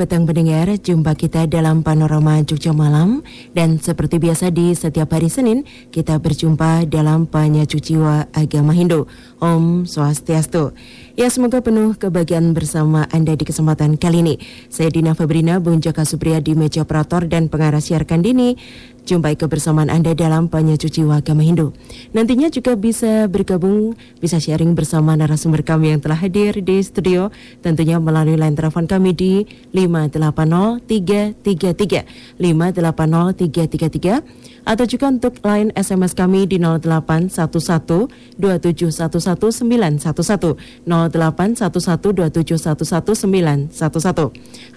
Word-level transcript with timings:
petang 0.00 0.24
pendengar, 0.24 0.64
jumpa 0.80 1.12
kita 1.12 1.44
dalam 1.44 1.84
Panorama 1.84 2.40
Jogja 2.40 2.72
Malam 2.72 3.20
dan 3.52 3.76
seperti 3.76 4.16
biasa 4.16 4.48
di 4.48 4.72
setiap 4.72 5.12
hari 5.12 5.28
Senin 5.28 5.68
kita 5.92 6.16
berjumpa 6.16 6.88
dalam 6.88 7.28
Panyacu 7.28 7.76
Jiwa 7.76 8.32
Agama 8.32 8.72
Hindu. 8.72 9.04
Om 9.44 9.84
Swastiastu. 9.84 10.72
Ya 11.20 11.28
semoga 11.28 11.60
penuh 11.60 12.00
kebahagiaan 12.00 12.56
bersama 12.56 13.04
Anda 13.12 13.36
di 13.36 13.44
kesempatan 13.44 14.00
kali 14.00 14.24
ini. 14.24 14.40
Saya 14.72 14.88
Dina 14.88 15.12
Fabrina, 15.12 15.60
Bung 15.60 15.76
Jaka 15.76 16.08
Supriya 16.08 16.40
di 16.40 16.56
meja 16.56 16.80
operator 16.80 17.28
dan 17.28 17.52
pengarah 17.52 17.84
siarkan 17.84 18.24
dini. 18.24 18.56
Jumpai 19.04 19.36
kebersamaan 19.36 19.92
Anda 19.92 20.16
dalam 20.16 20.48
Panyacuci 20.48 21.04
Agama 21.04 21.44
Hindu. 21.44 21.76
Nantinya 22.16 22.48
juga 22.48 22.72
bisa 22.72 23.28
bergabung, 23.28 24.00
bisa 24.16 24.40
sharing 24.40 24.72
bersama 24.72 25.12
narasumber 25.12 25.60
kami 25.60 25.92
yang 25.92 26.00
telah 26.00 26.16
hadir 26.16 26.56
di 26.64 26.80
studio. 26.80 27.28
Tentunya 27.60 28.00
melalui 28.00 28.40
line 28.40 28.56
telepon 28.56 28.88
kami 28.88 29.12
di 29.12 29.44
580333 29.76 32.40
580333 32.40 34.48
atau 34.64 34.84
juga 34.84 35.08
untuk 35.08 35.40
line 35.44 35.72
SMS 35.76 36.12
kami 36.16 36.48
di 36.48 36.58
0811 36.60 38.08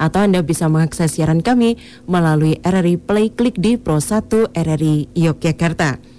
atau 0.01 0.19
Anda 0.21 0.41
bisa 0.41 0.69
mengakses 0.69 1.15
siaran 1.17 1.45
kami 1.45 1.77
melalui 2.09 2.57
RRI 2.61 2.97
Play 2.97 3.29
Klik 3.33 3.57
di 3.57 3.77
Pro 3.77 4.01
1 4.01 4.53
RRI 4.53 5.13
Yogyakarta. 5.13 6.12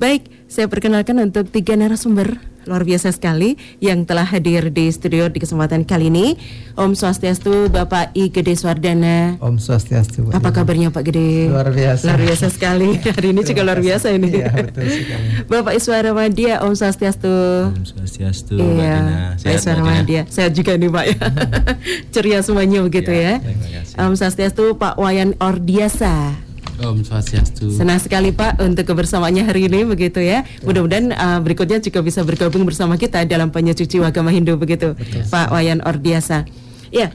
Baik, 0.00 0.32
saya 0.48 0.64
perkenalkan 0.64 1.20
untuk 1.20 1.52
tiga 1.52 1.76
narasumber 1.76 2.40
luar 2.64 2.88
biasa 2.88 3.12
sekali 3.12 3.60
yang 3.84 4.08
telah 4.08 4.24
hadir 4.24 4.72
di 4.72 4.88
studio 4.88 5.28
di 5.28 5.36
kesempatan 5.36 5.84
kali 5.84 6.08
ini. 6.08 6.40
Om 6.72 6.96
Swastiastu 6.96 7.68
Bapak 7.68 8.16
I 8.16 8.32
Gede 8.32 8.56
Swardana. 8.56 9.36
Om 9.44 9.60
Swastiastu. 9.60 10.32
Pak 10.32 10.40
Apa 10.40 10.56
kabarnya 10.56 10.88
Pak 10.88 11.04
Gede? 11.04 11.52
Luar 11.52 11.68
biasa. 11.68 12.16
Luar 12.16 12.20
biasa 12.24 12.48
sekali. 12.48 12.96
Hari 13.20 13.28
ini 13.36 13.44
juga 13.44 13.60
luar 13.60 13.84
biasa 13.84 14.08
ini. 14.16 14.40
Iya, 14.40 14.72
betul 14.72 14.88
sekali. 14.88 15.26
Bapak 15.52 15.72
Iswara 15.76 16.16
Madia, 16.16 16.64
Om 16.64 16.72
Swastiastu. 16.72 17.36
Om 17.68 17.84
Swastiastu. 17.84 18.56
Iya, 18.56 19.36
Pak 19.36 19.44
Sehat, 19.44 19.60
Iswara? 19.60 19.82
Madia. 19.84 20.22
Sehat 20.32 20.52
juga 20.56 20.80
nih 20.80 20.88
Pak 20.88 21.04
ya. 21.12 21.20
Ceria 22.16 22.40
semuanya 22.40 22.80
begitu 22.80 23.12
ya. 23.12 23.36
Ya, 23.36 23.44
terima 23.44 23.68
kasih. 23.68 23.94
Om 24.00 24.12
Swastiastu 24.16 24.64
Pak 24.80 24.96
Wayan 24.96 25.36
Ordiasa. 25.44 26.48
Om 26.80 27.04
Swastiastu. 27.04 27.68
Senang 27.76 28.00
sekali 28.00 28.32
Pak 28.32 28.56
untuk 28.56 28.88
kebersamaannya 28.88 29.44
hari 29.44 29.68
ini 29.68 29.84
begitu 29.84 30.24
ya. 30.24 30.48
Mudah-mudahan 30.64 31.12
uh, 31.12 31.38
berikutnya 31.44 31.76
juga 31.84 32.00
bisa 32.00 32.24
bergabung 32.24 32.64
bersama 32.64 32.96
kita 32.96 33.28
dalam 33.28 33.52
penyecuci 33.52 34.00
agama 34.00 34.32
Hindu 34.32 34.56
begitu, 34.56 34.96
Pak 35.28 35.52
Wayan 35.52 35.84
Ordiasa. 35.84 36.48
Ya. 36.88 37.12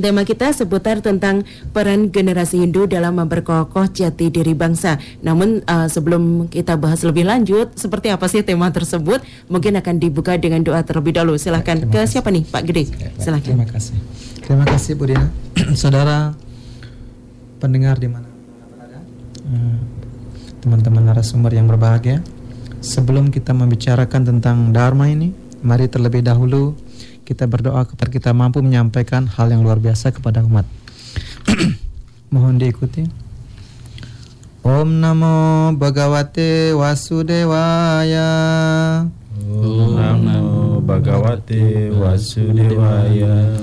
Tema 0.00 0.24
kita 0.24 0.48
seputar 0.56 1.04
tentang 1.04 1.44
peran 1.76 2.08
generasi 2.08 2.62
Hindu 2.64 2.88
dalam 2.88 3.20
memperkokoh 3.20 3.90
jati 3.92 4.32
diri 4.32 4.56
bangsa. 4.56 4.96
Namun 5.20 5.60
uh, 5.68 5.92
sebelum 5.92 6.48
kita 6.48 6.80
bahas 6.80 7.04
lebih 7.04 7.28
lanjut, 7.28 7.76
seperti 7.76 8.08
apa 8.08 8.24
sih 8.30 8.40
tema 8.40 8.72
tersebut? 8.72 9.20
Mungkin 9.52 9.76
akan 9.76 10.00
dibuka 10.00 10.40
dengan 10.40 10.64
doa 10.64 10.80
terlebih 10.80 11.20
dahulu. 11.20 11.36
Silahkan 11.36 11.84
Terima 11.84 11.92
ke 11.92 11.98
kasih. 12.00 12.12
siapa 12.16 12.28
nih, 12.32 12.44
Pak 12.48 12.62
Gede? 12.64 12.84
Ya, 12.96 13.10
Silahkan. 13.20 13.52
Terima 13.52 13.68
kasih. 13.68 13.94
Terima 14.40 14.64
kasih 14.64 14.92
Bu 14.96 15.04
Dina. 15.04 15.26
Saudara 15.82 16.32
pendengar 17.60 18.00
di 18.00 18.08
mana 18.08 18.29
Teman-teman 20.60 21.10
narasumber 21.10 21.56
yang 21.56 21.66
berbahagia. 21.66 22.20
Sebelum 22.80 23.28
kita 23.28 23.52
membicarakan 23.52 24.24
tentang 24.24 24.72
Dharma 24.72 25.08
ini, 25.12 25.36
mari 25.60 25.88
terlebih 25.88 26.24
dahulu 26.24 26.76
kita 27.28 27.46
berdoa 27.46 27.84
kepada 27.86 28.10
kita 28.10 28.30
mampu 28.34 28.58
menyampaikan 28.64 29.28
hal 29.28 29.52
yang 29.52 29.62
luar 29.62 29.78
biasa 29.78 30.10
kepada 30.10 30.42
umat. 30.42 30.64
Mohon 32.34 32.58
diikuti. 32.58 33.06
Om 34.60 35.00
Namo 35.00 35.72
Bhagavate 35.76 36.76
Vasudevaya. 36.76 38.28
Om 39.40 39.96
Namo 39.96 40.80
Bhagavate 40.84 41.88
Vasudevaya. 41.94 43.56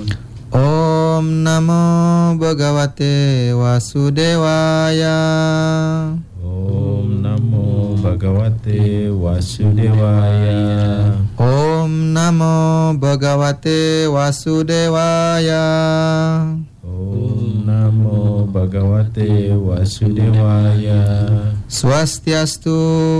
Om 0.52 1.44
Namo 1.44 2.36
Bhagavate 2.40 3.52
Vasudevaya. 3.52 5.20
Om 6.40 7.20
Namo 7.20 8.00
Bhagavate 8.00 9.12
Vasudevaya. 9.12 11.12
Om 11.36 12.16
Namo 12.16 12.96
Bhagavate 12.96 14.08
Vasudevaya. 14.08 15.68
Om 16.80 17.68
Namo 17.68 18.48
Bhagavate 18.48 19.52
Vasudevaya. 19.52 21.04
Swastiastu 21.68 22.72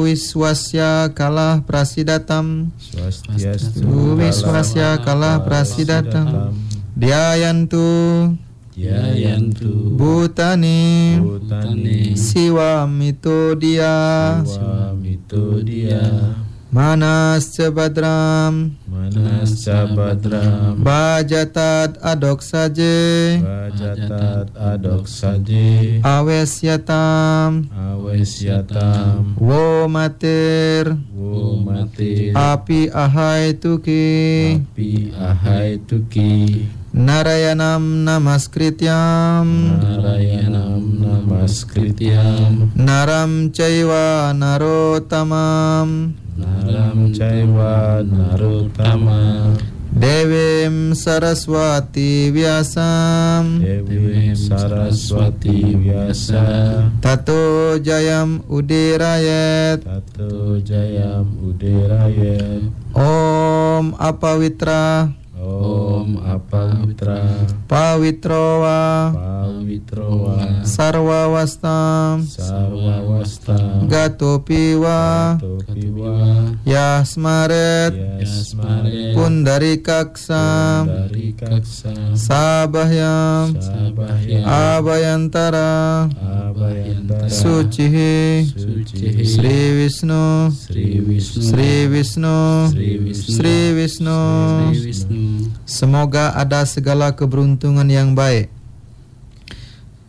Wiswasya 0.08 1.12
Kalah 1.12 1.60
Prasidatam 1.68 2.72
Swastiastu 2.80 4.16
Wiswasya 4.16 5.04
Kalah 5.04 5.44
Prasidatam 5.44 6.56
Dhyayantu 6.98 8.34
Yayantu 8.74 9.94
Bhutani. 9.94 11.14
Bhutani. 11.22 12.16
Siwa 12.18 12.86
Mitodia 12.90 14.42
Swamitodia 14.42 16.34
Manas 16.74 17.54
Badram 17.70 18.74
Manas 18.90 19.62
Sabadram 19.64 20.82
Bajatat 20.82 22.02
Adok 22.02 22.42
Saje. 22.42 23.38
Bajatat 23.46 24.50
Adok 24.58 25.06
Saje. 25.06 26.02
Awesyatam 26.02 27.70
Awesyatam 27.72 29.38
Wo 29.38 29.86
Mater 29.88 30.98
Womate 31.14 32.34
Api 32.34 32.90
Ahai 32.90 33.54
Tuki. 33.54 34.60
Api 34.66 35.14
Ahai 35.14 35.78
Tuki 35.86 36.66
Narayanam 36.94 38.04
Namaskrityam. 38.04 39.48
Narayanam 39.80 40.82
Namaskrityam. 41.00 42.72
Naram 42.76 43.50
Chaiva 43.52 44.32
Narotamam. 44.32 46.14
Naram 46.38 47.10
Caiva 47.10 47.98
Narutama 48.06 49.58
Devim 49.90 50.94
Saraswati 50.94 52.30
Vyasam. 52.30 53.58
Dewi 53.58 54.36
Saraswati 54.38 55.74
Vyasa 55.74 56.92
Tato 57.02 57.74
Jayam 57.82 58.38
Udirayet. 58.46 59.82
Tato 59.82 60.62
Jayam 60.62 61.26
Udirayat 61.42 62.70
Om 62.94 63.98
Apavitra 63.98 65.10
Om 65.48 66.20
Apavitra 66.20 67.24
Pavitrowa 67.64 69.12
Pavitrowa 69.16 70.64
Sarwawastam 70.64 72.22
Sarwawasta. 72.28 73.56
Gatopiwa. 73.88 75.38
Topiwa 75.40 76.52
Yasmaret. 76.68 77.96
Yasmare 78.20 79.14
Pundarikaksam 79.16 80.86
Dari 80.86 81.32
Kaksa 81.32 81.94
Sabahyam. 82.12 83.56
Sabahya 83.56 84.44
Abayantara. 84.76 86.12
Abayantara. 86.12 87.28
Sucihi. 87.32 88.44
Suci 88.52 89.24
Sri 89.24 89.58
Vishnu. 89.80 90.52
Sri 90.52 91.00
Wisnu 91.00 91.42
Sri 91.42 91.86
Vishnu. 91.88 92.38
Sri 92.68 92.98
Wisnu 93.00 93.28
Sri 93.38 93.72
Vishnu 93.74 95.37
Semoga 95.68 96.34
ada 96.34 96.66
segala 96.66 97.14
keberuntungan 97.14 97.86
yang 97.86 98.12
baik 98.12 98.50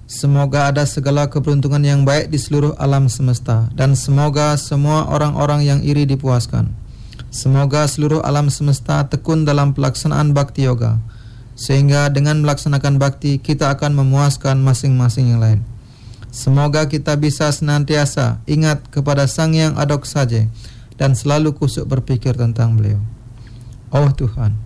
Semoga 0.10 0.74
ada 0.74 0.90
segala 0.90 1.30
keberuntungan 1.30 1.86
yang 1.86 2.02
baik 2.02 2.34
di 2.34 2.42
seluruh 2.42 2.74
alam 2.82 3.06
semesta 3.14 3.70
dan 3.78 3.94
semoga 3.94 4.58
semua 4.58 5.06
orang-orang 5.06 5.62
yang 5.62 5.80
iri 5.86 6.10
dipuaskan. 6.10 6.74
Semoga 7.30 7.86
seluruh 7.86 8.18
alam 8.26 8.50
semesta 8.50 9.06
tekun 9.06 9.46
dalam 9.46 9.78
pelaksanaan 9.78 10.34
bakti 10.34 10.66
yoga 10.66 10.98
sehingga 11.54 12.10
dengan 12.10 12.42
melaksanakan 12.42 12.98
bakti 12.98 13.38
kita 13.38 13.70
akan 13.70 14.02
memuaskan 14.02 14.58
masing-masing 14.66 15.30
yang 15.30 15.46
lain. 15.46 15.62
Semoga 16.34 16.90
kita 16.90 17.14
bisa 17.14 17.54
senantiasa 17.54 18.42
ingat 18.50 18.90
kepada 18.90 19.30
Sang 19.30 19.54
Yang 19.54 19.78
Adok 19.78 20.10
Saja 20.10 20.50
dan 20.98 21.14
selalu 21.14 21.54
kusuk 21.54 21.86
berpikir 21.86 22.34
tentang 22.34 22.74
beliau. 22.74 22.98
Oh 23.94 24.10
Tuhan, 24.10 24.58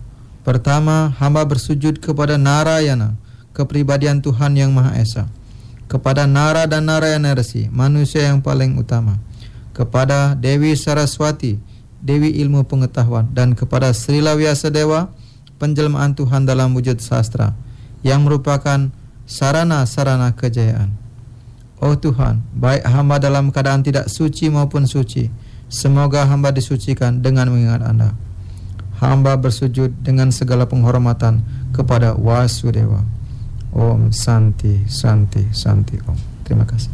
pertama 0.44 1.16
hamba 1.16 1.42
bersujud 1.48 1.98
kepada 1.98 2.36
Narayana, 2.36 3.16
kepribadian 3.56 4.20
Tuhan 4.20 4.54
yang 4.54 4.70
Maha 4.76 5.00
Esa, 5.00 5.24
kepada 5.88 6.28
Nara 6.28 6.68
dan 6.68 6.86
Narayana 6.86 7.32
Resi, 7.32 7.72
manusia 7.72 8.28
yang 8.28 8.44
paling 8.44 8.76
utama, 8.76 9.16
kepada 9.72 10.36
Dewi 10.36 10.76
Saraswati, 10.76 11.56
Dewi 12.04 12.36
ilmu 12.44 12.68
pengetahuan, 12.68 13.32
dan 13.32 13.56
kepada 13.56 13.90
Sri 13.96 14.20
Lawyasa 14.20 14.68
Dewa, 14.68 15.08
penjelmaan 15.56 16.12
Tuhan 16.12 16.44
dalam 16.44 16.76
wujud 16.76 17.00
sastra, 17.00 17.56
yang 18.04 18.28
merupakan 18.28 18.92
sarana-sarana 19.24 20.36
kejayaan. 20.36 20.92
Oh 21.80 21.96
Tuhan, 21.96 22.44
baik 22.52 22.84
hamba 22.84 23.16
dalam 23.16 23.48
keadaan 23.48 23.80
tidak 23.80 24.12
suci 24.12 24.52
maupun 24.52 24.84
suci, 24.84 25.32
semoga 25.72 26.28
hamba 26.28 26.52
disucikan 26.52 27.24
dengan 27.24 27.48
mengingat 27.48 27.80
Anda. 27.80 28.12
Hamba 29.02 29.34
bersujud 29.34 29.90
dengan 30.02 30.30
segala 30.30 30.66
penghormatan 30.68 31.42
kepada 31.74 32.14
Wasudewa. 32.14 33.02
Om 33.74 34.14
Santi, 34.14 34.86
Santi, 34.86 35.50
Santi 35.50 35.98
Om. 36.06 36.18
Terima 36.46 36.62
kasih. 36.62 36.92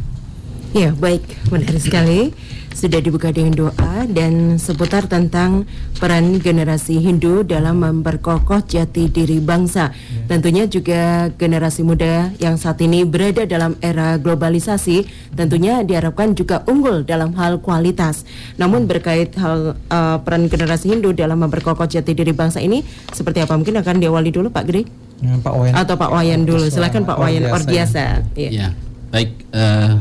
Ya, 0.71 0.95
baik, 0.95 1.27
menarik 1.51 1.83
sekali. 1.83 2.33
Sudah 2.71 2.97
dibuka 2.97 3.29
dengan 3.29 3.53
doa 3.53 4.07
dan 4.09 4.57
seputar 4.57 5.05
tentang 5.05 5.67
peran 5.99 6.39
generasi 6.39 6.97
Hindu 6.97 7.43
dalam 7.43 7.83
memperkokoh 7.83 8.63
jati 8.63 9.05
diri 9.05 9.37
bangsa. 9.37 9.91
Tentunya 10.25 10.65
juga 10.65 11.29
generasi 11.35 11.83
muda 11.83 12.31
yang 12.39 12.55
saat 12.55 12.81
ini 12.81 13.03
berada 13.05 13.43
dalam 13.45 13.75
era 13.83 14.15
globalisasi 14.17 15.03
tentunya 15.35 15.83
diharapkan 15.83 16.33
juga 16.33 16.63
unggul 16.65 17.03
dalam 17.03 17.35
hal 17.35 17.59
kualitas. 17.61 18.23
Namun 18.57 18.87
berkait 18.87 19.35
hal 19.37 19.75
uh, 19.91 20.17
peran 20.23 20.47
generasi 20.47 20.89
Hindu 20.95 21.13
dalam 21.13 21.43
memperkokoh 21.43 21.85
jati 21.85 22.15
diri 22.15 22.31
bangsa 22.31 22.63
ini 22.63 22.81
seperti 23.11 23.43
apa? 23.43 23.53
Mungkin 23.53 23.77
akan 23.77 23.99
diawali 23.99 24.31
dulu 24.31 24.49
Pak 24.49 24.65
Gede 24.65 24.83
Ya, 25.21 25.37
Pak 25.37 25.53
Wayan. 25.53 25.73
atau 25.77 25.95
Pak 26.01 26.09
Wayan 26.09 26.41
dulu. 26.49 26.65
Silakan 26.65 27.05
Pak 27.05 27.21
Wayan 27.21 27.45
Ordiasa. 27.45 28.25
Ya. 28.33 28.49
Ya, 28.49 28.67
baik. 29.13 29.37
eh, 29.53 29.93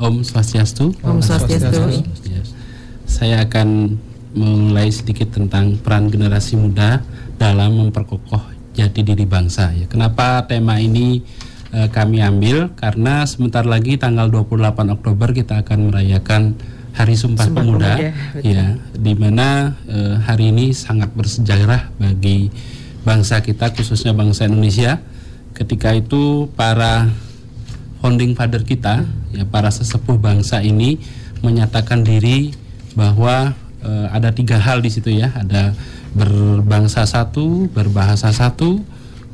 Om 0.00 0.24
Swastiastu. 0.24 0.96
Om 1.04 1.20
Swastiastu. 1.20 2.00
Ya. 2.24 2.42
Saya 3.04 3.44
akan 3.44 4.00
mulai 4.32 4.88
sedikit 4.88 5.28
tentang 5.36 5.76
peran 5.76 6.08
generasi 6.08 6.56
muda 6.56 7.04
dalam 7.36 7.76
memperkokoh 7.76 8.40
jati 8.72 9.04
diri 9.04 9.28
bangsa. 9.28 9.76
Ya, 9.76 9.84
kenapa 9.84 10.48
tema 10.48 10.80
ini 10.80 11.20
eh, 11.76 11.88
kami 11.92 12.24
ambil? 12.24 12.72
Karena 12.80 13.28
sebentar 13.28 13.68
lagi 13.68 14.00
tanggal 14.00 14.32
28 14.32 14.96
Oktober 14.96 15.36
kita 15.36 15.60
akan 15.60 15.92
merayakan 15.92 16.56
Hari 16.90 17.14
Sumpah, 17.14 17.46
Sumpah 17.46 17.62
Pemuda, 17.62 17.92
Pemuda, 18.00 18.42
ya, 18.42 18.74
di 18.96 19.12
mana 19.14 19.78
eh, 19.86 20.16
hari 20.24 20.50
ini 20.50 20.74
sangat 20.74 21.12
bersejarah 21.14 21.92
bagi 22.00 22.50
bangsa 23.04 23.44
kita, 23.44 23.70
khususnya 23.76 24.16
bangsa 24.16 24.48
Indonesia. 24.48 24.98
Ketika 25.54 25.92
itu 25.92 26.48
para 26.56 27.10
founding 28.00 28.32
father 28.32 28.64
kita, 28.64 29.04
ya 29.30 29.44
para 29.44 29.68
sesepuh 29.68 30.16
bangsa 30.16 30.64
ini 30.64 30.98
menyatakan 31.44 32.02
diri 32.02 32.52
bahwa 32.96 33.52
eh, 33.84 34.06
ada 34.10 34.32
tiga 34.32 34.56
hal 34.56 34.80
di 34.80 34.90
situ 34.90 35.12
ya, 35.12 35.30
ada 35.36 35.76
berbangsa 36.16 37.06
satu, 37.06 37.70
berbahasa 37.70 38.34
satu, 38.34 38.82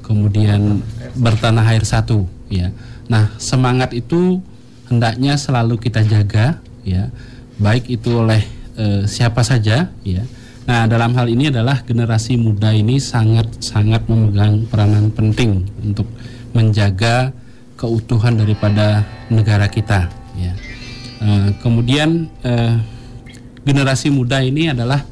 kemudian 0.05 0.83
bertanah 1.17 1.65
air 1.73 1.87
satu, 1.87 2.29
ya. 2.53 2.75
Nah 3.07 3.33
semangat 3.41 3.95
itu 3.97 4.43
hendaknya 4.91 5.39
selalu 5.39 5.81
kita 5.81 6.05
jaga, 6.05 6.61
ya, 6.83 7.09
baik 7.57 7.89
itu 7.89 8.23
oleh 8.23 8.43
eh, 8.77 9.03
siapa 9.09 9.41
saja, 9.47 9.89
ya. 10.05 10.23
Nah 10.67 10.91
dalam 10.91 11.15
hal 11.15 11.31
ini 11.31 11.49
adalah 11.55 11.87
generasi 11.87 12.35
muda 12.35 12.75
ini 12.75 12.99
sangat 12.99 13.63
sangat 13.63 14.03
memegang 14.11 14.67
peranan 14.67 15.15
penting 15.15 15.63
untuk 15.87 16.11
menjaga 16.51 17.31
keutuhan 17.77 18.41
daripada 18.41 19.05
negara 19.29 19.69
kita 19.69 20.09
ya. 20.35 20.53
Eh, 21.17 21.49
kemudian 21.61 22.29
eh, 22.45 22.77
generasi 23.65 24.13
muda 24.13 24.41
ini 24.41 24.73
adalah 24.73 25.05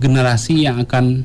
generasi 0.00 0.66
yang 0.66 0.80
akan 0.82 1.24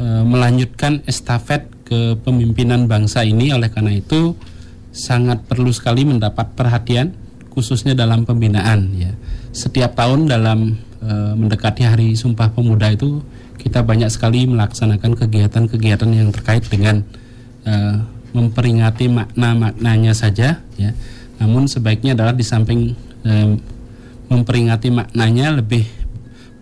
eh, 0.00 0.22
melanjutkan 0.24 1.04
estafet 1.04 1.68
kepemimpinan 1.86 2.88
bangsa 2.88 3.22
ini 3.22 3.52
oleh 3.52 3.68
karena 3.68 3.92
itu 3.92 4.32
sangat 4.92 5.44
perlu 5.48 5.72
sekali 5.72 6.04
mendapat 6.04 6.52
perhatian 6.56 7.12
khususnya 7.52 7.92
dalam 7.92 8.24
pembinaan 8.24 8.92
ya. 8.96 9.12
Setiap 9.52 9.92
tahun 9.96 10.32
dalam 10.32 10.80
eh, 11.04 11.32
mendekati 11.36 11.84
hari 11.84 12.16
Sumpah 12.16 12.52
Pemuda 12.52 12.92
itu 12.92 13.20
kita 13.60 13.84
banyak 13.84 14.10
sekali 14.10 14.48
melaksanakan 14.48 15.14
kegiatan-kegiatan 15.14 16.10
yang 16.10 16.34
terkait 16.34 16.66
dengan 16.66 17.06
memperingati 18.32 19.08
makna-maknanya 19.12 20.12
saja 20.16 20.64
ya. 20.76 20.90
Namun 21.40 21.68
sebaiknya 21.68 22.16
adalah 22.16 22.32
di 22.32 22.44
samping 22.44 22.96
eh, 23.24 23.54
memperingati 24.32 24.88
maknanya 24.88 25.60
lebih 25.60 25.84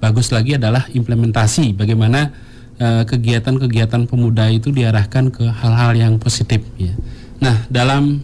bagus 0.03 0.35
lagi 0.35 0.59
adalah 0.59 0.89
implementasi 0.91 1.79
bagaimana 1.79 2.35
eh, 2.81 3.03
kegiatan-kegiatan 3.07 4.11
pemuda 4.11 4.51
itu 4.51 4.75
diarahkan 4.75 5.31
ke 5.31 5.47
hal-hal 5.47 5.93
yang 5.95 6.15
positif 6.19 6.65
ya. 6.75 6.93
Nah, 7.41 7.65
dalam 7.73 8.21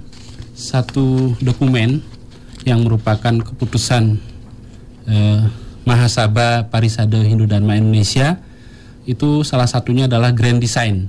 satu 0.56 1.36
dokumen 1.38 2.00
yang 2.66 2.82
merupakan 2.82 3.36
keputusan 3.44 4.18
eh, 5.06 5.42
Mahasabha 5.86 6.66
Parisade 6.66 7.22
Hindu 7.22 7.46
Dharma 7.46 7.78
Indonesia 7.78 8.42
itu 9.06 9.46
salah 9.46 9.70
satunya 9.70 10.10
adalah 10.10 10.34
Grand 10.34 10.58
Design 10.58 11.06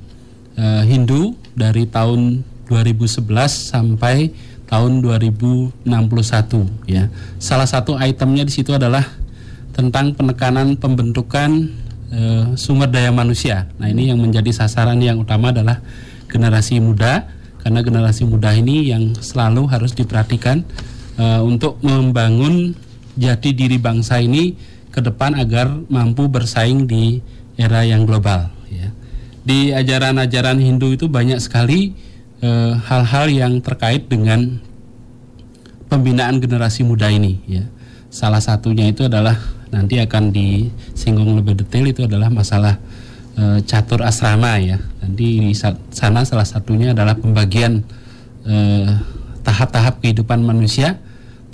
eh, 0.53 0.83
Hindu 0.85 1.33
dari 1.57 1.89
tahun 1.89 2.45
2011 2.69 3.25
sampai 3.49 4.29
tahun 4.69 5.01
2061 5.01 5.89
ya. 6.85 7.09
Salah 7.41 7.65
satu 7.65 7.97
itemnya 7.97 8.45
di 8.45 8.53
situ 8.53 8.77
adalah 8.77 9.01
tentang 9.73 10.13
penekanan 10.13 10.77
pembentukan 10.77 11.73
eh, 12.13 12.45
sumber 12.53 12.91
daya 12.93 13.09
manusia. 13.09 13.65
Nah, 13.81 13.89
ini 13.89 14.13
yang 14.13 14.21
menjadi 14.21 14.53
sasaran 14.53 15.01
yang 15.01 15.17
utama 15.17 15.49
adalah 15.49 15.81
generasi 16.29 16.77
muda 16.77 17.25
karena 17.63 17.81
generasi 17.81 18.27
muda 18.27 18.53
ini 18.53 18.91
yang 18.91 19.17
selalu 19.17 19.65
harus 19.71 19.97
diperhatikan 19.97 20.61
eh, 21.17 21.41
untuk 21.41 21.81
membangun 21.81 22.77
jati 23.17 23.55
diri 23.55 23.81
bangsa 23.81 24.21
ini 24.21 24.53
ke 24.93 24.99
depan 25.01 25.33
agar 25.37 25.71
mampu 25.89 26.29
bersaing 26.29 26.85
di 26.85 27.23
era 27.57 27.81
yang 27.81 28.05
global. 28.05 28.56
Di 29.47 29.71
ajaran-ajaran 29.71 30.59
Hindu 30.59 30.91
itu 30.91 31.07
banyak 31.07 31.39
sekali 31.39 31.95
eh, 32.43 32.73
hal-hal 32.75 33.31
yang 33.31 33.63
terkait 33.63 34.11
dengan 34.11 34.59
pembinaan 35.87 36.43
generasi 36.43 36.83
muda 36.83 37.07
ini 37.07 37.39
ya. 37.47 37.63
Salah 38.11 38.43
satunya 38.43 38.91
itu 38.91 39.07
adalah 39.07 39.39
nanti 39.71 40.03
akan 40.03 40.35
disinggung 40.35 41.39
lebih 41.39 41.63
detail 41.63 41.87
itu 41.87 42.03
adalah 42.03 42.27
masalah 42.27 42.75
eh, 43.39 43.63
catur 43.63 44.03
asrama 44.03 44.59
ya. 44.59 44.83
Nanti 44.99 45.39
di 45.39 45.55
sa- 45.55 45.79
sana 45.95 46.27
salah 46.27 46.43
satunya 46.43 46.91
adalah 46.91 47.15
pembagian 47.15 47.87
eh, 48.43 48.91
tahap-tahap 49.47 50.03
kehidupan 50.03 50.43
manusia. 50.43 50.99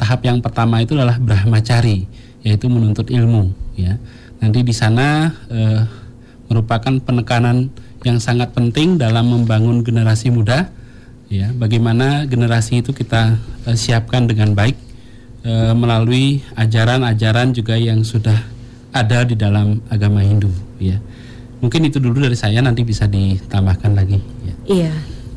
Tahap 0.02 0.26
yang 0.26 0.42
pertama 0.42 0.82
itu 0.82 0.98
adalah 0.98 1.22
brahmacari, 1.22 2.10
yaitu 2.42 2.66
menuntut 2.66 3.14
ilmu 3.14 3.54
ya. 3.78 4.02
Nanti 4.42 4.66
di 4.66 4.74
sana 4.74 5.30
eh, 5.54 5.86
merupakan 6.54 6.94
penekanan 7.02 7.74
yang 8.06 8.22
sangat 8.22 8.54
penting 8.54 9.02
dalam 9.02 9.34
membangun 9.34 9.82
generasi 9.82 10.30
muda 10.30 10.70
ya 11.34 11.50
bagaimana 11.58 12.30
generasi 12.30 12.86
itu 12.86 12.94
kita 12.94 13.42
eh, 13.66 13.74
siapkan 13.74 14.30
dengan 14.30 14.54
baik 14.54 14.78
eh, 15.42 15.74
melalui 15.74 16.46
ajaran-ajaran 16.54 17.58
juga 17.58 17.74
yang 17.74 18.06
sudah 18.06 18.38
ada 18.94 19.26
di 19.26 19.34
dalam 19.34 19.82
agama 19.90 20.22
Hindu 20.22 20.54
ya 20.78 21.02
mungkin 21.58 21.90
itu 21.90 21.98
dulu 21.98 22.22
dari 22.22 22.38
saya 22.38 22.62
nanti 22.62 22.86
bisa 22.86 23.10
ditambahkan 23.10 23.92
lagi 23.98 24.20
ya. 24.46 24.56
Iya. 24.68 24.94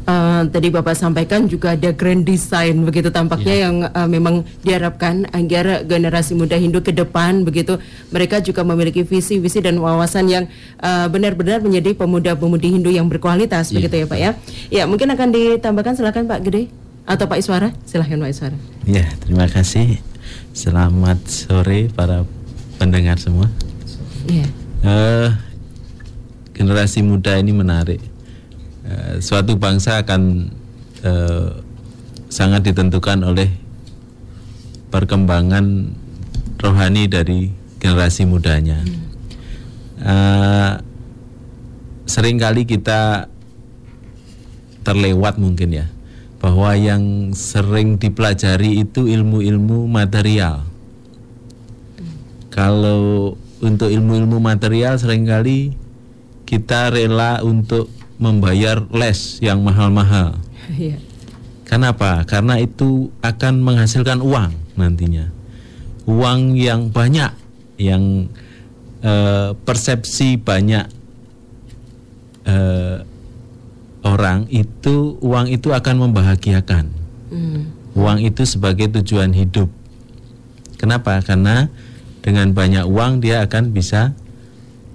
Eh, 0.07 0.43
tadi 0.55 0.71
Bapak 0.71 0.95
sampaikan 0.95 1.51
juga 1.51 1.75
ada 1.75 1.91
grand 1.91 2.23
design 2.23 2.87
begitu 2.87 3.11
tampaknya 3.11 3.51
Iya. 3.51 3.63
yang 3.67 3.77
eh, 3.91 4.07
memang 4.07 4.47
diharapkan 4.63 5.27
agar 5.35 5.83
generasi 5.83 6.39
muda 6.39 6.55
Hindu 6.55 6.79
ke 6.79 6.95
depan 6.95 7.43
begitu 7.43 7.83
mereka 8.15 8.39
juga 8.39 8.63
memiliki 8.63 9.03
visi 9.03 9.43
visi 9.43 9.59
dan 9.59 9.83
wawasan 9.83 10.31
yang 10.31 10.45
eh, 10.79 11.07
benar-benar 11.11 11.59
menjadi 11.59 11.99
pemuda-pemudi 11.99 12.79
Hindu 12.79 12.95
yang 12.95 13.11
berkualitas 13.11 13.75
Iya. 13.75 13.83
begitu 13.83 13.95
ya 13.99 14.07
Pak 14.07 14.19
ya. 14.23 14.31
Ya 14.71 14.83
mungkin 14.87 15.11
akan 15.11 15.29
ditambahkan 15.35 15.99
silakan 15.99 16.31
Pak 16.31 16.41
Gede 16.47 16.71
atau 17.03 17.27
Pak 17.27 17.43
Iswara 17.43 17.75
silahkan 17.83 18.23
Pak 18.23 18.31
Iswara. 18.31 18.57
Ya, 18.87 19.11
terima 19.19 19.51
kasih. 19.51 19.99
Selamat 20.55 21.19
sore 21.27 21.91
para 21.91 22.23
pendengar 22.79 23.19
semua. 23.19 23.51
Iya. 24.31 24.47
Eh, 24.87 25.29
generasi 26.55 27.03
muda 27.03 27.35
ini 27.37 27.51
menarik. 27.51 27.99
Eh, 28.87 29.19
suatu 29.19 29.59
bangsa 29.59 30.07
akan 30.07 30.47
eh, 31.03 31.51
sangat 32.31 32.71
ditentukan 32.71 33.19
oleh 33.27 33.51
perkembangan 34.95 35.91
rohani 36.63 37.11
dari 37.11 37.51
generasi 37.83 38.31
mudanya. 38.31 38.79
Eh, 39.99 40.73
sering 42.07 42.39
kali 42.39 42.63
kita 42.63 43.27
terlewat 44.87 45.43
mungkin 45.43 45.83
ya 45.83 45.87
bahwa 46.39 46.79
yang 46.79 47.35
sering 47.35 47.99
dipelajari 47.99 48.87
itu 48.87 49.11
ilmu-ilmu 49.11 49.91
material. 49.91 50.63
Kalau 52.55 53.35
untuk 53.59 53.91
ilmu-ilmu 53.91 54.39
material 54.39 54.95
sering 54.95 55.27
kali 55.27 55.75
kita 56.47 56.95
rela 56.95 57.43
untuk 57.43 57.91
membayar 58.17 58.81
les 58.93 59.41
yang 59.45 59.61
mahal-mahal. 59.61 60.41
Iya. 60.73 60.99
Kenapa? 61.67 62.23
Karena 62.25 62.63
itu 62.63 63.11
akan 63.21 63.61
menghasilkan 63.61 64.23
uang 64.23 64.55
nantinya. 64.79 65.29
Uang 66.07 66.55
yang 66.55 66.95
banyak, 66.95 67.35
yang 67.77 68.31
eh, 69.03 69.51
persepsi 69.67 70.39
banyak 70.39 70.87
eh, 72.47 72.99
orang 74.07 74.47
itu 74.55 75.19
uang 75.19 75.51
itu 75.51 75.75
akan 75.75 76.07
membahagiakan. 76.07 76.87
Hmm. 77.35 77.75
Uang 77.99 78.23
itu 78.23 78.47
sebagai 78.47 78.87
tujuan 79.03 79.35
hidup. 79.35 79.67
Kenapa? 80.79 81.19
Karena 81.27 81.67
dengan 82.23 82.55
banyak 82.55 82.87
uang 82.87 83.19
dia 83.19 83.43
akan 83.43 83.75
bisa 83.75 84.15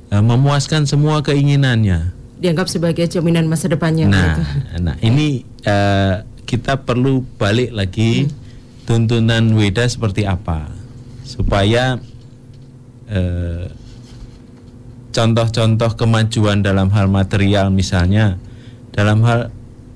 eh, 0.08 0.24
memuaskan 0.24 0.88
semua 0.88 1.20
keinginannya. 1.20 2.21
Dianggap 2.42 2.68
sebagai 2.68 3.06
jaminan 3.06 3.46
masa 3.46 3.70
depannya. 3.70 4.10
Nah, 4.10 4.34
gitu. 4.34 4.42
nah 4.82 4.96
ini 5.06 5.46
eh, 5.62 6.16
kita 6.50 6.82
perlu 6.82 7.24
balik 7.38 7.72
lagi 7.72 8.28
tuntunan 8.84 9.54
Weda 9.56 9.86
seperti 9.88 10.26
apa 10.28 10.68
supaya 11.24 11.96
eh, 13.08 13.72
contoh-contoh 15.16 15.92
kemajuan 15.96 16.60
dalam 16.60 16.92
hal 16.92 17.08
material 17.08 17.72
misalnya 17.72 18.36
dalam 18.92 19.24
hal 19.24 19.48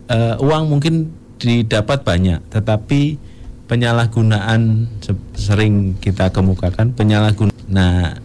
eh, 0.08 0.36
uang 0.40 0.72
mungkin 0.72 1.12
didapat 1.36 2.08
banyak 2.08 2.40
tetapi 2.52 3.20
penyalahgunaan 3.68 4.88
se- 5.04 5.36
sering 5.36 6.00
kita 6.00 6.32
kemukakan 6.32 6.96
penyalahgunaan 6.96 7.68
nah 7.68 8.16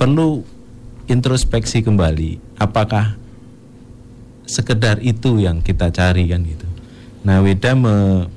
perlu 0.00 0.40
introspeksi 1.10 1.84
kembali 1.84 2.56
apakah 2.56 3.20
sekedar 4.44 5.00
itu 5.00 5.40
yang 5.40 5.64
kita 5.64 5.88
cari 5.88 6.28
kan 6.28 6.44
gitu. 6.44 6.68
Nah, 7.24 7.40
Weda 7.40 7.72
me, 7.72 8.28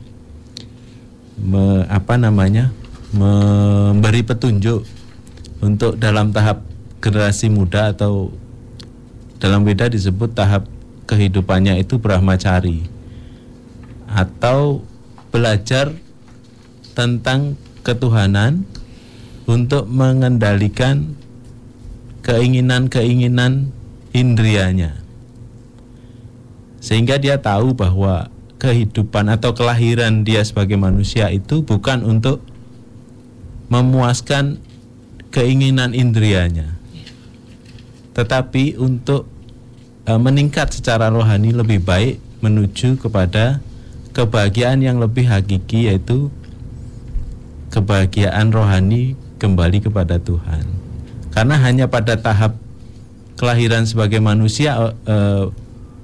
me- 1.39 1.85
apa 1.87 2.15
namanya? 2.15 2.71
memberi 3.07 4.19
petunjuk 4.19 4.83
untuk 5.63 5.95
dalam 5.95 6.35
tahap 6.35 6.67
generasi 6.99 7.47
muda 7.47 7.95
atau 7.95 8.35
dalam 9.39 9.63
Weda 9.63 9.87
disebut 9.87 10.35
tahap 10.35 10.67
kehidupannya 11.07 11.79
itu 11.79 11.95
brahmacari 11.95 12.83
atau 14.11 14.83
belajar 15.31 15.95
tentang 16.91 17.55
ketuhanan 17.79 18.67
untuk 19.47 19.87
mengendalikan 19.87 21.15
keinginan-keinginan 22.27 23.71
indrianya 24.11 25.06
sehingga 26.87 27.19
dia 27.19 27.35
tahu 27.35 27.75
bahwa 27.75 28.31
kehidupan 28.63 29.27
atau 29.27 29.51
kelahiran 29.51 30.23
dia 30.23 30.39
sebagai 30.47 30.79
manusia 30.79 31.27
itu 31.35 31.59
bukan 31.59 32.07
untuk 32.07 32.39
memuaskan 33.67 34.55
keinginan 35.27 35.91
indrianya. 35.91 36.79
Tetapi 38.15 38.79
untuk 38.79 39.27
e, 40.07 40.15
meningkat 40.15 40.79
secara 40.79 41.11
rohani 41.11 41.51
lebih 41.51 41.83
baik 41.83 42.23
menuju 42.39 42.95
kepada 43.03 43.59
kebahagiaan 44.15 44.79
yang 44.79 45.03
lebih 45.03 45.27
hakiki 45.27 45.91
yaitu 45.91 46.31
kebahagiaan 47.67 48.47
rohani 48.47 49.19
kembali 49.43 49.83
kepada 49.83 50.23
Tuhan. 50.23 50.63
Karena 51.35 51.59
hanya 51.59 51.91
pada 51.91 52.15
tahap 52.15 52.55
kelahiran 53.35 53.83
sebagai 53.83 54.23
manusia 54.23 54.95
e, 55.03 55.17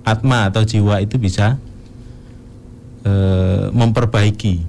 atma 0.04 0.52
atau 0.52 0.68
jiwa 0.68 1.00
itu 1.00 1.16
bisa 1.16 1.58
eh, 3.08 3.66
memperbaiki. 3.72 4.64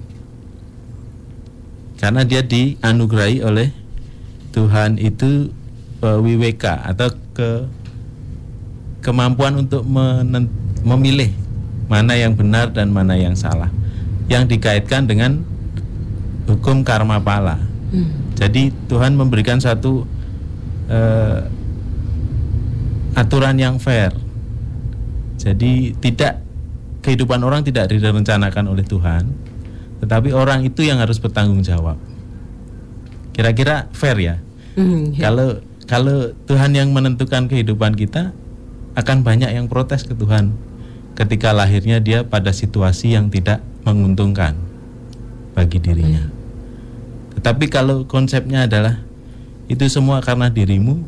Karena 1.99 2.27
dia 2.27 2.43
dianugerahi 2.43 3.43
oleh 3.43 3.71
Tuhan 4.55 4.99
itu 4.99 5.51
eh, 6.03 6.19
wiweka 6.19 6.87
atau 6.87 7.11
ke 7.35 7.67
kemampuan 9.03 9.59
untuk 9.59 9.85
menen- 9.85 10.51
memilih 10.81 11.29
mana 11.85 12.17
yang 12.17 12.33
benar 12.33 12.71
dan 12.71 12.89
mana 12.89 13.13
yang 13.19 13.35
salah. 13.35 13.69
Yang 14.25 14.57
dikaitkan 14.57 15.05
dengan 15.05 15.45
hukum 16.49 16.81
karma 16.81 17.21
pala. 17.21 17.61
Hmm. 17.85 18.33
jadi 18.35 18.73
Tuhan 18.91 19.15
memberikan 19.15 19.61
satu 19.61 20.03
eh, 20.89 21.39
aturan 23.15 23.55
yang 23.55 23.79
fair 23.79 24.11
jadi 25.35 25.93
tidak 25.99 26.41
kehidupan 27.05 27.41
orang 27.45 27.61
tidak 27.61 27.91
direncanakan 27.91 28.71
oleh 28.71 28.81
Tuhan, 28.81 29.29
tetapi 30.01 30.33
orang 30.33 30.65
itu 30.65 30.81
yang 30.81 30.97
harus 30.97 31.21
bertanggung 31.21 31.61
jawab. 31.61 31.99
Kira-kira 33.35 33.91
fair 33.91 34.17
ya? 34.17 34.35
Hmm, 34.79 35.11
ya. 35.13 35.29
Kalau 35.29 35.59
kalau 35.85 36.33
Tuhan 36.49 36.73
yang 36.73 36.89
menentukan 36.95 37.45
kehidupan 37.45 37.93
kita, 37.93 38.33
akan 38.95 39.21
banyak 39.21 39.51
yang 39.51 39.67
protes 39.67 40.07
ke 40.07 40.15
Tuhan 40.15 40.55
ketika 41.15 41.51
lahirnya 41.51 41.99
dia 41.99 42.23
pada 42.23 42.51
situasi 42.51 43.15
yang 43.15 43.27
tidak 43.31 43.59
menguntungkan 43.83 44.55
bagi 45.55 45.79
dirinya. 45.79 46.31
Tetapi 47.39 47.67
kalau 47.71 48.07
konsepnya 48.07 48.67
adalah 48.67 49.03
itu 49.67 49.83
semua 49.91 50.23
karena 50.23 50.51
dirimu, 50.51 51.03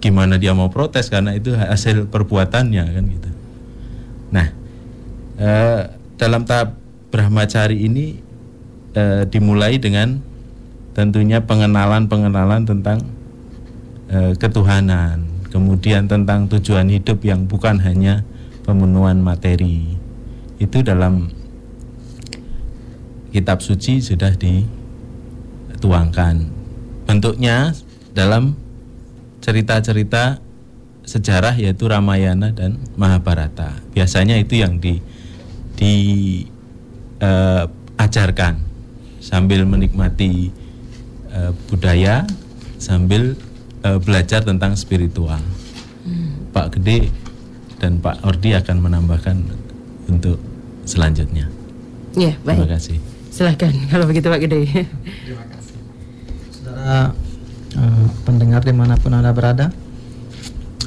gimana 0.00 0.36
dia 0.36 0.52
mau 0.52 0.68
protes 0.68 1.08
karena 1.08 1.36
itu 1.36 1.56
hasil 1.56 2.08
perbuatannya 2.08 2.84
kan 2.84 3.04
gitu. 3.08 3.30
Nah, 4.30 4.46
eh, 5.38 5.82
dalam 6.18 6.42
tahap 6.42 6.74
brahmacari 7.12 7.86
ini 7.86 8.18
eh, 8.96 9.22
dimulai 9.30 9.78
dengan 9.78 10.18
tentunya 10.96 11.44
pengenalan-pengenalan 11.44 12.64
tentang 12.66 12.98
eh, 14.08 14.32
ketuhanan, 14.34 15.22
kemudian 15.52 16.08
tentang 16.08 16.48
tujuan 16.48 16.88
hidup 16.88 17.20
yang 17.22 17.46
bukan 17.46 17.78
hanya 17.84 18.24
pemenuhan 18.64 19.20
materi. 19.22 19.94
Itu 20.56 20.80
dalam 20.82 21.28
kitab 23.30 23.60
suci 23.60 24.00
sudah 24.00 24.32
dituangkan. 24.32 26.48
Bentuknya 27.04 27.76
dalam 28.16 28.56
cerita-cerita 29.44 30.40
sejarah 31.06 31.54
yaitu 31.54 31.86
Ramayana 31.86 32.50
dan 32.50 32.82
Mahabharata. 32.98 33.78
Biasanya 33.94 34.36
itu 34.42 34.58
yang 34.60 34.82
di 34.82 35.00
diajarkan 37.16 38.58
sambil 39.22 39.62
menikmati 39.64 40.50
eh, 41.30 41.52
budaya 41.70 42.26
sambil 42.76 43.38
eh, 43.86 43.98
belajar 44.02 44.42
tentang 44.42 44.74
spiritual. 44.74 45.40
Pak 46.50 46.78
Gede 46.78 47.12
dan 47.76 48.00
Pak 48.00 48.24
Ordi 48.24 48.56
akan 48.56 48.76
menambahkan 48.80 49.36
untuk 50.08 50.40
selanjutnya. 50.88 51.50
Ya, 52.16 52.32
Terima 52.40 52.64
baik. 52.64 52.80
kasih. 52.80 52.96
Silahkan 53.28 53.68
kalau 53.92 54.08
begitu 54.08 54.32
Pak 54.32 54.40
Gede. 54.40 54.88
Saudara 56.48 57.12
eh, 57.76 58.06
pendengar 58.24 58.64
di 58.64 58.72
mana 58.72 58.96
pun 58.96 59.12
anda 59.12 59.36
berada, 59.36 59.68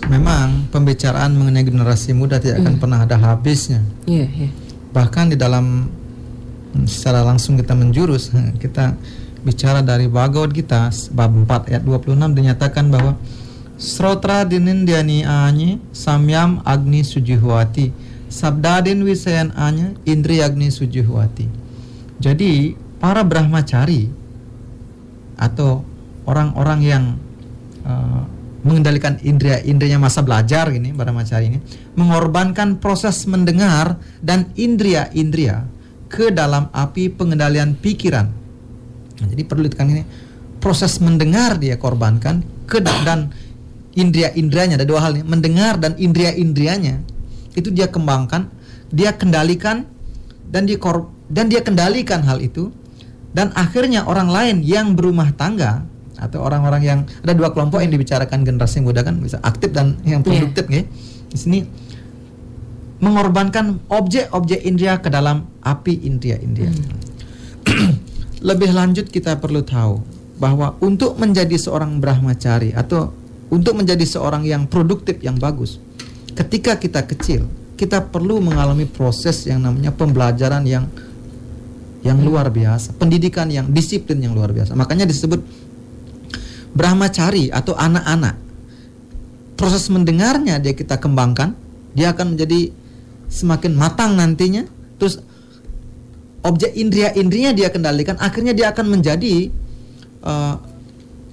memang 0.07 0.71
pembicaraan 0.71 1.35
mengenai 1.35 1.65
generasi 1.67 2.15
muda 2.15 2.39
tidak 2.39 2.63
akan 2.63 2.75
pernah 2.79 3.03
ada 3.03 3.19
habisnya. 3.19 3.83
Iya, 4.07 4.27
iya. 4.29 4.49
Bahkan 4.95 5.33
di 5.33 5.37
dalam 5.37 5.91
hmm, 6.77 6.85
secara 6.87 7.25
langsung 7.25 7.59
kita 7.59 7.75
menjurus, 7.75 8.31
kita 8.63 8.95
bicara 9.43 9.83
dari 9.83 10.07
Bhagavad 10.07 10.55
Gita 10.55 10.93
bab 11.11 11.31
4 11.33 11.71
ayat 11.75 11.83
26 11.83 12.15
dinyatakan 12.37 12.87
bahwa 12.87 13.19
Srotra 13.79 14.43
dinindyani 14.43 15.23
anye 15.23 15.79
samyam 15.95 16.59
agni 16.67 16.99
sujuhwati 16.99 18.09
sabdadin 18.29 19.01
wisayan 19.03 19.49
anye 19.57 19.97
indri 20.05 20.39
agni 20.39 20.69
sujuhwati. 20.69 21.49
Jadi 22.21 22.77
para 23.01 23.25
brahmacari 23.25 24.13
atau 25.35 25.81
orang-orang 26.29 26.79
yang 26.85 27.03
uh, 27.83 28.23
mengendalikan 28.59 29.15
indria 29.23 29.63
indrinya 29.63 30.03
masa 30.03 30.19
belajar 30.19 30.67
ini 30.71 30.91
brahmacari 30.91 31.47
ini 31.47 31.59
mengorbankan 31.95 32.79
proses 32.83 33.23
mendengar 33.23 33.95
dan 34.19 34.51
indria-indria 34.59 35.63
ke 36.11 36.33
dalam 36.33 36.67
api 36.73 37.13
pengendalian 37.13 37.77
pikiran. 37.77 38.27
Nah, 39.19 39.27
jadi 39.29 39.43
perlu 39.45 39.69
ditekan 39.69 39.87
ini 39.93 40.03
proses 40.59 40.99
mendengar 40.99 41.55
dia 41.55 41.79
korbankan 41.79 42.43
ke 42.67 42.83
dan 42.83 43.31
indria-indrianya 43.95 44.75
ada 44.77 44.85
dua 44.85 45.01
hal 45.07 45.15
nih 45.17 45.25
mendengar 45.25 45.79
dan 45.79 45.95
indria-indrianya 45.95 47.01
itu 47.55 47.71
dia 47.73 47.87
kembangkan 47.89 48.47
dia 48.93 49.15
kendalikan 49.15 49.87
dan 50.49 50.69
dia 50.69 50.77
dan 51.29 51.45
dia 51.47 51.61
kendalikan 51.61 52.21
hal 52.25 52.41
itu 52.41 52.69
dan 53.33 53.53
akhirnya 53.53 54.05
orang 54.05 54.29
lain 54.29 54.57
yang 54.65 54.97
berumah 54.97 55.33
tangga 55.33 55.85
atau 56.19 56.43
orang-orang 56.43 56.81
yang 56.83 56.99
ada 57.23 57.33
dua 57.33 57.55
kelompok 57.55 57.79
yang 57.79 57.89
dibicarakan 57.89 58.43
generasi 58.43 58.83
muda 58.83 59.01
kan 59.01 59.17
bisa 59.17 59.39
aktif 59.41 59.71
dan 59.71 59.95
yang 60.03 60.21
produktif 60.21 60.67
ya. 60.67 60.83
Di 61.29 61.37
sini 61.37 61.59
mengorbankan 62.99 63.87
objek-objek 63.87 64.59
indria 64.67 64.99
ke 64.99 65.07
dalam 65.07 65.47
api 65.63 66.03
indria-indria. 66.03 66.71
Lebih 68.49 68.71
lanjut 68.75 69.07
kita 69.07 69.39
perlu 69.39 69.63
tahu 69.63 70.03
bahwa 70.39 70.75
untuk 70.83 71.15
menjadi 71.19 71.55
seorang 71.59 71.99
brahmacari 71.99 72.71
atau 72.75 73.11
untuk 73.51 73.75
menjadi 73.75 74.03
seorang 74.05 74.45
yang 74.47 74.67
produktif 74.67 75.19
yang 75.19 75.35
bagus, 75.39 75.79
ketika 76.35 76.79
kita 76.79 77.03
kecil, 77.03 77.47
kita 77.75 78.03
perlu 78.11 78.43
mengalami 78.43 78.83
proses 78.87 79.47
yang 79.47 79.63
namanya 79.63 79.95
pembelajaran 79.95 80.63
yang 80.67 80.87
yang 81.99 82.19
luar 82.23 82.47
biasa, 82.47 82.95
pendidikan 82.95 83.51
yang 83.51 83.67
disiplin 83.75 84.23
yang 84.23 84.31
luar 84.31 84.55
biasa. 84.55 84.71
Makanya 84.71 85.03
disebut 85.03 85.43
brahmacari 86.73 87.49
atau 87.49 87.73
anak-anak. 87.73 88.35
Proses 89.59 89.91
mendengarnya 89.91 90.61
dia 90.61 90.71
kita 90.71 90.95
kembangkan, 90.95 91.51
dia 91.91 92.15
akan 92.15 92.35
menjadi 92.37 92.71
semakin 93.27 93.75
matang 93.75 94.15
nantinya. 94.15 94.63
Terus 94.95 95.19
objek 96.43 96.71
indria-indrinya 96.75 97.51
dia 97.51 97.67
kendalikan, 97.67 98.15
akhirnya 98.19 98.55
dia 98.55 98.71
akan 98.71 98.85
menjadi 98.87 99.51
uh, 100.23 100.55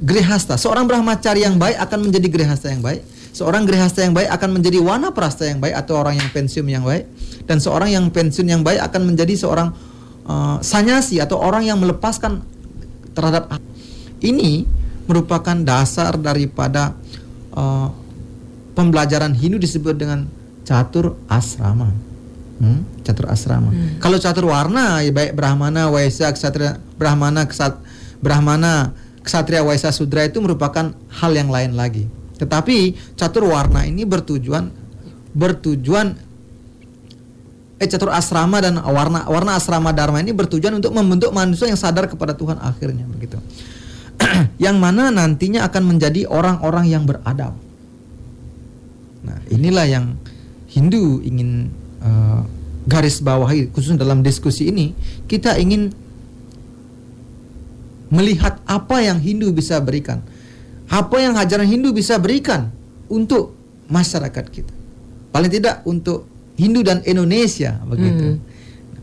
grihasta. 0.03 0.59
Seorang 0.59 0.85
brahmacari 0.91 1.47
yang 1.47 1.57
baik 1.57 1.79
akan 1.79 2.11
menjadi 2.11 2.29
grihasta 2.29 2.69
yang 2.75 2.83
baik. 2.83 3.03
Seorang 3.37 3.69
grihasta 3.69 4.01
yang 4.01 4.17
baik 4.17 4.33
akan 4.33 4.61
menjadi 4.61 4.81
wana 4.81 5.13
prasta 5.13 5.45
yang 5.45 5.61
baik 5.61 5.77
atau 5.77 6.01
orang 6.01 6.17
yang 6.17 6.29
pensiun 6.33 6.67
yang 6.67 6.85
baik. 6.85 7.05
Dan 7.45 7.61
seorang 7.61 7.93
yang 7.93 8.05
pensiun 8.09 8.49
yang 8.49 8.63
baik 8.65 8.81
akan 8.81 9.13
menjadi 9.13 9.35
seorang 9.37 9.69
uh, 10.27 10.57
sanyasi 10.65 11.21
atau 11.21 11.39
orang 11.39 11.69
yang 11.69 11.79
melepaskan 11.79 12.43
terhadap 13.13 13.49
ini 14.25 14.65
merupakan 15.07 15.57
dasar 15.57 16.19
daripada 16.19 16.95
uh, 17.55 17.89
pembelajaran 18.77 19.33
Hindu 19.33 19.57
disebut 19.57 19.97
dengan 19.97 20.29
catur 20.67 21.17
asrama. 21.31 21.95
Hmm? 22.61 22.83
Catur 23.07 23.31
asrama. 23.31 23.71
Hmm. 23.73 23.97
Kalau 24.03 24.19
catur 24.19 24.51
warna 24.51 25.01
ya 25.01 25.15
baik 25.15 25.33
Brahmana, 25.39 25.89
Waisa, 25.89 26.29
Ksatria, 26.35 26.77
Brahmana, 26.99 27.47
Ksat, 27.47 27.79
Brahmana, 28.21 28.93
Ksatria, 29.23 29.63
Waisa, 29.65 29.95
Sudra 29.95 30.27
itu 30.27 30.43
merupakan 30.43 30.93
hal 30.93 31.33
yang 31.33 31.49
lain 31.49 31.79
lagi. 31.79 32.05
Tetapi 32.37 32.93
catur 33.17 33.49
warna 33.49 33.89
ini 33.89 34.05
bertujuan 34.05 34.69
bertujuan 35.37 36.17
eh 37.77 37.89
catur 37.89 38.09
asrama 38.09 38.57
dan 38.65 38.81
warna 38.81 39.29
warna 39.29 39.61
asrama 39.61 39.93
dharma 39.93 40.25
ini 40.25 40.33
bertujuan 40.33 40.81
untuk 40.81 40.97
membentuk 40.97 41.29
manusia 41.29 41.69
yang 41.69 41.77
sadar 41.77 42.09
kepada 42.09 42.33
Tuhan 42.33 42.57
akhirnya 42.57 43.05
begitu. 43.05 43.37
yang 44.65 44.77
mana 44.81 45.11
nantinya 45.15 45.67
akan 45.67 45.97
menjadi 45.97 46.27
orang-orang 46.27 46.87
yang 46.91 47.05
beradab. 47.07 47.55
Nah, 49.27 49.39
inilah 49.51 49.87
yang 49.87 50.15
Hindu 50.71 51.25
ingin 51.25 51.73
uh, 52.03 52.47
garis 52.87 53.19
bawahi 53.19 53.73
khusus 53.75 53.99
dalam 53.99 54.23
diskusi 54.23 54.71
ini, 54.71 54.95
kita 55.27 55.59
ingin 55.59 55.91
melihat 58.11 58.63
apa 58.67 59.03
yang 59.03 59.19
Hindu 59.19 59.51
bisa 59.51 59.83
berikan. 59.83 60.23
Apa 60.87 61.19
yang 61.19 61.35
ajaran 61.35 61.67
Hindu 61.67 61.91
bisa 61.91 62.15
berikan 62.23 62.71
untuk 63.11 63.59
masyarakat 63.91 64.45
kita. 64.55 64.75
Paling 65.35 65.51
tidak 65.51 65.83
untuk 65.83 66.31
Hindu 66.55 66.87
dan 66.87 67.03
Indonesia 67.03 67.83
begitu. 67.83 68.39
Hmm. 68.39 68.43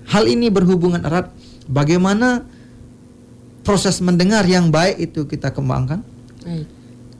Hal 0.07 0.31
ini 0.31 0.47
berhubungan 0.47 1.03
erat 1.03 1.31
bagaimana 1.67 2.47
proses 3.63 3.97
mendengar 4.03 4.43
yang 4.45 4.69
baik 4.69 4.99
itu 4.99 5.25
kita 5.25 5.49
kembangkan. 5.49 6.03
Baik. 6.43 6.67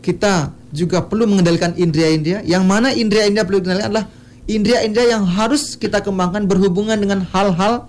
Kita 0.04 0.52
juga 0.76 1.00
perlu 1.00 1.26
mengendalikan 1.26 1.72
indria-indria. 1.80 2.44
Yang 2.44 2.64
mana 2.68 2.92
indria-indria 2.92 3.48
perlu 3.48 3.64
dikendalikan 3.64 3.90
adalah 3.90 4.06
indria-indria 4.46 5.16
yang 5.16 5.24
harus 5.24 5.80
kita 5.80 6.04
kembangkan 6.04 6.44
berhubungan 6.44 7.00
dengan 7.00 7.24
hal-hal 7.24 7.88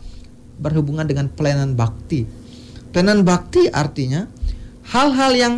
berhubungan 0.62 1.02
dengan 1.02 1.26
pelayanan 1.26 1.74
bakti. 1.74 2.22
Pelayanan 2.94 3.26
bakti 3.26 3.66
artinya 3.66 4.30
hal-hal 4.86 5.32
yang 5.34 5.54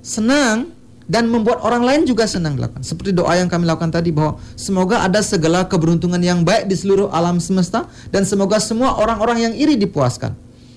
senang 0.00 0.72
dan 1.04 1.28
membuat 1.28 1.60
orang 1.60 1.84
lain 1.84 2.02
juga 2.08 2.24
senang 2.24 2.56
dilakukan. 2.56 2.80
Seperti 2.80 3.12
doa 3.12 3.36
yang 3.36 3.48
kami 3.48 3.68
lakukan 3.68 3.92
tadi 3.92 4.08
bahwa 4.08 4.40
semoga 4.56 5.04
ada 5.04 5.20
segala 5.20 5.68
keberuntungan 5.68 6.20
yang 6.20 6.40
baik 6.40 6.64
di 6.64 6.76
seluruh 6.76 7.12
alam 7.12 7.36
semesta 7.36 7.84
dan 8.08 8.24
semoga 8.24 8.56
semua 8.56 8.96
orang-orang 8.96 9.50
yang 9.50 9.52
iri 9.52 9.76
dipuaskan. 9.76 10.32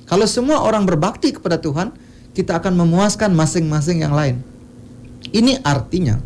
Kalau 0.07 0.23
semua 0.23 0.63
orang 0.63 0.87
berbakti 0.87 1.35
kepada 1.35 1.59
Tuhan, 1.59 1.91
kita 2.31 2.57
akan 2.63 2.79
memuaskan 2.79 3.35
masing-masing 3.35 4.07
yang 4.07 4.15
lain. 4.15 4.39
Ini 5.35 5.59
artinya 5.67 6.23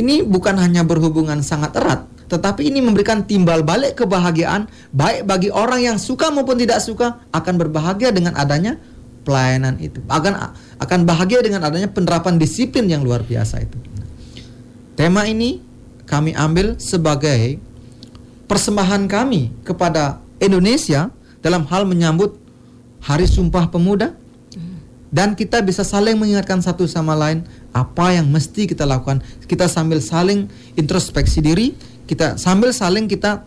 ini 0.00 0.24
bukan 0.24 0.56
hanya 0.56 0.80
berhubungan 0.80 1.44
sangat 1.44 1.76
erat, 1.76 2.08
tetapi 2.30 2.72
ini 2.72 2.80
memberikan 2.80 3.26
timbal 3.26 3.60
balik 3.60 4.00
kebahagiaan 4.00 4.64
baik 4.96 5.28
bagi 5.28 5.52
orang 5.52 5.82
yang 5.82 5.96
suka 6.00 6.32
maupun 6.32 6.56
tidak 6.56 6.80
suka 6.80 7.20
akan 7.34 7.54
berbahagia 7.60 8.14
dengan 8.14 8.32
adanya 8.38 8.80
pelayanan 9.28 9.76
itu. 9.76 10.00
Akan 10.08 10.32
akan 10.80 11.00
bahagia 11.04 11.44
dengan 11.44 11.68
adanya 11.68 11.92
penerapan 11.92 12.40
disiplin 12.40 12.88
yang 12.88 13.04
luar 13.04 13.20
biasa 13.26 13.60
itu. 13.60 13.76
Tema 14.96 15.28
ini 15.28 15.60
kami 16.08 16.32
ambil 16.32 16.80
sebagai 16.80 17.60
persembahan 18.48 19.04
kami 19.04 19.52
kepada 19.68 20.22
Indonesia 20.40 21.12
dalam 21.44 21.68
hal 21.68 21.84
menyambut 21.84 22.39
Hari 23.00 23.26
Sumpah 23.26 23.68
Pemuda 23.72 24.16
dan 25.10 25.34
kita 25.34 25.58
bisa 25.58 25.82
saling 25.82 26.14
mengingatkan 26.14 26.62
satu 26.62 26.86
sama 26.86 27.18
lain 27.18 27.42
apa 27.74 28.14
yang 28.14 28.30
mesti 28.30 28.70
kita 28.70 28.86
lakukan. 28.86 29.18
Kita 29.50 29.66
sambil 29.66 29.98
saling 29.98 30.46
introspeksi 30.78 31.42
diri, 31.42 31.74
kita 32.06 32.38
sambil 32.38 32.70
saling 32.70 33.10
kita 33.10 33.42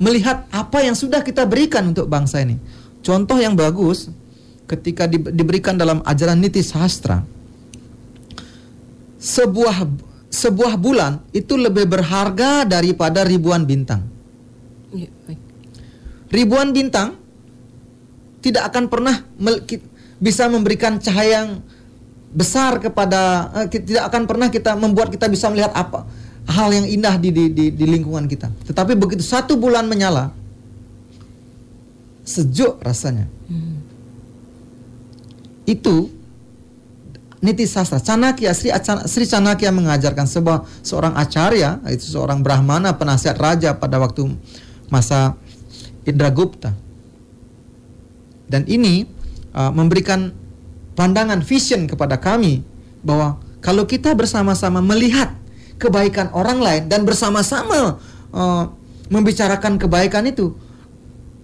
melihat 0.00 0.48
apa 0.48 0.80
yang 0.80 0.96
sudah 0.96 1.20
kita 1.20 1.44
berikan 1.44 1.92
untuk 1.92 2.08
bangsa 2.08 2.40
ini. 2.40 2.56
Contoh 3.04 3.36
yang 3.36 3.52
bagus 3.52 4.08
ketika 4.64 5.04
di, 5.04 5.20
diberikan 5.20 5.76
dalam 5.76 6.00
ajaran 6.08 6.40
niti 6.40 6.64
sastra 6.64 7.20
sebuah 9.20 9.84
sebuah 10.32 10.80
bulan 10.80 11.20
itu 11.36 11.60
lebih 11.60 11.84
berharga 11.84 12.64
daripada 12.64 13.28
ribuan 13.28 13.68
bintang. 13.68 14.08
Ya, 14.88 15.12
ribuan 16.32 16.72
bintang 16.72 17.20
tidak 18.44 18.68
akan 18.68 18.92
pernah 18.92 19.24
bisa 20.20 20.44
memberikan 20.52 21.00
cahaya 21.00 21.48
yang 21.48 21.64
besar 22.36 22.76
kepada 22.76 23.48
uh, 23.56 23.66
tidak 23.72 24.04
akan 24.12 24.28
pernah 24.28 24.52
kita 24.52 24.76
membuat 24.76 25.08
kita 25.08 25.32
bisa 25.32 25.48
melihat 25.48 25.72
apa 25.72 26.04
hal 26.44 26.68
yang 26.76 26.84
indah 26.84 27.16
di 27.16 27.32
di, 27.32 27.44
di, 27.48 27.64
di 27.72 27.84
lingkungan 27.88 28.28
kita. 28.28 28.52
Tetapi 28.68 28.92
begitu 29.00 29.24
satu 29.24 29.56
bulan 29.56 29.88
menyala, 29.88 30.28
sejuk 32.28 32.84
rasanya. 32.84 33.24
Hmm 33.48 33.74
itu 35.64 36.12
niti 37.44 37.68
sastra 37.68 38.00
Canakya 38.00 38.52
Sri, 38.56 38.72
Sri 39.08 39.24
Canakya 39.28 39.72
mengajarkan 39.72 40.24
sebuah 40.24 40.64
seorang 40.80 41.12
acarya 41.16 41.80
itu 41.92 42.08
seorang 42.08 42.40
brahmana 42.40 42.96
penasihat 42.96 43.36
raja 43.36 43.76
pada 43.76 44.00
waktu 44.00 44.28
masa 44.88 45.36
Indragupta 46.04 46.72
dan 48.54 48.62
ini 48.70 49.10
uh, 49.50 49.74
memberikan 49.74 50.30
pandangan 50.94 51.42
vision 51.42 51.90
kepada 51.90 52.22
kami 52.22 52.62
bahwa 53.02 53.42
kalau 53.58 53.82
kita 53.82 54.14
bersama-sama 54.14 54.78
melihat 54.78 55.34
kebaikan 55.82 56.30
orang 56.30 56.62
lain 56.62 56.82
dan 56.86 57.02
bersama-sama 57.02 57.98
uh, 58.30 58.70
membicarakan 59.10 59.74
kebaikan 59.74 60.30
itu 60.30 60.54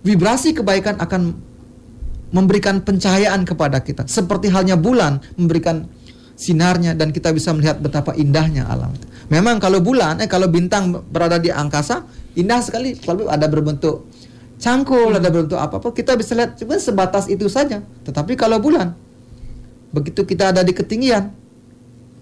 vibrasi 0.06 0.54
kebaikan 0.54 1.02
akan 1.02 1.34
memberikan 2.30 2.78
pencahayaan 2.78 3.42
kepada 3.42 3.82
kita. 3.82 4.06
Seperti 4.06 4.54
halnya 4.54 4.78
bulan 4.78 5.18
memberikan 5.34 5.90
sinarnya 6.38 6.94
dan 6.94 7.10
kita 7.10 7.34
bisa 7.34 7.50
melihat 7.50 7.82
betapa 7.82 8.14
indahnya 8.14 8.70
alam. 8.70 8.94
Memang 9.28 9.58
kalau 9.58 9.82
bulan, 9.82 10.22
eh 10.22 10.30
kalau 10.30 10.46
bintang 10.46 10.94
berada 11.10 11.42
di 11.42 11.50
angkasa, 11.50 12.06
indah 12.38 12.62
sekali. 12.62 12.94
Kalau 12.96 13.26
ada 13.26 13.50
berbentuk 13.50 14.06
cangkul, 14.60 15.16
ada 15.16 15.32
berbentuk 15.32 15.56
apa-apa, 15.56 15.90
kita 15.96 16.14
bisa 16.14 16.36
lihat 16.36 16.60
cuma 16.60 16.76
sebatas 16.76 17.26
itu 17.32 17.48
saja. 17.48 17.80
Tetapi 18.04 18.36
kalau 18.36 18.60
bulan, 18.60 18.92
begitu 19.90 20.22
kita 20.28 20.52
ada 20.52 20.60
di 20.60 20.76
ketinggian, 20.76 21.32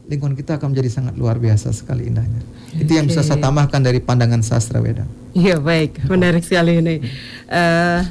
lingkungan 0.09 0.39
kita 0.39 0.57
akan 0.57 0.73
menjadi 0.73 0.89
sangat 0.89 1.15
luar 1.19 1.37
biasa 1.37 1.75
sekali 1.75 2.09
indahnya. 2.09 2.41
Okay. 2.73 2.87
Itu 2.87 2.91
yang 2.97 3.07
bisa 3.11 3.27
saya 3.27 3.43
tambahkan 3.43 3.83
dari 3.83 3.99
pandangan 3.99 4.41
sastra 4.41 4.79
Weda. 4.79 5.05
Iya 5.35 5.61
baik, 5.61 6.09
menarik 6.09 6.47
sekali 6.47 6.81
ini. 6.81 6.97
Uh, 7.51 8.07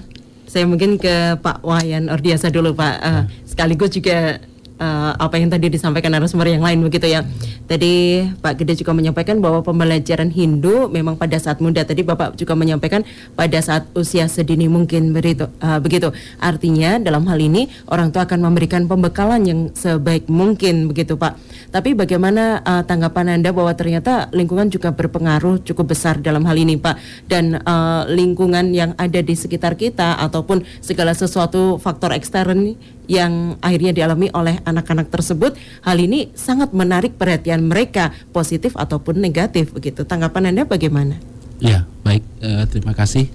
saya 0.47 0.63
mungkin 0.69 0.99
ke 0.99 1.39
Pak 1.41 1.65
Wayan 1.65 2.11
Ordiasa 2.11 2.51
dulu 2.53 2.75
Pak. 2.77 2.95
Uh, 3.01 3.23
sekaligus 3.47 3.95
juga 3.95 4.43
uh, 4.79 5.11
apa 5.17 5.35
yang 5.37 5.49
tadi 5.51 5.69
disampaikan 5.69 6.13
narasumber 6.13 6.49
yang 6.49 6.63
lain 6.63 6.81
begitu 6.81 7.09
ya. 7.09 7.25
Tadi 7.67 8.23
Pak 8.39 8.63
Gede 8.63 8.79
juga 8.79 8.95
menyampaikan 8.95 9.43
bahwa 9.43 9.59
pembelajaran 9.59 10.31
Hindu 10.31 10.87
memang 10.87 11.19
pada 11.19 11.35
saat 11.35 11.59
muda. 11.59 11.83
Tadi 11.83 12.01
Bapak 12.05 12.39
juga 12.39 12.55
menyampaikan 12.55 13.03
pada 13.35 13.59
saat 13.59 13.89
usia 13.91 14.31
sedini 14.31 14.71
mungkin 14.71 15.11
begitu. 15.11 15.51
Uh, 15.59 15.81
begitu. 15.83 16.13
Artinya 16.39 17.01
dalam 17.01 17.27
hal 17.27 17.37
ini 17.41 17.67
orang 17.91 18.13
tua 18.15 18.23
akan 18.23 18.39
memberikan 18.47 18.87
pembekalan 18.87 19.43
yang 19.43 19.59
sebaik 19.75 20.31
mungkin 20.31 20.87
begitu 20.87 21.19
Pak. 21.19 21.35
Tapi 21.67 21.93
bagaimana 21.97 22.63
uh, 22.63 22.83
tanggapan 22.87 23.41
Anda 23.41 23.51
bahwa 23.51 23.75
ternyata 23.75 24.31
lingkungan 24.31 24.71
juga 24.71 24.95
berpengaruh 24.95 25.61
cukup 25.67 25.91
besar 25.91 26.23
dalam 26.23 26.47
hal 26.47 26.55
ini 26.55 26.79
Pak 26.79 27.27
dan 27.27 27.59
uh, 27.67 28.07
lingkungan 28.07 28.71
yang 28.71 28.95
ada 28.95 29.19
di 29.19 29.35
sekitar 29.35 29.75
kita 29.75 30.15
ataupun 30.23 30.63
segala 30.79 31.11
sesuatu 31.11 31.75
faktor 31.77 32.15
ekstern 32.15 32.79
yang 33.07 33.55
akhirnya 33.63 33.95
dialami 33.95 34.27
oleh 34.35 34.59
anak-anak 34.67 35.07
tersebut 35.07 35.55
hal 35.83 35.97
ini 35.97 36.31
sangat 36.35 36.75
menarik 36.75 37.15
perhatian 37.15 37.63
mereka 37.63 38.11
positif 38.35 38.75
ataupun 38.75 39.23
negatif 39.23 39.71
begitu 39.71 40.03
tanggapan 40.03 40.51
anda 40.51 40.63
bagaimana? 40.67 41.15
Ya 41.57 41.87
baik 42.03 42.23
uh, 42.43 42.67
terima 42.67 42.91
kasih 42.93 43.31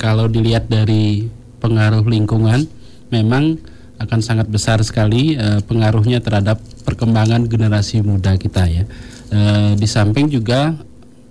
kalau 0.00 0.26
dilihat 0.26 0.66
dari 0.72 1.28
pengaruh 1.60 2.02
lingkungan 2.08 2.64
memang 3.12 3.60
akan 4.00 4.20
sangat 4.24 4.48
besar 4.48 4.80
sekali 4.80 5.36
uh, 5.36 5.60
pengaruhnya 5.68 6.24
terhadap 6.24 6.56
perkembangan 6.88 7.44
generasi 7.44 8.00
muda 8.00 8.40
kita 8.40 8.64
ya 8.64 8.88
uh, 9.36 9.76
di 9.76 9.84
samping 9.84 10.32
juga 10.32 10.72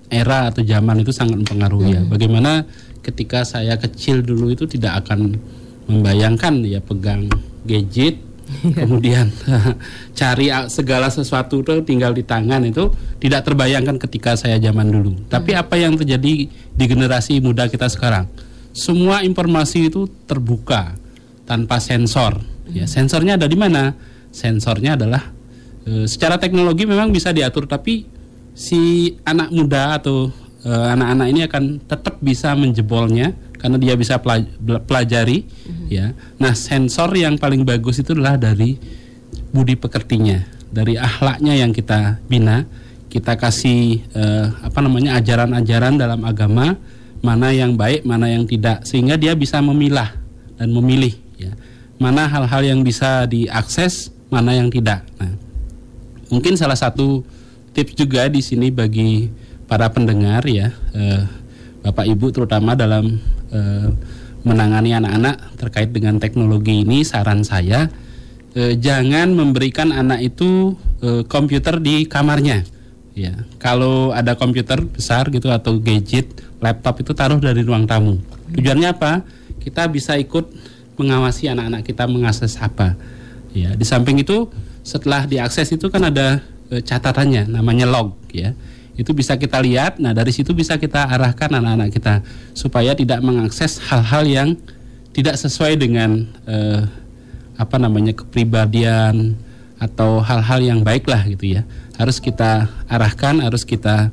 era 0.10 0.50
atau 0.54 0.62
zaman 0.62 1.02
itu 1.02 1.10
sangat 1.10 1.42
mempengaruhi 1.42 1.98
ya. 1.98 2.02
hmm. 2.02 2.08
ya 2.08 2.12
bagaimana 2.14 2.52
ketika 3.02 3.42
saya 3.42 3.74
kecil 3.82 4.22
dulu 4.22 4.54
itu 4.54 4.70
tidak 4.70 5.06
akan 5.06 5.42
membayangkan 5.90 6.62
ya 6.64 6.80
pegang 6.80 7.28
gadget 7.66 8.30
kemudian 8.74 9.30
cari 10.20 10.50
segala 10.70 11.08
sesuatu 11.14 11.62
itu 11.62 11.86
tinggal 11.86 12.14
di 12.14 12.26
tangan 12.26 12.66
itu 12.66 12.90
tidak 13.22 13.46
terbayangkan 13.46 14.02
ketika 14.02 14.34
saya 14.34 14.58
zaman 14.58 14.90
dulu. 14.90 15.14
Tapi 15.30 15.54
apa 15.54 15.78
yang 15.78 15.96
terjadi 15.98 16.50
di 16.50 16.86
generasi 16.86 17.38
muda 17.42 17.70
kita 17.70 17.86
sekarang? 17.90 18.26
Semua 18.74 19.22
informasi 19.26 19.90
itu 19.90 20.10
terbuka 20.26 20.98
tanpa 21.46 21.82
sensor. 21.82 22.42
Ya, 22.70 22.86
sensornya 22.86 23.38
ada 23.38 23.50
di 23.50 23.58
mana? 23.58 23.98
Sensornya 24.30 24.94
adalah 24.94 25.34
e, 25.86 26.06
secara 26.06 26.38
teknologi 26.38 26.86
memang 26.86 27.10
bisa 27.10 27.34
diatur 27.34 27.66
tapi 27.66 28.06
si 28.54 29.14
anak 29.26 29.50
muda 29.50 29.98
atau 29.98 30.30
anak-anak 30.68 31.28
ini 31.32 31.42
akan 31.48 31.64
tetap 31.88 32.20
bisa 32.20 32.52
menjebolnya 32.52 33.32
karena 33.60 33.76
dia 33.76 33.96
bisa 34.00 34.16
pelajari 34.88 35.44
mm-hmm. 35.44 35.88
ya. 35.92 36.16
Nah, 36.40 36.56
sensor 36.56 37.12
yang 37.16 37.36
paling 37.36 37.68
bagus 37.68 38.00
itu 38.00 38.16
adalah 38.16 38.40
dari 38.40 38.80
budi 39.52 39.76
pekertinya, 39.76 40.40
dari 40.72 40.96
akhlaknya 40.96 41.60
yang 41.60 41.76
kita 41.76 42.24
bina, 42.28 42.64
kita 43.12 43.36
kasih 43.36 44.00
eh, 44.16 44.48
apa 44.64 44.80
namanya 44.80 45.20
ajaran-ajaran 45.20 46.00
dalam 46.00 46.24
agama 46.24 46.80
mana 47.20 47.52
yang 47.52 47.76
baik, 47.76 48.08
mana 48.08 48.32
yang 48.32 48.48
tidak 48.48 48.88
sehingga 48.88 49.20
dia 49.20 49.36
bisa 49.36 49.60
memilah 49.60 50.16
dan 50.56 50.72
memilih 50.72 51.16
ya. 51.36 51.52
Mana 52.00 52.32
hal-hal 52.32 52.64
yang 52.64 52.80
bisa 52.80 53.28
diakses, 53.28 54.08
mana 54.32 54.56
yang 54.56 54.72
tidak. 54.72 55.04
Nah, 55.20 55.36
mungkin 56.32 56.56
salah 56.56 56.80
satu 56.80 57.28
tips 57.76 57.92
juga 58.00 58.32
di 58.32 58.40
sini 58.40 58.72
bagi 58.72 59.28
para 59.70 59.88
pendengar 59.94 60.42
ya 60.50 60.74
eh, 60.98 61.24
Bapak 61.86 62.10
Ibu 62.10 62.34
terutama 62.36 62.76
dalam 62.76 63.22
eh, 63.54 63.90
menangani 64.44 64.96
anak-anak 64.96 65.56
terkait 65.60 65.90
dengan 65.94 66.18
teknologi 66.18 66.84
ini 66.84 67.06
saran 67.06 67.46
saya 67.46 67.88
eh, 68.58 68.76
jangan 68.76 69.32
memberikan 69.32 69.94
anak 69.94 70.26
itu 70.26 70.76
eh, 71.04 71.24
komputer 71.30 71.80
di 71.80 72.10
kamarnya. 72.10 72.66
Ya 73.18 73.36
kalau 73.60 74.16
ada 74.16 74.40
komputer 74.40 74.80
besar 74.86 75.28
gitu 75.28 75.52
atau 75.52 75.76
gadget 75.76 76.30
laptop 76.64 77.04
itu 77.04 77.12
taruh 77.12 77.40
dari 77.40 77.62
ruang 77.64 77.84
tamu. 77.84 78.16
Tujuannya 78.56 78.90
apa? 78.96 79.28
Kita 79.60 79.92
bisa 79.92 80.16
ikut 80.16 80.50
mengawasi 80.96 81.52
anak-anak 81.52 81.84
kita 81.84 82.08
mengakses 82.08 82.56
apa. 82.60 82.96
Ya 83.52 83.76
di 83.76 83.84
samping 83.84 84.24
itu 84.24 84.48
setelah 84.88 85.28
diakses 85.28 85.68
itu 85.76 85.92
kan 85.92 86.08
ada 86.08 86.40
e, 86.72 86.80
catatannya 86.80 87.52
namanya 87.52 87.90
log 87.90 88.16
ya 88.32 88.56
itu 89.00 89.16
bisa 89.16 89.40
kita 89.40 89.64
lihat. 89.64 89.96
Nah, 90.04 90.12
dari 90.12 90.36
situ 90.36 90.52
bisa 90.52 90.76
kita 90.76 91.08
arahkan 91.08 91.48
anak-anak 91.56 91.90
kita 91.96 92.20
supaya 92.52 92.92
tidak 92.92 93.24
mengakses 93.24 93.80
hal-hal 93.88 94.28
yang 94.28 94.50
tidak 95.16 95.40
sesuai 95.40 95.80
dengan 95.80 96.28
eh, 96.44 96.84
apa 97.56 97.76
namanya 97.80 98.12
kepribadian 98.12 99.40
atau 99.80 100.20
hal-hal 100.20 100.60
yang 100.60 100.80
baik 100.84 101.08
lah 101.08 101.24
gitu 101.32 101.56
ya. 101.56 101.64
Harus 101.96 102.20
kita 102.20 102.68
arahkan, 102.92 103.40
harus 103.40 103.64
kita 103.64 104.12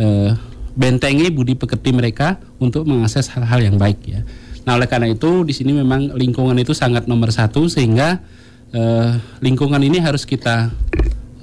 eh, 0.00 0.32
bentengi 0.72 1.28
budi 1.28 1.52
pekerti 1.52 1.92
mereka 1.92 2.40
untuk 2.56 2.88
mengakses 2.88 3.28
hal-hal 3.36 3.60
yang 3.60 3.76
baik 3.76 4.00
ya. 4.08 4.24
Nah, 4.64 4.80
oleh 4.80 4.88
karena 4.88 5.12
itu 5.12 5.44
di 5.44 5.52
sini 5.52 5.76
memang 5.76 6.16
lingkungan 6.16 6.56
itu 6.56 6.72
sangat 6.72 7.04
nomor 7.04 7.28
satu 7.28 7.68
sehingga 7.68 8.24
eh, 8.72 9.12
lingkungan 9.44 9.84
ini 9.84 10.00
harus 10.00 10.24
kita 10.24 10.72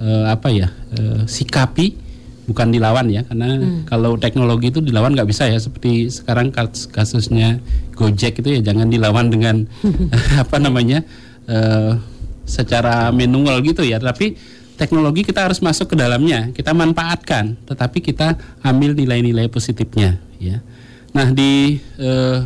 eh, 0.02 0.26
apa 0.26 0.50
ya 0.50 0.74
eh, 0.98 1.22
sikapi 1.30 2.09
bukan 2.50 2.74
dilawan 2.74 3.06
ya 3.06 3.22
karena 3.22 3.62
hmm. 3.62 3.86
kalau 3.86 4.18
teknologi 4.18 4.74
itu 4.74 4.82
dilawan 4.82 5.14
nggak 5.14 5.30
bisa 5.30 5.46
ya 5.46 5.62
seperti 5.62 6.10
sekarang 6.10 6.50
kasusnya 6.90 7.62
Gojek 7.94 8.42
itu 8.42 8.58
ya 8.58 8.60
jangan 8.66 8.90
dilawan 8.90 9.30
dengan 9.30 9.62
apa 10.42 10.56
namanya 10.58 11.06
uh, 11.46 11.94
secara 12.42 13.14
manual 13.14 13.62
gitu 13.62 13.86
ya 13.86 14.02
tapi 14.02 14.34
teknologi 14.74 15.22
kita 15.22 15.46
harus 15.46 15.62
masuk 15.62 15.94
ke 15.94 15.96
dalamnya 15.96 16.50
kita 16.50 16.74
manfaatkan 16.74 17.54
tetapi 17.70 18.02
kita 18.02 18.34
ambil 18.66 18.98
nilai-nilai 18.98 19.46
positifnya 19.46 20.18
ya 20.42 20.58
nah 21.14 21.30
di 21.30 21.78
uh, 22.02 22.42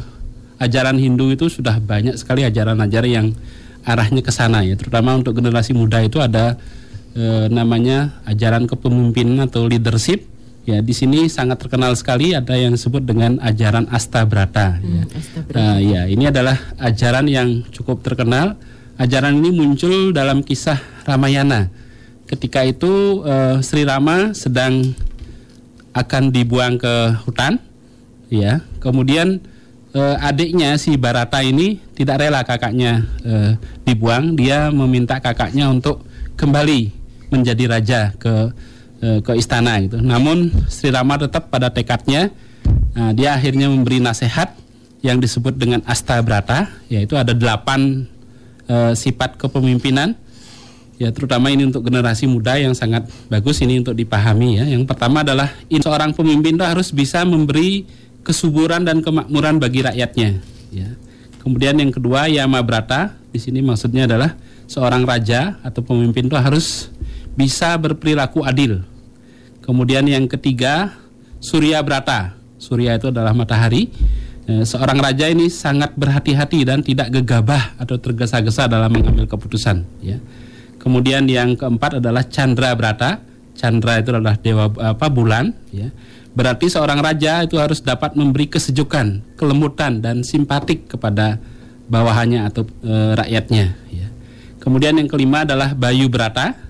ajaran 0.61 1.01
Hindu 1.01 1.33
itu 1.33 1.49
sudah 1.49 1.81
banyak 1.81 2.21
sekali 2.21 2.45
ajaran-ajaran 2.45 3.11
yang 3.11 3.29
arahnya 3.85 4.21
ke 4.21 4.33
sana 4.33 4.65
ya 4.65 4.77
terutama 4.77 5.17
untuk 5.17 5.37
generasi 5.37 5.73
muda 5.77 6.01
itu 6.01 6.21
ada 6.21 6.57
e, 7.15 7.49
namanya 7.49 8.19
ajaran 8.27 8.67
kepemimpinan 8.67 9.47
atau 9.47 9.65
leadership. 9.71 10.27
Ya, 10.65 10.81
di 10.81 10.97
sini 10.97 11.29
sangat 11.29 11.61
terkenal 11.61 11.93
sekali 11.93 12.33
ada 12.33 12.57
yang 12.57 12.73
disebut 12.73 13.05
dengan 13.05 13.37
ajaran 13.45 13.85
Astabrata. 13.93 14.81
Hmm, 14.81 14.85
ya. 14.85 15.03
Astabrata. 15.13 15.57
Nah, 15.61 15.77
ya, 15.81 16.03
ini 16.09 16.25
adalah 16.29 16.57
ajaran 16.81 17.29
yang 17.29 17.63
cukup 17.69 18.01
terkenal. 18.01 18.57
Ajaran 18.97 19.37
ini 19.45 19.53
muncul 19.53 20.15
dalam 20.17 20.41
kisah 20.41 20.81
Ramayana. 21.05 21.69
Ketika 22.25 22.65
itu 22.65 23.21
e, 23.23 23.61
Sri 23.61 23.85
Rama 23.85 24.33
sedang 24.33 24.97
akan 25.95 26.33
dibuang 26.33 26.81
ke 26.81 27.13
hutan, 27.29 27.61
ya. 28.33 28.65
Kemudian 28.81 29.45
e, 29.93 30.01
adiknya 30.25 30.81
si 30.81 30.97
Barata 30.97 31.45
ini 31.45 31.77
tidak 31.93 32.25
rela 32.25 32.41
kakaknya 32.41 33.05
e, 33.21 33.61
dibuang, 33.85 34.33
dia 34.33 34.73
meminta 34.73 35.21
kakaknya 35.21 35.69
untuk 35.69 36.01
kembali 36.41 37.04
menjadi 37.35 37.65
raja 37.67 38.01
ke 38.15 38.55
e, 39.03 39.09
ke 39.27 39.33
istana 39.35 39.83
gitu. 39.83 39.99
Namun 39.99 40.55
Sri 40.71 40.95
Rama 40.95 41.19
tetap 41.19 41.51
pada 41.51 41.75
tekadnya. 41.75 42.31
Nah, 42.95 43.11
dia 43.11 43.35
akhirnya 43.35 43.67
memberi 43.67 43.99
nasihat 43.99 44.55
yang 45.03 45.19
disebut 45.19 45.59
dengan 45.59 45.83
Astabrata, 45.85 46.71
yaitu 46.87 47.19
ada 47.19 47.35
delapan 47.35 48.07
e, 48.71 48.95
sifat 48.95 49.35
kepemimpinan. 49.37 50.15
Ya, 50.95 51.11
terutama 51.11 51.51
ini 51.51 51.67
untuk 51.67 51.83
generasi 51.83 52.31
muda 52.31 52.55
yang 52.55 52.71
sangat 52.71 53.11
bagus 53.27 53.59
ini 53.67 53.83
untuk 53.83 53.99
dipahami 53.99 54.63
ya. 54.63 54.65
Yang 54.65 54.87
pertama 54.87 55.27
adalah 55.27 55.51
seorang 55.67 56.15
pemimpin 56.15 56.55
itu 56.55 56.63
harus 56.63 56.95
bisa 56.95 57.27
memberi 57.27 57.83
kesuburan 58.23 58.87
dan 58.87 59.03
kemakmuran 59.03 59.59
bagi 59.59 59.83
rakyatnya. 59.83 60.39
Ya. 60.71 60.95
Kemudian 61.43 61.77
yang 61.77 61.91
kedua 61.93 62.31
Yama 62.31 62.63
Brata, 62.65 63.13
di 63.35 63.43
sini 63.43 63.61
maksudnya 63.61 64.07
adalah 64.07 64.39
seorang 64.65 65.05
raja 65.05 65.61
atau 65.61 65.85
pemimpin 65.85 66.31
itu 66.31 66.39
harus 66.39 66.94
bisa 67.35 67.75
berperilaku 67.79 68.43
adil. 68.47 68.83
Kemudian 69.63 70.07
yang 70.07 70.27
ketiga, 70.31 70.95
Surya 71.43 71.83
Brata. 71.83 72.37
Surya 72.57 72.97
itu 72.97 73.11
adalah 73.11 73.37
matahari. 73.37 73.91
Eh, 74.45 74.65
seorang 74.65 75.01
raja 75.01 75.25
ini 75.29 75.49
sangat 75.49 75.97
berhati-hati 75.97 76.69
dan 76.69 76.85
tidak 76.85 77.09
gegabah 77.13 77.77
atau 77.81 77.97
tergesa-gesa 77.97 78.69
dalam 78.69 78.93
mengambil 78.93 79.25
keputusan. 79.25 79.85
Ya. 80.05 80.21
Kemudian 80.77 81.25
yang 81.25 81.57
keempat 81.57 82.01
adalah 82.01 82.29
Chandra 82.29 82.77
Brata. 82.77 83.25
Chandra 83.57 83.97
itu 84.05 84.13
adalah 84.13 84.37
dewa 84.37 84.69
apa 84.85 85.09
bulan. 85.09 85.57
Ya. 85.73 85.89
Berarti 86.37 86.69
seorang 86.69 87.01
raja 87.01 87.47
itu 87.47 87.57
harus 87.57 87.81
dapat 87.81 88.19
memberi 88.19 88.51
kesejukan, 88.51 89.23
kelembutan 89.39 90.03
dan 90.03 90.27
simpatik 90.27 90.91
kepada 90.93 91.39
bawahannya 91.87 92.51
atau 92.51 92.67
e, 92.83 92.95
rakyatnya. 93.15 93.67
Ya. 93.95 94.09
Kemudian 94.59 94.99
yang 94.99 95.07
kelima 95.07 95.47
adalah 95.47 95.73
Bayu 95.79 96.11
Brata 96.11 96.64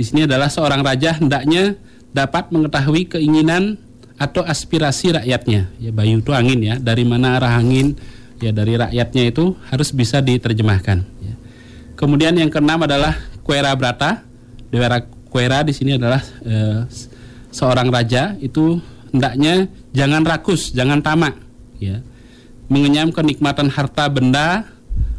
di 0.00 0.04
sini 0.08 0.24
adalah 0.24 0.48
seorang 0.48 0.80
raja 0.80 1.20
hendaknya 1.20 1.76
dapat 2.16 2.48
mengetahui 2.48 3.12
keinginan 3.12 3.76
atau 4.16 4.40
aspirasi 4.40 5.12
rakyatnya. 5.12 5.68
Ya 5.76 5.92
bayu 5.92 6.24
itu 6.24 6.32
angin 6.32 6.56
ya, 6.64 6.80
dari 6.80 7.04
mana 7.04 7.36
arah 7.36 7.60
angin 7.60 8.00
ya 8.40 8.48
dari 8.48 8.80
rakyatnya 8.80 9.28
itu 9.28 9.52
harus 9.68 9.92
bisa 9.92 10.24
diterjemahkan. 10.24 11.04
Ya. 11.04 11.34
Kemudian 12.00 12.32
yang 12.32 12.48
keenam 12.48 12.80
adalah 12.80 13.12
Kuera 13.44 13.76
Brata. 13.76 14.24
Dewara 14.72 15.04
Kuera 15.28 15.60
di 15.60 15.76
sini 15.76 16.00
adalah 16.00 16.24
eh, 16.48 16.88
seorang 17.52 17.92
raja 17.92 18.40
itu 18.40 18.80
hendaknya 19.12 19.68
jangan 19.92 20.24
rakus, 20.24 20.72
jangan 20.72 21.04
tamak, 21.04 21.36
ya. 21.76 22.00
Mengenyam 22.72 23.12
kenikmatan 23.12 23.68
harta 23.68 24.08
benda 24.08 24.64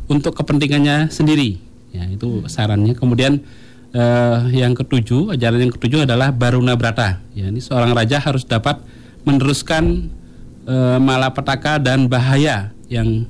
untuk 0.09 0.33
kepentingannya 0.33 1.13
sendiri. 1.13 1.61
Ya, 1.93 2.07
itu 2.07 2.41
sarannya. 2.47 2.95
Kemudian 2.95 3.43
eh, 3.95 4.37
yang 4.55 4.73
ketujuh, 4.75 5.35
ajaran 5.35 5.67
yang 5.67 5.73
ketujuh 5.73 6.03
adalah 6.07 6.31
Baruna 6.33 6.75
Brata. 6.75 7.21
Ya, 7.35 7.47
ini 7.47 7.63
seorang 7.63 7.95
raja 7.95 8.19
harus 8.19 8.43
dapat 8.43 8.79
meneruskan 9.27 10.09
eh, 10.67 10.99
malapetaka 10.99 11.79
dan 11.79 12.07
bahaya 12.07 12.71
yang 12.91 13.27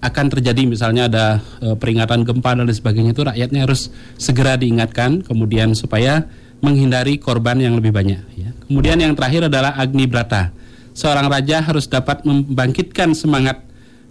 akan 0.00 0.32
terjadi 0.32 0.64
misalnya 0.64 1.12
ada 1.12 1.44
e, 1.60 1.76
peringatan 1.76 2.24
gempa 2.24 2.56
dan 2.56 2.64
sebagainya 2.72 3.12
itu 3.12 3.20
rakyatnya 3.20 3.68
harus 3.68 3.92
segera 4.16 4.56
diingatkan 4.56 5.20
kemudian 5.20 5.76
supaya 5.76 6.24
menghindari 6.64 7.20
korban 7.20 7.60
yang 7.60 7.76
lebih 7.76 7.92
banyak 7.92 8.24
ya. 8.32 8.48
Kemudian 8.64 8.96
yang 8.96 9.12
terakhir 9.12 9.52
adalah 9.52 9.76
Agni 9.76 10.08
Brata. 10.08 10.56
Seorang 10.96 11.28
raja 11.28 11.60
harus 11.60 11.84
dapat 11.84 12.24
membangkitkan 12.24 13.12
semangat 13.12 13.60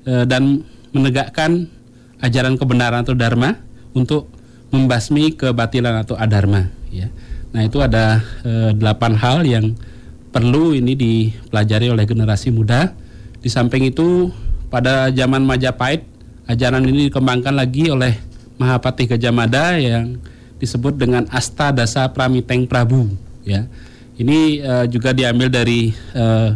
dan 0.06 0.62
menegakkan 0.94 1.66
ajaran 2.22 2.56
kebenaran 2.60 3.02
atau 3.02 3.16
dharma 3.16 3.58
untuk 3.96 4.30
membasmi 4.70 5.34
kebatilan 5.34 6.06
atau 6.06 6.16
adharma 6.18 6.70
ya. 6.94 7.10
Nah, 7.50 7.66
itu 7.66 7.82
ada 7.82 8.22
e, 8.46 8.78
delapan 8.78 9.14
hal 9.18 9.42
yang 9.42 9.74
perlu 10.30 10.78
ini 10.78 10.94
dipelajari 10.94 11.90
oleh 11.90 12.06
generasi 12.06 12.54
muda. 12.54 12.94
Di 13.42 13.50
samping 13.50 13.90
itu 13.90 14.30
pada 14.70 15.10
zaman 15.10 15.42
Majapahit 15.42 16.06
ajaran 16.46 16.86
ini 16.86 17.10
dikembangkan 17.10 17.58
lagi 17.58 17.90
oleh 17.90 18.14
Mahapati 18.62 19.10
Gajah 19.10 19.34
Mada 19.34 19.80
yang 19.80 20.22
disebut 20.60 21.00
dengan 21.00 21.26
Asta 21.32 21.72
Dasa 21.74 22.06
Pramiteng 22.12 22.70
Prabu 22.70 23.10
ya. 23.48 23.66
Ini 24.20 24.40
uh, 24.60 24.86
juga 24.92 25.16
diambil 25.16 25.48
dari 25.48 25.96
uh, 26.12 26.52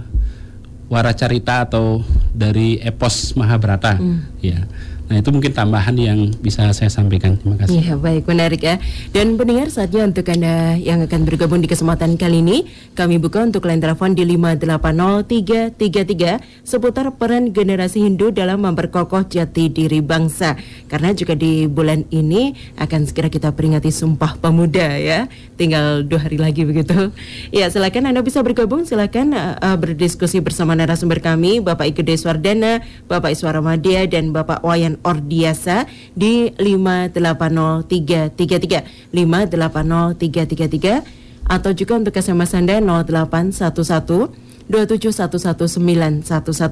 Waracarita 0.92 1.64
atau 1.64 2.04
dari 2.36 2.76
epos 2.84 3.34
Mahabharata 3.40 3.96
hmm. 3.98 4.20
ya. 4.44 4.68
Nah 5.14 5.22
itu 5.22 5.30
mungkin 5.30 5.54
tambahan 5.54 5.94
yang 5.94 6.34
bisa 6.42 6.66
saya 6.74 6.90
sampaikan. 6.90 7.38
Terima 7.38 7.54
kasih. 7.62 7.86
Iya 7.86 8.02
baik 8.02 8.26
menarik 8.26 8.66
ya. 8.66 8.82
Dan 9.14 9.38
pendengar 9.38 9.70
saatnya 9.70 10.10
untuk 10.10 10.26
anda 10.26 10.74
yang 10.74 11.06
akan 11.06 11.22
bergabung 11.22 11.62
di 11.62 11.70
kesempatan 11.70 12.18
kali 12.18 12.42
ini 12.42 12.66
kami 12.98 13.22
buka 13.22 13.46
untuk 13.46 13.70
line 13.70 13.78
telepon 13.78 14.18
di 14.18 14.26
580333 14.26 16.66
seputar 16.66 17.14
peran 17.14 17.54
generasi 17.54 18.10
Hindu 18.10 18.34
dalam 18.34 18.66
memperkokoh 18.66 19.30
jati 19.30 19.70
diri 19.70 20.02
bangsa. 20.02 20.58
Karena 20.90 21.14
juga 21.14 21.38
di 21.38 21.70
bulan 21.70 22.10
ini 22.10 22.58
akan 22.82 23.06
segera 23.06 23.30
kita 23.30 23.54
peringati 23.54 23.94
Sumpah 23.94 24.42
Pemuda 24.42 24.98
ya. 24.98 25.30
Tinggal 25.62 26.10
dua 26.10 26.26
hari 26.26 26.42
lagi 26.42 26.66
begitu. 26.66 27.14
Ya 27.54 27.70
silakan 27.70 28.10
anda 28.10 28.26
bisa 28.26 28.42
bergabung 28.42 28.90
silakan 28.90 29.38
uh, 29.38 29.78
berdiskusi 29.78 30.42
bersama 30.42 30.74
narasumber 30.74 31.22
kami 31.22 31.62
Bapak 31.62 31.94
Ike 31.94 32.18
Swardana, 32.18 32.82
Bapak 33.06 33.38
Iswara 33.38 33.62
Madia 33.62 34.10
dan 34.10 34.34
Bapak 34.34 34.66
Wayan 34.66 35.03
Ordiasa 35.04 35.84
di 36.16 36.48
580333 36.56 39.12
580333 39.14 41.22
atau 41.44 41.76
juga 41.76 42.00
untuk 42.00 42.16
SMS 42.16 42.56
Anda 42.56 42.80
0811 42.80 44.53
2711911 44.72 46.24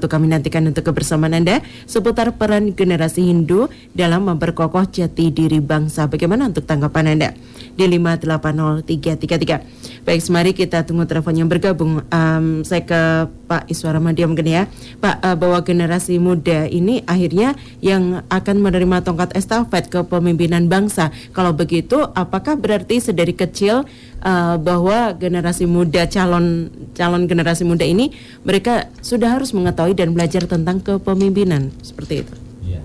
kami 0.08 0.26
nantikan 0.32 0.64
untuk 0.64 0.92
kebersamaan 0.92 1.36
Anda 1.36 1.60
seputar 1.84 2.32
peran 2.40 2.72
generasi 2.72 3.28
Hindu 3.28 3.68
dalam 3.92 4.24
memperkokoh 4.28 4.88
jati 4.88 5.28
diri 5.28 5.60
bangsa. 5.60 6.08
Bagaimana 6.08 6.48
untuk 6.48 6.64
tanggapan 6.64 7.16
Anda? 7.16 7.30
Di 7.72 7.88
580333. 7.88 10.04
Baik, 10.04 10.20
mari 10.28 10.52
kita 10.52 10.84
tunggu 10.84 11.08
telepon 11.08 11.36
yang 11.36 11.48
bergabung. 11.48 12.04
Um, 12.10 12.64
saya 12.66 12.82
ke 12.84 13.30
Pak 13.48 13.70
Iswara 13.70 14.00
Madia 14.02 14.28
mungkin 14.28 14.48
ya. 14.48 14.66
Pak, 15.00 15.24
uh, 15.24 15.36
bahwa 15.38 15.62
generasi 15.64 16.18
muda 16.20 16.68
ini 16.68 17.00
akhirnya 17.06 17.54
yang 17.80 18.20
akan 18.28 18.56
menerima 18.60 19.00
tongkat 19.06 19.32
estafet 19.38 19.88
kepemimpinan 19.88 20.68
bangsa. 20.68 21.12
Kalau 21.32 21.56
begitu, 21.56 22.02
apakah 22.12 22.58
berarti 22.58 23.00
sedari 23.00 23.32
kecil 23.32 23.86
uh, 24.22 24.56
bahwa 24.56 25.12
generasi 25.18 25.66
muda 25.66 26.06
calon 26.08 26.70
calon 26.94 27.26
generasi 27.26 27.66
muda 27.66 27.82
ini 27.82 28.14
mereka 28.46 28.88
sudah 29.02 29.36
harus 29.36 29.50
mengetahui 29.52 29.98
dan 29.98 30.14
belajar 30.14 30.46
tentang 30.46 30.80
kepemimpinan 30.80 31.74
seperti 31.82 32.24
itu. 32.26 32.34
Ya, 32.66 32.82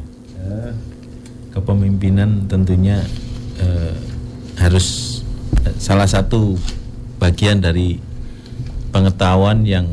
kepemimpinan 1.54 2.50
tentunya 2.50 3.06
uh, 3.62 3.96
harus 4.58 5.22
salah 5.78 6.10
satu 6.10 6.58
bagian 7.22 7.62
dari 7.62 8.02
pengetahuan 8.90 9.66
yang 9.66 9.86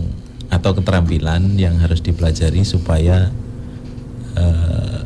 atau 0.49 0.71
keterampilan 0.77 1.59
yang 1.59 1.77
harus 1.83 1.99
dipelajari 1.99 2.63
supaya 2.63 3.33
uh, 4.39 5.03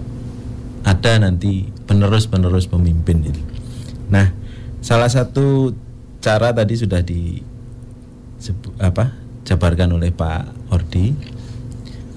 ada 0.84 1.12
nanti 1.24 1.66
penerus-penerus 1.88 2.68
pemimpin 2.68 3.24
ini. 3.24 3.42
Nah, 4.12 4.28
salah 4.84 5.08
satu 5.08 5.72
cara 6.18 6.50
tadi 6.50 6.74
sudah 6.74 7.00
di 7.02 7.38
apa 8.78 9.14
jabarkan 9.46 9.96
oleh 9.96 10.12
Pak 10.12 10.70
Ordi. 10.74 11.14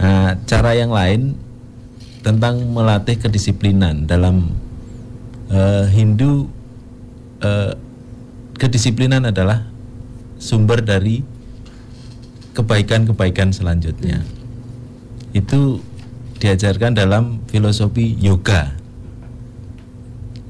Nah, 0.01 0.33
cara 0.49 0.73
yang 0.73 0.89
lain 0.89 1.37
tentang 2.21 2.61
melatih 2.69 3.17
kedisiplinan 3.17 4.05
dalam 4.05 4.53
uh, 5.49 5.85
Hindu 5.89 6.49
uh, 7.41 7.73
kedisiplinan 8.57 9.25
adalah 9.29 9.65
sumber 10.41 10.81
dari 10.81 11.21
kebaikan-kebaikan 12.57 13.53
selanjutnya. 13.53 14.25
Itu 15.31 15.81
diajarkan 16.41 16.97
dalam 16.97 17.45
filosofi 17.47 18.17
yoga. 18.17 18.73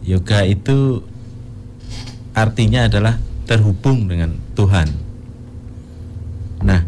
Yoga 0.02 0.48
itu 0.48 1.06
artinya 2.34 2.88
adalah 2.88 3.20
terhubung 3.52 4.08
dengan 4.08 4.32
Tuhan. 4.56 4.88
Nah, 6.64 6.80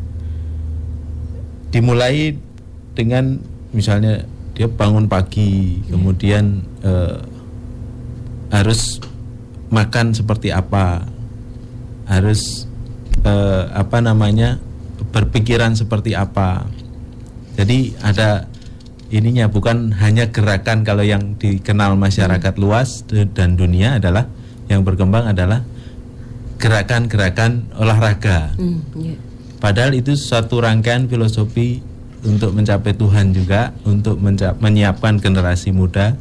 dimulai 1.75 2.39
dengan 2.95 3.35
misalnya 3.75 4.23
dia 4.55 4.71
bangun 4.71 5.11
pagi, 5.11 5.83
kemudian 5.91 6.63
eh, 6.87 7.19
harus 8.55 9.03
makan 9.67 10.15
seperti 10.15 10.55
apa, 10.55 11.03
harus 12.07 12.63
eh, 13.27 13.63
apa 13.75 13.99
namanya 13.99 14.55
berpikiran 15.11 15.75
seperti 15.75 16.15
apa. 16.15 16.63
Jadi 17.59 17.91
ada 17.99 18.47
ininya 19.11 19.51
bukan 19.51 19.91
hanya 19.99 20.31
gerakan 20.31 20.87
kalau 20.87 21.03
yang 21.03 21.35
dikenal 21.35 21.99
masyarakat 21.99 22.55
luas 22.55 23.03
dan 23.11 23.59
dunia 23.59 23.99
adalah 23.99 24.31
yang 24.71 24.87
berkembang 24.87 25.27
adalah 25.27 25.61
gerakan-gerakan 26.63 27.67
olahraga. 27.75 28.55
Mm, 28.55 28.79
yeah. 28.95 29.19
Padahal 29.59 29.91
itu 29.91 30.15
suatu 30.15 30.63
rangkaian 30.63 31.11
filosofi 31.11 31.83
untuk 32.23 32.55
mencapai 32.55 32.95
Tuhan 32.95 33.35
juga, 33.35 33.75
untuk 33.83 34.23
menyiapkan 34.63 35.19
generasi 35.19 35.75
muda 35.75 36.15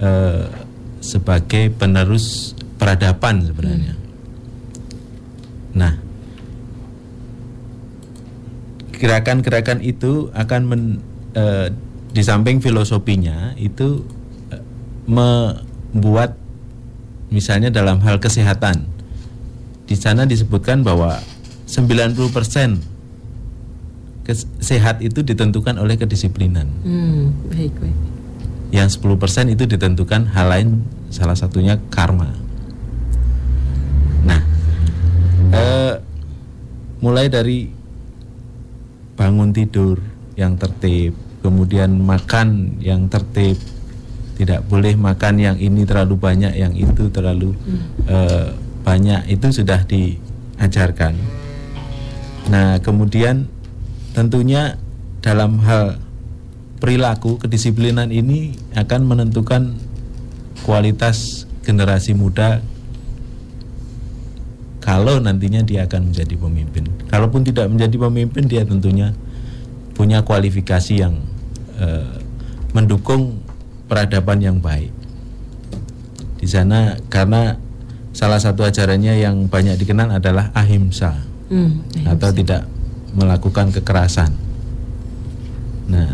eh, 0.00 0.48
sebagai 1.04 1.68
penerus 1.76 2.56
peradaban 2.80 3.44
sebenarnya. 3.44 3.92
Mm. 3.92 4.04
Nah, 5.76 5.92
gerakan-gerakan 8.96 9.84
itu 9.84 10.32
akan 10.32 10.60
men, 10.64 10.82
eh, 11.36 11.68
di 12.08 12.24
samping 12.24 12.64
filosofinya 12.64 13.52
itu 13.60 14.00
eh, 14.48 14.64
membuat 15.04 16.40
misalnya 17.28 17.68
dalam 17.68 18.00
hal 18.00 18.16
kesehatan 18.16 18.97
di 19.88 19.96
sana 19.96 20.28
disebutkan 20.28 20.84
bahwa 20.84 21.16
90% 21.64 22.76
sehat 24.60 25.00
itu 25.00 25.24
ditentukan 25.24 25.80
oleh 25.80 25.96
kedisiplinan. 25.96 26.68
Hmm, 26.84 27.32
baik, 27.48 27.72
baik. 27.80 27.96
Yang 28.68 29.00
10% 29.00 29.48
itu 29.48 29.64
ditentukan 29.64 30.28
hal 30.36 30.52
lain 30.52 30.68
salah 31.08 31.32
satunya 31.32 31.80
karma. 31.88 32.28
Nah, 34.28 34.40
eh, 35.56 35.96
mulai 37.00 37.32
dari 37.32 37.72
bangun 39.16 39.56
tidur 39.56 39.96
yang 40.36 40.60
tertib, 40.60 41.16
kemudian 41.40 41.96
makan 41.96 42.76
yang 42.84 43.08
tertib, 43.08 43.56
tidak 44.36 44.60
boleh 44.68 44.92
makan 44.92 45.40
yang 45.40 45.56
ini 45.56 45.88
terlalu 45.88 46.20
banyak, 46.20 46.52
yang 46.52 46.76
itu 46.76 47.08
terlalu 47.08 47.56
hmm. 47.56 47.80
eh, 48.04 48.48
banyak 48.88 49.28
itu 49.28 49.52
sudah 49.52 49.84
diajarkan. 49.84 51.12
Nah, 52.48 52.80
kemudian 52.80 53.44
tentunya 54.16 54.80
dalam 55.20 55.60
hal 55.60 56.00
perilaku 56.80 57.36
kedisiplinan 57.36 58.08
ini 58.08 58.56
akan 58.72 59.04
menentukan 59.04 59.76
kualitas 60.64 61.44
generasi 61.68 62.16
muda 62.16 62.64
kalau 64.80 65.20
nantinya 65.20 65.60
dia 65.60 65.84
akan 65.84 66.08
menjadi 66.08 66.40
pemimpin. 66.40 66.88
Kalaupun 67.12 67.44
tidak 67.44 67.68
menjadi 67.68 68.08
pemimpin, 68.08 68.48
dia 68.48 68.64
tentunya 68.64 69.12
punya 69.92 70.24
kualifikasi 70.24 70.96
yang 70.96 71.20
eh, 71.76 72.08
mendukung 72.72 73.44
peradaban 73.84 74.40
yang 74.40 74.56
baik. 74.64 74.88
Di 76.40 76.48
sana 76.48 76.96
karena 77.12 77.67
salah 78.18 78.42
satu 78.42 78.66
ajarannya 78.66 79.22
yang 79.22 79.46
banyak 79.46 79.78
dikenal 79.78 80.18
adalah 80.18 80.50
ahimsa 80.50 81.14
Hmm, 81.48 81.80
atau 82.04 82.28
tidak 82.28 82.68
melakukan 83.16 83.72
kekerasan. 83.72 84.36
Nah, 85.88 86.12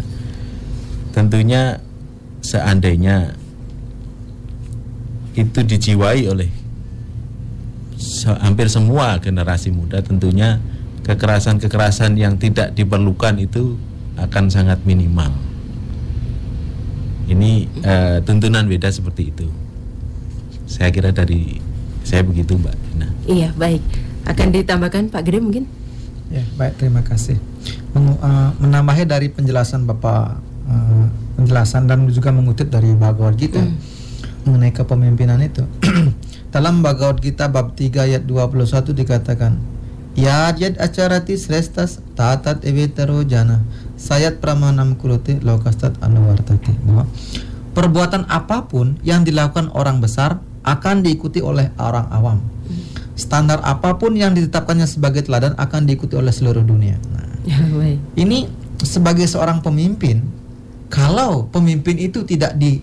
tentunya 1.11 1.83
seandainya 2.39 3.35
itu 5.35 5.59
dijiwai 5.67 6.31
oleh 6.31 6.47
se- 7.99 8.39
hampir 8.47 8.71
semua 8.71 9.19
generasi 9.19 9.75
muda, 9.75 9.99
tentunya 10.07 10.63
kekerasan-kekerasan 11.03 12.15
yang 12.15 12.39
tidak 12.39 12.71
diperlukan 12.79 13.35
itu 13.43 13.75
akan 14.15 14.47
sangat 14.47 14.79
minimal. 14.87 15.35
Ini 17.27 17.51
eh, 17.83 18.17
tuntunan 18.23 18.71
beda 18.71 18.87
seperti 18.87 19.35
itu. 19.35 19.51
Saya 20.71 20.95
kira 20.95 21.11
dari 21.11 21.59
saya 22.05 22.23
begitu, 22.23 22.55
Mbak 22.55 22.75
Dina. 22.77 23.09
Iya, 23.25 23.49
baik. 23.57 23.81
Akan 24.29 24.53
ditambahkan 24.53 25.09
Pak 25.09 25.23
Gede 25.25 25.41
mungkin? 25.41 25.65
Ya, 26.29 26.45
baik 26.57 26.77
terima 26.77 27.01
kasih. 27.01 27.37
Mengu- 27.97 28.21
eh, 28.21 28.51
menambahi 28.61 29.05
dari 29.09 29.33
penjelasan 29.33 29.89
Bapak 29.89 30.39
eh, 30.69 31.05
penjelasan 31.37 31.89
dan 31.89 32.09
juga 32.09 32.31
mengutip 32.31 32.69
dari 32.69 32.93
Bhagavad 32.97 33.37
Gita 33.37 33.61
mengenai 34.45 34.73
kepemimpinan 34.73 35.41
itu. 35.41 35.65
Dalam 36.55 36.85
Bhagavad 36.85 37.19
Gita 37.19 37.51
bab 37.51 37.75
3 37.75 38.07
ayat 38.07 38.23
21 38.29 38.95
dikatakan, 38.95 39.59
Ya 40.15 40.55
yad 40.55 40.79
acarati 40.79 41.35
srestas 41.35 41.99
tatat 42.15 42.63
evetero 42.63 43.27
jana 43.27 43.67
sayat 43.99 44.39
pramanam 44.39 44.95
kuruti 44.95 45.43
lokastat 45.43 45.99
anuwartati 45.99 46.71
bahwa 46.87 47.11
perbuatan 47.75 48.23
apa 48.31 48.71
pun 48.71 48.95
yang 49.03 49.27
dilakukan 49.27 49.75
orang 49.75 49.99
besar 49.99 50.39
akan 50.65 51.05
diikuti 51.05 51.45
oleh 51.45 51.71
orang 51.77 52.09
awam 52.11 52.39
standar 53.15 53.63
apa 53.63 53.95
pun 53.95 54.15
yang 54.19 54.35
ditetapkannya 54.35 54.91
sebagai 54.91 55.23
teladan 55.23 55.55
akan 55.55 55.87
diikuti 55.87 56.19
oleh 56.19 56.35
seluruh 56.35 56.67
dunia. 56.67 56.99
Nah, 57.15 57.31
baik. 57.79 57.99
ini 58.19 58.51
sebagai 58.83 59.25
seorang 59.31 59.63
pemimpin, 59.63 60.21
kalau 60.91 61.47
pemimpin 61.49 61.95
itu 61.99 62.27
tidak 62.27 62.59
di 62.59 62.83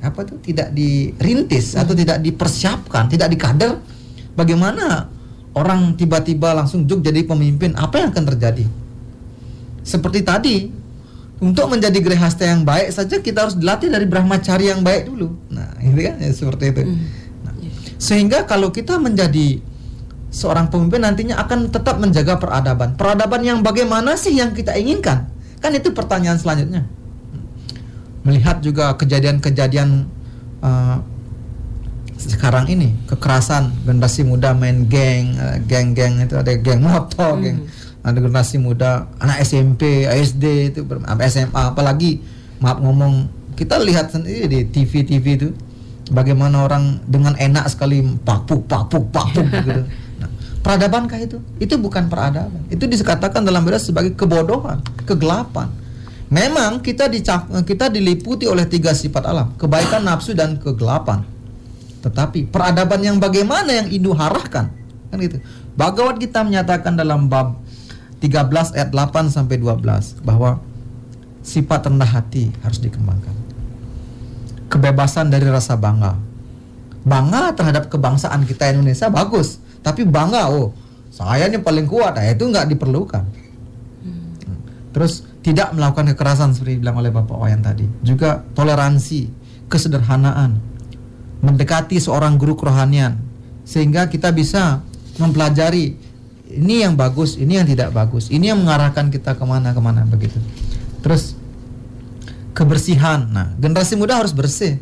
apa 0.00 0.24
tuh 0.24 0.40
tidak 0.40 0.72
dirintis 0.72 1.76
atau 1.76 1.92
tidak 1.92 2.24
dipersiapkan, 2.24 3.12
tidak 3.12 3.28
dikader, 3.36 3.76
bagaimana 4.32 5.12
orang 5.52 5.92
tiba-tiba 5.92 6.56
langsung 6.56 6.88
juk 6.88 7.04
jadi 7.04 7.20
pemimpin? 7.28 7.76
Apa 7.76 8.00
yang 8.00 8.08
akan 8.16 8.24
terjadi? 8.32 8.64
Seperti 9.84 10.24
tadi, 10.24 10.56
untuk 11.40 11.72
menjadi 11.72 11.98
grehasta 12.04 12.44
yang 12.44 12.68
baik 12.68 12.92
saja 12.92 13.16
kita 13.24 13.48
harus 13.48 13.56
dilatih 13.56 13.88
dari 13.88 14.04
brahmacari 14.04 14.68
yang 14.68 14.84
baik 14.84 15.08
dulu. 15.08 15.32
Nah, 15.48 15.72
ini 15.80 16.00
kan 16.04 16.14
ya, 16.20 16.30
seperti 16.36 16.64
itu. 16.68 16.82
Nah, 17.42 17.52
sehingga 17.96 18.44
kalau 18.44 18.68
kita 18.68 19.00
menjadi 19.00 19.64
seorang 20.28 20.68
pemimpin 20.68 21.00
nantinya 21.00 21.40
akan 21.40 21.72
tetap 21.72 21.96
menjaga 21.96 22.36
peradaban. 22.36 22.94
Peradaban 22.94 23.40
yang 23.40 23.58
bagaimana 23.64 24.20
sih 24.20 24.36
yang 24.36 24.52
kita 24.52 24.76
inginkan? 24.76 25.32
Kan 25.64 25.72
itu 25.72 25.96
pertanyaan 25.96 26.36
selanjutnya. 26.36 26.84
Melihat 28.20 28.60
juga 28.60 28.92
kejadian-kejadian 29.00 30.06
uh, 30.60 31.00
sekarang 32.20 32.68
ini 32.68 32.92
kekerasan 33.08 33.72
generasi 33.88 34.28
muda 34.28 34.52
main 34.52 34.84
geng, 34.84 35.40
uh, 35.40 35.56
geng-geng 35.64 36.20
itu 36.20 36.36
ada 36.36 36.52
geng 36.52 36.84
motor, 36.84 37.40
geng 37.40 37.64
ada 38.00 38.16
generasi 38.16 38.56
muda 38.56 39.08
anak 39.20 39.44
SMP, 39.44 40.08
SD 40.08 40.72
itu 40.72 40.80
SMA 41.28 41.62
apalagi 41.74 42.24
maaf 42.60 42.80
ngomong 42.80 43.28
kita 43.56 43.76
lihat 43.76 44.08
sendiri 44.08 44.48
di 44.48 44.60
TV-TV 44.68 45.26
itu 45.36 45.48
bagaimana 46.08 46.64
orang 46.64 47.04
dengan 47.04 47.36
enak 47.36 47.68
sekali 47.68 48.00
papuk 48.24 48.64
papuk 48.64 49.12
papuk 49.12 49.44
gitu. 49.52 49.84
Nah, 50.20 50.28
peradabankah 50.64 51.20
itu? 51.20 51.38
Itu 51.60 51.76
bukan 51.76 52.08
peradaban. 52.08 52.64
Itu 52.72 52.88
dikatakan 52.88 53.44
dalam 53.44 53.64
bahasa 53.64 53.92
sebagai 53.92 54.16
kebodohan, 54.16 54.80
kegelapan. 55.04 55.68
Memang 56.30 56.78
kita 56.78 57.10
dicap, 57.10 57.50
kita 57.66 57.90
diliputi 57.90 58.46
oleh 58.46 58.62
tiga 58.64 58.94
sifat 58.94 59.26
alam, 59.26 59.50
kebaikan, 59.58 60.06
nafsu 60.06 60.30
dan 60.32 60.56
kegelapan. 60.56 61.26
Tetapi 62.00 62.48
peradaban 62.48 63.02
yang 63.02 63.16
bagaimana 63.20 63.76
yang 63.76 63.90
Hindu 63.90 64.14
harahkan? 64.14 64.72
Kan 65.10 65.18
gitu. 65.20 65.42
Bhagavad 65.74 66.22
Gita 66.22 66.40
menyatakan 66.46 66.94
dalam 66.94 67.26
bab 67.26 67.60
13 68.20 68.76
ayat 68.76 68.88
8 68.92 69.32
sampai 69.32 69.56
12 69.56 70.20
bahwa 70.20 70.60
sifat 71.40 71.88
rendah 71.88 72.08
hati 72.08 72.52
harus 72.60 72.76
dikembangkan. 72.78 73.32
Kebebasan 74.68 75.32
dari 75.32 75.48
rasa 75.48 75.74
bangga. 75.74 76.14
Bangga 77.00 77.56
terhadap 77.56 77.88
kebangsaan 77.88 78.44
kita 78.44 78.76
Indonesia 78.76 79.08
bagus, 79.08 79.56
tapi 79.80 80.04
bangga 80.04 80.52
oh 80.52 80.76
saya 81.10 81.50
ini 81.50 81.58
paling 81.58 81.90
kuat, 81.90 82.14
nah, 82.14 82.22
itu 82.22 82.44
nggak 82.46 82.70
diperlukan. 82.70 83.24
Terus 84.90 85.26
tidak 85.40 85.74
melakukan 85.74 86.12
kekerasan 86.14 86.54
seperti 86.54 86.78
dibilang 86.78 86.98
oleh 87.00 87.10
Bapak 87.10 87.34
Wayan 87.34 87.62
tadi. 87.64 87.86
Juga 88.04 88.42
toleransi, 88.54 89.26
kesederhanaan, 89.66 90.60
mendekati 91.40 91.96
seorang 91.96 92.36
guru 92.36 92.54
kerohanian 92.54 93.16
sehingga 93.64 94.06
kita 94.10 94.34
bisa 94.34 94.82
mempelajari 95.16 95.96
ini 96.50 96.82
yang 96.82 96.98
bagus, 96.98 97.38
ini 97.38 97.56
yang 97.56 97.66
tidak 97.66 97.94
bagus, 97.94 98.28
ini 98.28 98.50
yang 98.50 98.58
mengarahkan 98.58 99.08
kita 99.08 99.38
ke 99.38 99.44
mana-kemana 99.46 100.02
begitu. 100.04 100.36
Terus 101.00 101.38
kebersihan. 102.52 103.30
Nah, 103.30 103.54
generasi 103.56 103.94
muda 103.94 104.18
harus 104.18 104.34
bersih. 104.34 104.76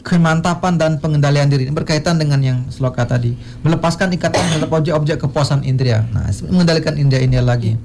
Kemantapan 0.00 0.80
dan 0.80 0.96
pengendalian 0.96 1.48
diri 1.52 1.68
ini 1.68 1.74
berkaitan 1.76 2.16
dengan 2.16 2.40
yang 2.40 2.58
sloka 2.72 3.04
tadi. 3.04 3.36
Melepaskan 3.64 4.12
ikatan 4.16 4.40
terhadap 4.56 4.70
objek-objek 4.72 5.16
kepuasan 5.20 5.64
indria. 5.64 6.04
Nah, 6.12 6.28
mengendalikan 6.48 6.96
indria 6.96 7.20
ini 7.20 7.36
lagi. 7.40 7.76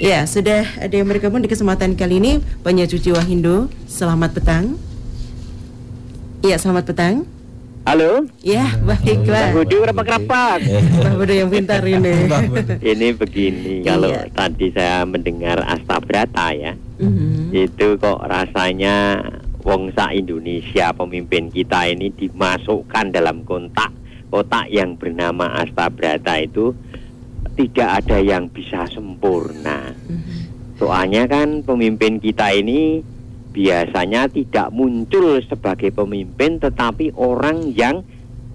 ya 0.00 0.24
sudah 0.24 0.64
ada 0.80 0.96
yang 0.96 1.12
bergabung 1.12 1.44
di 1.44 1.52
kesempatan 1.52 1.92
kali 1.92 2.24
ini 2.24 2.40
penyejuk 2.64 3.04
jiwa 3.04 3.20
Hindu. 3.20 3.68
Selamat 3.84 4.32
petang. 4.32 4.80
Iya, 6.40 6.56
selamat 6.56 6.88
petang. 6.88 7.28
Halo, 7.82 8.30
Ya, 8.40 8.78
baiklah. 8.78 9.50
Bang 9.50 9.58
Budi 9.58 9.74
berapa 9.74 10.02
kerapat? 10.06 10.62
Mbak 10.62 11.12
Budi 11.18 11.34
yang 11.34 11.50
pintar 11.50 11.82
ini. 11.82 12.30
Ini 12.94 13.08
begini, 13.12 13.82
kalau 13.82 14.06
Iya. 14.06 14.30
tadi 14.30 14.70
saya 14.70 15.02
mendengar 15.02 15.58
Astabrata 15.66 16.54
ya, 16.54 16.78
Mhm. 17.02 17.50
itu 17.50 17.98
kok 17.98 18.22
rasanya 18.22 19.18
wong 19.66 19.90
sa 19.90 20.14
Indonesia 20.14 20.94
pemimpin 20.94 21.50
kita 21.50 21.86
ini 21.88 22.10
dimasukkan 22.10 23.10
dalam 23.10 23.42
kontak 23.42 23.90
kotak 24.30 24.70
yang 24.70 24.94
bernama 24.94 25.50
Astabrata 25.58 26.38
itu 26.38 26.70
tidak 27.52 28.00
ada 28.00 28.16
yang 28.16 28.46
bisa 28.46 28.86
sempurna. 28.86 29.90
Soalnya 30.78 31.26
kan 31.26 31.60
pemimpin 31.60 32.16
kita 32.16 32.48
ini 32.50 33.02
biasanya 33.52 34.32
tidak 34.32 34.72
muncul 34.72 35.38
sebagai 35.44 35.92
pemimpin 35.92 36.56
tetapi 36.56 37.12
orang 37.14 37.70
yang 37.76 38.00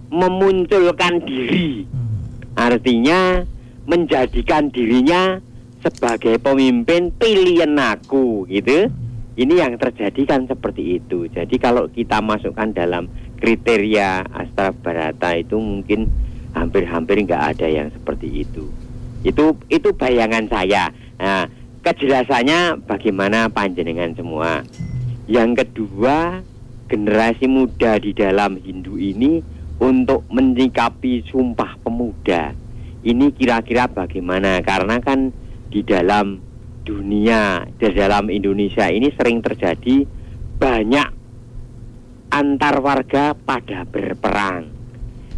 memunculkan 0.10 1.22
diri. 1.24 1.86
Hmm. 1.86 2.18
Artinya 2.58 3.46
menjadikan 3.88 4.74
dirinya 4.74 5.40
sebagai 5.86 6.42
pemimpin 6.42 7.14
pilihan 7.16 7.78
aku 7.78 8.50
gitu. 8.50 8.90
Ini 9.38 9.54
yang 9.54 9.78
terjadi 9.78 10.26
kan 10.26 10.50
seperti 10.50 10.98
itu. 10.98 11.30
Jadi 11.30 11.62
kalau 11.62 11.86
kita 11.94 12.18
masukkan 12.26 12.74
dalam 12.74 13.06
kriteria 13.38 14.26
Astra 14.34 14.74
Barata 14.74 15.38
itu 15.38 15.62
mungkin 15.62 16.10
hampir-hampir 16.58 17.22
nggak 17.22 17.44
ada 17.54 17.68
yang 17.70 17.94
seperti 17.94 18.42
itu. 18.42 18.66
Itu 19.22 19.54
itu 19.70 19.94
bayangan 19.94 20.50
saya. 20.50 20.90
Nah, 21.22 21.46
kejelasannya 21.88 22.84
bagaimana 22.84 23.48
panjenengan 23.48 24.12
semua. 24.12 24.60
Yang 25.24 25.64
kedua, 25.64 26.44
generasi 26.92 27.48
muda 27.48 27.96
di 27.96 28.12
dalam 28.12 28.60
Hindu 28.60 29.00
ini 29.00 29.40
untuk 29.80 30.28
menyikapi 30.28 31.24
sumpah 31.32 31.80
pemuda. 31.80 32.52
Ini 33.08 33.32
kira-kira 33.32 33.88
bagaimana? 33.88 34.60
Karena 34.68 35.00
kan 35.00 35.32
di 35.72 35.80
dalam 35.88 36.44
dunia, 36.84 37.64
di 37.80 37.88
dalam 37.96 38.28
Indonesia 38.28 38.92
ini 38.92 39.08
sering 39.16 39.40
terjadi 39.40 40.04
banyak 40.60 41.08
antar 42.36 42.76
warga 42.84 43.32
pada 43.32 43.88
berperang, 43.88 44.68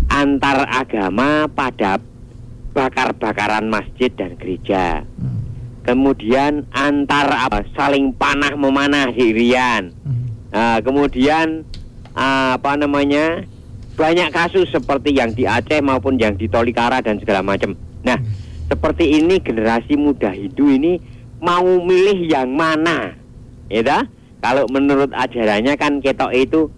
antar 0.10 0.66
agama 0.66 1.46
pada 1.46 2.02
bakar-bakaran 2.74 3.70
masjid 3.70 4.10
dan 4.10 4.34
gereja. 4.34 5.06
Kemudian 5.90 6.70
antar 6.70 7.34
apa, 7.34 7.66
saling 7.74 8.14
panah 8.14 8.54
memanah 8.54 9.10
dirian. 9.10 9.90
Nah, 10.54 10.78
kemudian 10.86 11.66
apa 12.14 12.78
namanya 12.78 13.42
banyak 13.98 14.30
kasus 14.30 14.70
seperti 14.70 15.18
yang 15.18 15.34
di 15.34 15.50
Aceh 15.50 15.82
maupun 15.82 16.22
yang 16.22 16.38
di 16.38 16.46
Tolikara 16.46 17.02
dan 17.02 17.18
segala 17.18 17.42
macam. 17.42 17.74
Nah, 18.06 18.22
seperti 18.70 19.18
ini 19.18 19.42
generasi 19.42 19.98
muda 19.98 20.30
Hindu 20.30 20.70
ini 20.70 21.02
mau 21.42 21.66
milih 21.82 22.22
yang 22.30 22.54
mana, 22.54 23.18
ya 23.66 24.06
Kalau 24.46 24.70
menurut 24.70 25.10
ajarannya 25.10 25.74
kan 25.74 26.06
ketok 26.06 26.38
itu 26.38 26.70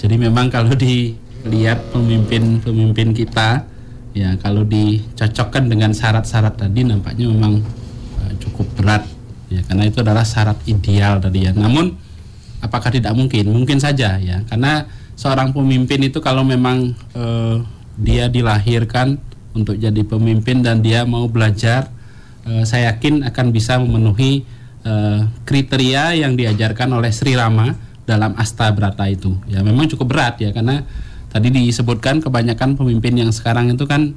Jadi 0.00 0.18
memang 0.18 0.48
kalau 0.48 0.72
dilihat 0.74 1.78
pemimpin-pemimpin 1.90 3.12
kita, 3.12 3.66
ya 4.16 4.34
kalau 4.38 4.62
dicocokkan 4.62 5.68
dengan 5.68 5.92
syarat-syarat 5.92 6.58
tadi, 6.58 6.86
nampaknya 6.86 7.28
memang 7.28 7.60
uh, 8.22 8.32
cukup 8.42 8.66
berat, 8.78 9.04
ya 9.50 9.60
karena 9.66 9.90
itu 9.90 9.98
adalah 10.00 10.22
syarat 10.22 10.58
ideal 10.64 11.18
tadi 11.18 11.46
ya. 11.46 11.52
Namun 11.52 11.98
apakah 12.62 12.88
tidak 12.94 13.12
mungkin? 13.18 13.50
Mungkin 13.50 13.82
saja 13.82 14.16
ya, 14.18 14.46
karena 14.46 14.86
seorang 15.18 15.50
pemimpin 15.50 16.06
itu 16.06 16.22
kalau 16.22 16.46
memang 16.46 16.94
uh, 17.18 17.60
dia 17.98 18.30
dilahirkan 18.30 19.18
untuk 19.52 19.76
jadi 19.76 20.02
pemimpin 20.04 20.64
dan 20.64 20.80
dia 20.80 21.04
mau 21.04 21.28
belajar 21.28 21.88
uh, 22.46 22.64
saya 22.64 22.94
yakin 22.94 23.26
akan 23.28 23.46
bisa 23.52 23.78
memenuhi 23.78 24.44
uh, 24.86 25.28
kriteria 25.46 26.18
yang 26.18 26.34
diajarkan 26.34 26.90
oleh 26.92 27.10
Sri 27.14 27.36
Rama 27.38 27.74
dalam 28.02 28.34
Asta 28.34 28.68
Brata 28.74 29.06
itu. 29.06 29.38
Ya 29.46 29.62
memang 29.62 29.86
cukup 29.86 30.16
berat 30.16 30.42
ya 30.42 30.50
karena 30.50 30.82
tadi 31.30 31.48
disebutkan 31.48 32.20
kebanyakan 32.20 32.76
pemimpin 32.76 33.16
yang 33.16 33.30
sekarang 33.30 33.72
itu 33.72 33.86
kan 33.86 34.12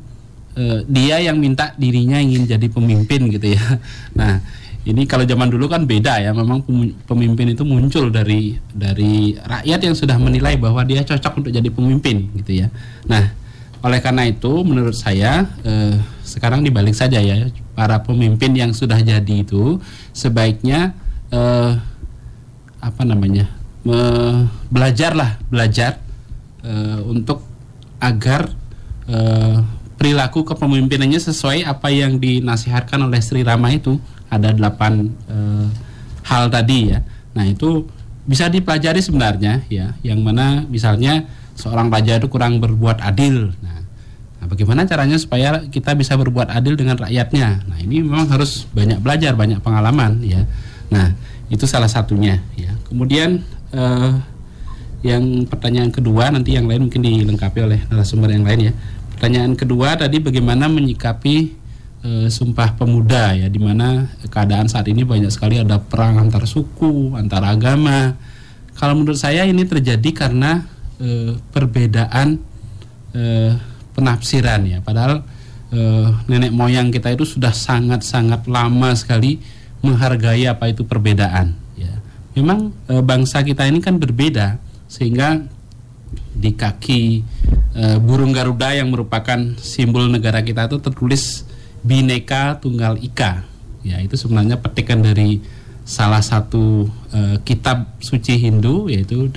uh, 0.58 0.80
dia 0.90 1.22
yang 1.22 1.38
minta 1.38 1.72
dirinya 1.78 2.18
ingin 2.18 2.50
jadi 2.50 2.68
pemimpin 2.68 3.30
gitu 3.30 3.56
ya. 3.56 3.66
Nah, 4.20 4.40
ini 4.86 5.10
kalau 5.10 5.26
zaman 5.26 5.50
dulu 5.50 5.66
kan 5.66 5.90
beda 5.90 6.22
ya, 6.22 6.30
memang 6.30 6.62
pemimpin 7.10 7.58
itu 7.58 7.66
muncul 7.66 8.14
dari 8.14 8.54
dari 8.70 9.34
rakyat 9.34 9.80
yang 9.82 9.96
sudah 9.98 10.18
menilai 10.22 10.62
bahwa 10.62 10.86
dia 10.86 11.02
cocok 11.02 11.42
untuk 11.42 11.52
jadi 11.52 11.70
pemimpin 11.74 12.30
gitu 12.38 12.62
ya. 12.66 12.68
Nah, 13.10 13.34
oleh 13.86 14.02
karena 14.02 14.26
itu 14.26 14.66
menurut 14.66 14.98
saya 14.98 15.46
eh, 15.62 15.94
sekarang 16.26 16.66
dibalik 16.66 16.98
saja 16.98 17.22
ya 17.22 17.54
para 17.78 18.02
pemimpin 18.02 18.58
yang 18.58 18.74
sudah 18.74 18.98
jadi 18.98 19.46
itu 19.46 19.78
sebaiknya 20.10 20.98
eh, 21.30 21.78
apa 22.82 23.02
namanya 23.06 23.46
me, 23.86 24.02
belajarlah 24.74 25.38
belajar 25.54 26.02
eh, 26.66 27.00
untuk 27.06 27.46
agar 28.02 28.50
eh, 29.06 29.62
perilaku 29.96 30.44
kepemimpinannya 30.44 31.22
sesuai 31.22 31.64
apa 31.64 31.94
yang 31.94 32.18
dinasihatkan 32.20 33.00
oleh 33.00 33.22
Sri 33.22 33.46
Rama 33.46 33.72
itu. 33.72 34.02
Ada 34.26 34.52
delapan 34.52 35.14
eh, 35.30 35.68
hal 36.26 36.50
tadi 36.50 36.92
ya. 36.92 37.00
Nah 37.38 37.46
itu 37.46 37.86
bisa 38.26 38.50
dipelajari 38.50 39.06
sebenarnya 39.06 39.62
ya 39.70 39.94
yang 40.02 40.26
mana 40.26 40.66
misalnya 40.66 41.30
seorang 41.56 41.88
raja 41.90 42.20
itu 42.20 42.28
kurang 42.28 42.60
berbuat 42.60 43.02
adil 43.02 43.56
nah 43.64 43.76
Nah, 44.46 44.54
bagaimana 44.54 44.86
caranya 44.86 45.18
supaya 45.18 45.58
kita 45.74 45.98
bisa 45.98 46.14
berbuat 46.14 46.54
adil 46.54 46.78
dengan 46.78 47.02
rakyatnya? 47.02 47.66
Nah, 47.66 47.82
ini 47.82 48.06
memang 48.06 48.30
harus 48.30 48.70
banyak 48.78 49.02
belajar, 49.02 49.34
banyak 49.34 49.58
pengalaman, 49.58 50.22
ya. 50.22 50.46
Nah, 50.94 51.18
itu 51.50 51.66
salah 51.66 51.90
satunya, 51.90 52.46
ya. 52.54 52.78
Kemudian 52.86 53.42
eh, 53.74 54.12
yang 55.02 55.50
pertanyaan 55.50 55.90
kedua 55.90 56.30
nanti 56.30 56.54
yang 56.54 56.70
lain 56.70 56.86
mungkin 56.86 57.02
dilengkapi 57.02 57.58
oleh 57.58 57.80
narasumber 57.90 58.38
yang 58.38 58.46
lain 58.46 58.70
ya. 58.70 58.74
Pertanyaan 59.18 59.58
kedua 59.58 59.98
tadi 59.98 60.22
bagaimana 60.22 60.70
menyikapi 60.70 61.36
eh, 62.06 62.28
sumpah 62.30 62.78
pemuda 62.78 63.34
ya, 63.34 63.50
di 63.50 63.58
mana 63.58 64.14
keadaan 64.30 64.70
saat 64.70 64.86
ini 64.94 65.02
banyak 65.02 65.34
sekali 65.34 65.58
ada 65.58 65.82
perang 65.82 66.22
antar 66.22 66.46
suku, 66.46 67.18
antar 67.18 67.42
agama. 67.50 68.14
Kalau 68.78 68.94
menurut 68.94 69.18
saya 69.18 69.42
ini 69.42 69.66
terjadi 69.66 70.14
karena 70.14 70.70
eh, 71.00 71.34
perbedaan 71.52 72.40
eh, 73.16 73.54
penafsiran 73.96 74.68
ya. 74.68 74.84
Padahal 74.84 75.24
e, 75.72 75.80
nenek 76.28 76.52
moyang 76.52 76.92
kita 76.92 77.16
itu 77.16 77.24
sudah 77.24 77.56
sangat-sangat 77.56 78.46
lama 78.46 78.92
sekali 78.94 79.40
menghargai 79.80 80.46
apa 80.46 80.70
itu 80.70 80.84
perbedaan. 80.84 81.56
Ya. 81.80 81.96
Memang 82.36 82.76
e, 82.92 83.00
bangsa 83.00 83.42
kita 83.42 83.66
ini 83.66 83.80
kan 83.80 83.96
berbeda 83.96 84.60
sehingga 84.92 85.40
di 86.36 86.52
kaki 86.52 87.04
e, 87.72 87.84
burung 88.04 88.36
garuda 88.36 88.76
yang 88.76 88.92
merupakan 88.92 89.56
simbol 89.58 90.12
negara 90.12 90.44
kita 90.44 90.68
itu 90.68 90.78
tertulis 90.84 91.48
bineka 91.82 92.60
tunggal 92.60 93.00
ika. 93.00 93.48
Ya 93.86 94.02
itu 94.02 94.20
sebenarnya 94.20 94.60
petikan 94.60 95.00
dari 95.00 95.40
salah 95.86 96.20
satu 96.20 96.90
e, 97.14 97.40
kitab 97.48 97.96
suci 98.02 98.42
Hindu 98.42 98.90
yaitu 98.90 99.30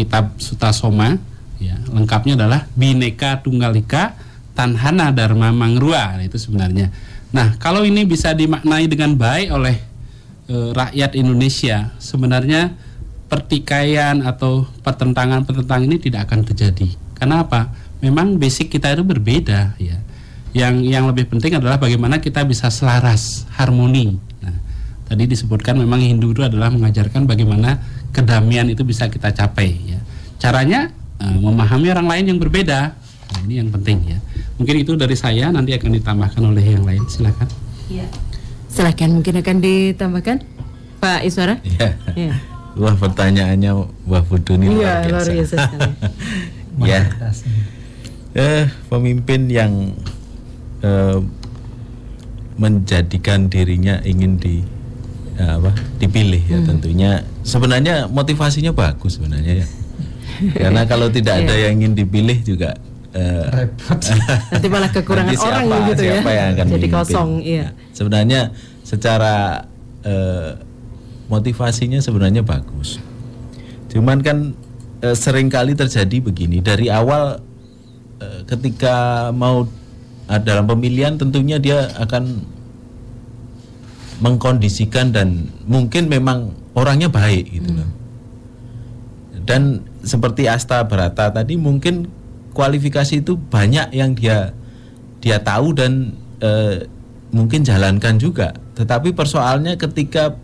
kitab 0.00 0.40
Sutasoma 0.40 1.20
ya 1.60 1.76
lengkapnya 1.92 2.40
adalah 2.40 2.64
bineka 2.72 3.44
tunggal 3.44 3.76
ika 3.76 4.16
tanhana 4.56 5.12
dharma 5.12 5.52
mangrua 5.52 6.16
nah, 6.16 6.24
itu 6.24 6.40
sebenarnya. 6.40 6.88
Nah 7.30 7.60
kalau 7.60 7.84
ini 7.84 8.08
bisa 8.08 8.32
dimaknai 8.32 8.88
dengan 8.90 9.14
baik 9.14 9.48
oleh 9.52 9.76
e, 10.48 10.56
rakyat 10.74 11.14
Indonesia 11.14 11.94
sebenarnya 12.00 12.74
pertikaian 13.30 14.20
atau 14.26 14.66
pertentangan-pertentangan 14.82 15.86
ini 15.86 15.96
tidak 16.02 16.26
akan 16.26 16.42
terjadi. 16.42 16.88
Karena 17.14 17.46
apa? 17.46 17.70
Memang 18.02 18.40
basic 18.40 18.72
kita 18.72 18.96
itu 18.96 19.04
berbeda 19.06 19.76
ya. 19.78 19.96
Yang 20.50 20.74
yang 20.90 21.04
lebih 21.06 21.30
penting 21.30 21.62
adalah 21.62 21.78
bagaimana 21.78 22.18
kita 22.18 22.42
bisa 22.42 22.72
selaras 22.74 23.46
harmoni. 23.54 24.18
Nah 24.42 24.56
tadi 25.06 25.30
disebutkan 25.30 25.78
memang 25.78 26.02
Hindu 26.02 26.34
itu 26.34 26.42
adalah 26.42 26.74
mengajarkan 26.74 27.24
bagaimana 27.24 27.78
kedamaian 28.10 28.66
itu 28.66 28.82
bisa 28.82 29.06
kita 29.06 29.30
capai 29.30 29.78
ya 29.86 30.00
caranya 30.40 30.88
uh, 31.20 31.36
memahami 31.36 31.92
orang 31.92 32.08
lain 32.08 32.24
yang 32.34 32.38
berbeda. 32.40 32.96
Nah, 33.30 33.40
ini 33.46 33.62
yang 33.62 33.70
penting 33.70 34.16
ya. 34.16 34.18
Mungkin 34.56 34.82
itu 34.82 34.96
dari 34.96 35.14
saya 35.14 35.52
nanti 35.52 35.76
akan 35.76 35.94
ditambahkan 36.00 36.42
oleh 36.42 36.64
yang 36.64 36.82
lain. 36.82 37.04
Silakan. 37.06 37.46
Ya. 37.92 38.08
Silakan 38.72 39.20
mungkin 39.20 39.38
akan 39.38 39.56
ditambahkan 39.60 40.36
Pak 40.98 41.20
Iswara. 41.28 41.60
Iya. 41.62 41.94
Ya. 42.16 42.34
Wah 42.78 42.96
pertanyaannya 42.96 43.72
Wah 44.08 44.22
Budu 44.24 44.56
ini 44.56 44.72
luar 44.72 45.04
biasa. 45.04 45.10
Luar 45.10 45.26
biasa 45.28 45.56
ya. 46.90 47.02
eh 48.30 48.64
pemimpin 48.86 49.50
yang 49.50 49.90
eh, 50.86 51.18
menjadikan 52.54 53.50
dirinya 53.50 53.98
ingin 54.06 54.38
di 54.38 54.62
eh, 54.62 54.79
apa 55.46 55.70
dipilih 55.96 56.42
ya 56.44 56.58
tentunya 56.66 57.10
sebenarnya 57.40 58.10
motivasinya 58.10 58.74
bagus 58.74 59.16
sebenarnya 59.16 59.64
ya 59.64 59.66
karena 60.56 60.84
kalau 60.84 61.08
tidak 61.08 61.44
ada 61.44 61.54
yang 61.56 61.80
ingin 61.80 61.92
dipilih 61.96 62.40
juga 62.44 62.76
eh, 63.12 63.44
Repot. 63.50 63.98
Nanti 64.54 64.68
malah 64.70 64.90
kekurangan 64.94 65.34
nanti 65.34 65.42
orang 65.44 65.64
siapa- 65.66 65.88
gitu 65.92 66.02
ya. 66.02 66.12
siapa 66.20 66.30
yang 66.30 66.46
akan 66.54 66.66
Jadi 66.66 66.70
memimpin. 66.78 66.94
kosong, 66.94 67.30
iya. 67.42 67.66
Nah, 67.66 67.72
sebenarnya 67.90 68.40
secara 68.86 69.34
eh, 70.06 70.50
motivasinya 71.30 71.98
sebenarnya 72.02 72.42
bagus 72.42 72.98
cuman 73.90 74.18
kan 74.22 74.38
eh, 75.02 75.14
sering 75.14 75.46
kali 75.50 75.74
terjadi 75.74 76.22
begini 76.22 76.58
dari 76.62 76.90
awal 76.90 77.38
eh, 78.18 78.40
ketika 78.46 79.28
mau 79.30 79.66
ah, 80.26 80.40
dalam 80.42 80.66
pemilihan 80.66 81.14
tentunya 81.18 81.58
dia 81.58 81.90
akan 81.98 82.42
mengkondisikan 84.20 85.10
dan 85.10 85.48
mungkin 85.64 86.06
memang 86.06 86.52
orangnya 86.76 87.08
baik 87.08 87.50
gitu 87.50 87.70
loh. 87.72 87.90
Dan 89.44 89.82
seperti 90.04 90.46
Asta 90.46 90.84
Berata 90.86 91.32
tadi 91.32 91.56
mungkin 91.56 92.06
kualifikasi 92.52 93.24
itu 93.24 93.34
banyak 93.36 93.90
yang 93.96 94.14
dia 94.14 94.52
dia 95.20 95.40
tahu 95.40 95.74
dan 95.74 96.14
eh, 96.40 96.86
mungkin 97.32 97.64
jalankan 97.64 98.20
juga. 98.20 98.54
Tetapi 98.76 99.12
persoalannya 99.16 99.76
ketika 99.80 100.36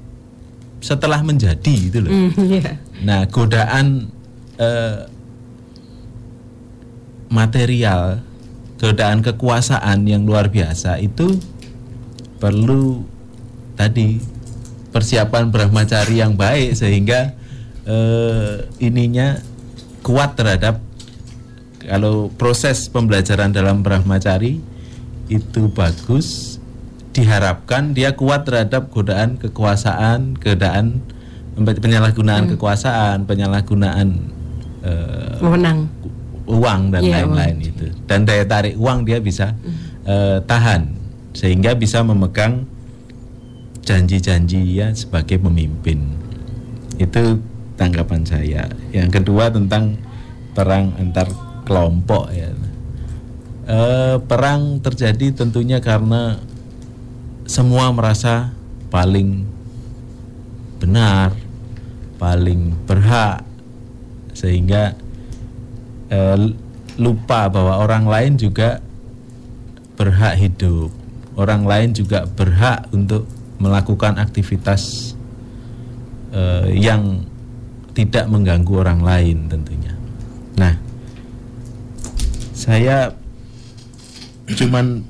setelah 0.81 1.21
menjadi 1.25 1.75
gitu 1.89 1.99
loh. 2.05 2.13
Hmm, 2.13 2.31
iya. 2.37 2.81
nah 3.05 3.21
godaan 3.29 4.09
eh, 4.57 5.09
material 7.29 8.25
godaan 8.77 9.25
kekuasaan 9.25 10.05
yang 10.05 10.29
luar 10.29 10.53
biasa 10.53 11.01
itu 11.01 11.41
perlu 12.37 13.16
tadi 13.77 14.19
persiapan 14.91 15.53
brahmacari 15.53 16.19
yang 16.19 16.35
baik 16.35 16.73
sehingga 16.73 17.37
eh, 17.85 18.65
ininya 18.81 19.37
kuat 20.01 20.35
terhadap 20.35 20.81
kalau 21.85 22.33
proses 22.35 22.89
pembelajaran 22.89 23.53
dalam 23.53 23.85
brahmacari 23.85 24.59
itu 25.29 25.69
bagus 25.71 26.59
diharapkan 27.13 27.93
dia 27.93 28.13
kuat 28.13 28.45
terhadap 28.45 28.91
godaan 28.91 29.39
kekuasaan 29.39 30.35
godaan 30.37 31.01
penyalahgunaan 31.57 32.53
kekuasaan 32.53 33.25
penyalahgunaan 33.25 34.09
eh, 34.85 35.37
Memenang. 35.41 35.89
uang 36.47 36.81
dan 36.95 37.01
Iya, 37.03 37.13
lain-lain 37.25 37.57
itu. 37.65 37.87
Dan 38.07 38.23
daya 38.23 38.45
tarik 38.45 38.77
uang 38.79 39.03
dia 39.03 39.19
bisa 39.19 39.57
eh, 40.05 40.39
tahan 40.45 40.95
sehingga 41.33 41.75
bisa 41.75 42.01
memegang 42.01 42.65
janji-janji 43.87 44.83
ya 44.83 44.91
sebagai 44.91 45.39
pemimpin. 45.39 46.03
Itu 46.99 47.39
tanggapan 47.79 48.27
saya. 48.27 48.67
Yang 48.91 49.23
kedua 49.23 49.49
tentang 49.55 49.95
perang 50.53 50.91
antar 50.99 51.31
kelompok 51.63 52.35
ya. 52.35 52.51
Eh, 53.67 54.17
perang 54.27 54.83
terjadi 54.83 55.35
tentunya 55.35 55.79
karena 55.79 56.39
semua 57.47 57.95
merasa 57.95 58.51
paling 58.91 59.47
benar 60.77 61.35
paling 62.19 62.75
berhak 62.87 63.43
sehingga 64.35 64.95
eh, 66.11 66.39
lupa 66.97 67.51
bahwa 67.51 67.83
orang 67.83 68.05
lain 68.07 68.33
juga 68.39 68.81
berhak 69.97 70.37
hidup, 70.37 70.93
orang 71.35 71.65
lain 71.65 71.91
juga 71.97 72.29
berhak 72.29 72.87
untuk 72.93 73.27
melakukan 73.57 74.21
aktivitas 74.21 75.15
eh, 76.33 76.77
yang 76.77 77.25
tidak 77.97 78.29
mengganggu 78.29 78.73
orang 78.77 79.01
lain 79.01 79.49
tentunya. 79.49 79.97
Nah, 80.61 80.77
saya 82.53 83.13
cuman 84.53 85.01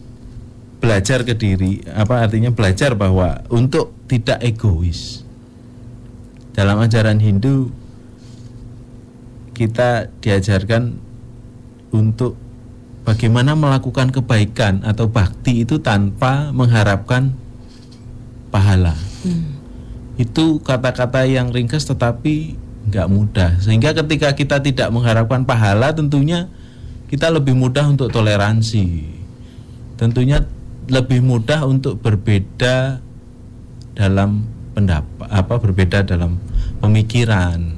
belajar 0.79 1.27
ke 1.27 1.35
diri, 1.35 1.83
apa 1.91 2.23
artinya 2.23 2.55
belajar 2.55 2.95
bahwa 2.95 3.43
untuk 3.51 3.91
tidak 4.07 4.39
egois 4.39 5.27
dalam 6.55 6.79
ajaran 6.79 7.19
Hindu 7.19 7.75
kita 9.53 10.13
diajarkan 10.21 11.01
untuk 11.93 12.37
bagaimana 13.03 13.57
melakukan 13.57 14.13
kebaikan 14.13 14.85
atau 14.85 15.09
bakti 15.09 15.65
itu 15.65 15.81
tanpa 15.81 16.53
mengharapkan 16.53 17.33
pahala. 18.57 18.97
Itu 20.17 20.65
kata-kata 20.65 21.29
yang 21.29 21.53
ringkas 21.53 21.85
tetapi 21.85 22.57
nggak 22.89 23.09
mudah. 23.13 23.51
Sehingga 23.61 23.93
ketika 23.93 24.33
kita 24.33 24.57
tidak 24.65 24.89
mengharapkan 24.89 25.45
pahala, 25.45 25.93
tentunya 25.93 26.49
kita 27.13 27.29
lebih 27.29 27.53
mudah 27.53 27.85
untuk 27.93 28.09
toleransi. 28.09 29.13
Tentunya 30.01 30.41
lebih 30.89 31.21
mudah 31.21 31.69
untuk 31.69 32.01
berbeda 32.01 33.05
dalam 33.93 34.49
pendapat 34.73 35.29
apa 35.29 35.55
berbeda 35.61 36.01
dalam 36.07 36.41
pemikiran. 36.81 37.77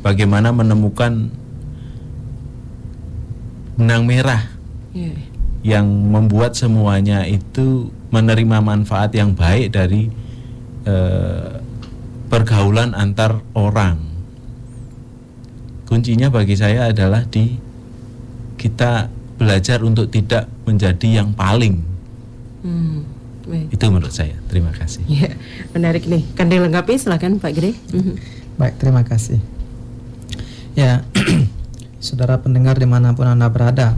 Bagaimana 0.00 0.54
menemukan 0.54 1.28
benang 3.78 4.08
merah 4.08 4.42
Iya. 4.94 5.14
yang 5.62 5.86
membuat 5.86 6.56
semuanya 6.56 7.22
itu 7.28 7.92
menerima 8.08 8.58
manfaat 8.64 9.12
yang 9.12 9.36
baik 9.36 9.72
dari 9.74 10.08
eh, 10.84 11.52
pergaulan 12.28 12.92
antar 12.96 13.40
orang. 13.56 14.00
Kuncinya 15.88 16.28
bagi 16.28 16.56
saya 16.56 16.92
adalah 16.92 17.24
di 17.24 17.56
kita 18.60 19.08
belajar 19.40 19.80
untuk 19.80 20.12
tidak 20.12 20.50
menjadi 20.68 21.24
yang 21.24 21.32
paling. 21.32 21.80
Hmm. 22.60 23.18
Baik. 23.48 23.72
Itu 23.72 23.88
menurut 23.88 24.12
saya. 24.12 24.36
Terima 24.52 24.68
kasih. 24.76 25.00
Iya, 25.08 25.32
menarik 25.72 26.04
nih. 26.04 26.20
Kan 26.36 26.52
dilengkapi 26.52 27.00
silakan 27.00 27.40
Pak 27.40 27.52
Gede. 27.56 27.72
Mhm. 27.96 28.14
Baik, 28.60 28.74
terima 28.76 29.00
kasih. 29.08 29.40
Ya, 30.76 31.00
saudara 32.04 32.36
pendengar 32.36 32.76
di 32.76 32.84
mana 32.84 33.16
pun 33.16 33.24
anda 33.24 33.48
berada, 33.48 33.96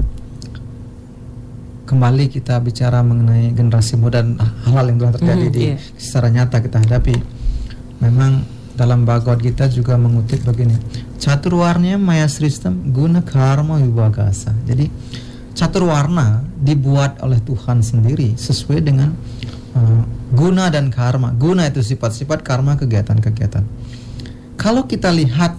kembali 1.91 2.31
kita 2.31 2.55
bicara 2.63 3.03
mengenai 3.03 3.51
generasi 3.51 3.99
muda 3.99 4.23
dan 4.23 4.39
hal-hal 4.39 4.95
yang 4.95 4.99
telah 5.03 5.15
terjadi 5.19 5.47
Mhm, 5.51 5.55
di 5.59 5.63
iya. 5.75 5.77
secara 5.99 6.31
nyata 6.31 6.63
kita 6.63 6.79
hadapi. 6.87 7.19
Memang 7.99 8.47
dalam 8.79 9.03
Bhagavad 9.03 9.43
Gita 9.43 9.67
juga 9.67 9.99
mengutip 9.99 10.47
begini, 10.47 10.79
catur 11.19 11.59
warnanya 11.59 11.99
maya 11.99 12.31
sistem 12.31 12.95
guna 12.95 13.27
karma 13.27 13.83
vibhagasa. 13.83 14.55
Jadi 14.71 14.87
catur 15.59 15.91
warna 15.91 16.47
dibuat 16.63 17.19
oleh 17.27 17.43
Tuhan 17.43 17.83
sendiri 17.83 18.39
sesuai 18.39 18.81
dengan 18.87 19.11
uh, 19.75 20.03
guna 20.31 20.71
dan 20.71 20.95
karma. 20.95 21.35
Guna 21.35 21.67
itu 21.67 21.83
sifat-sifat, 21.83 22.47
karma 22.47 22.79
kegiatan-kegiatan. 22.79 23.67
Kalau 24.55 24.87
kita 24.87 25.11
lihat 25.11 25.59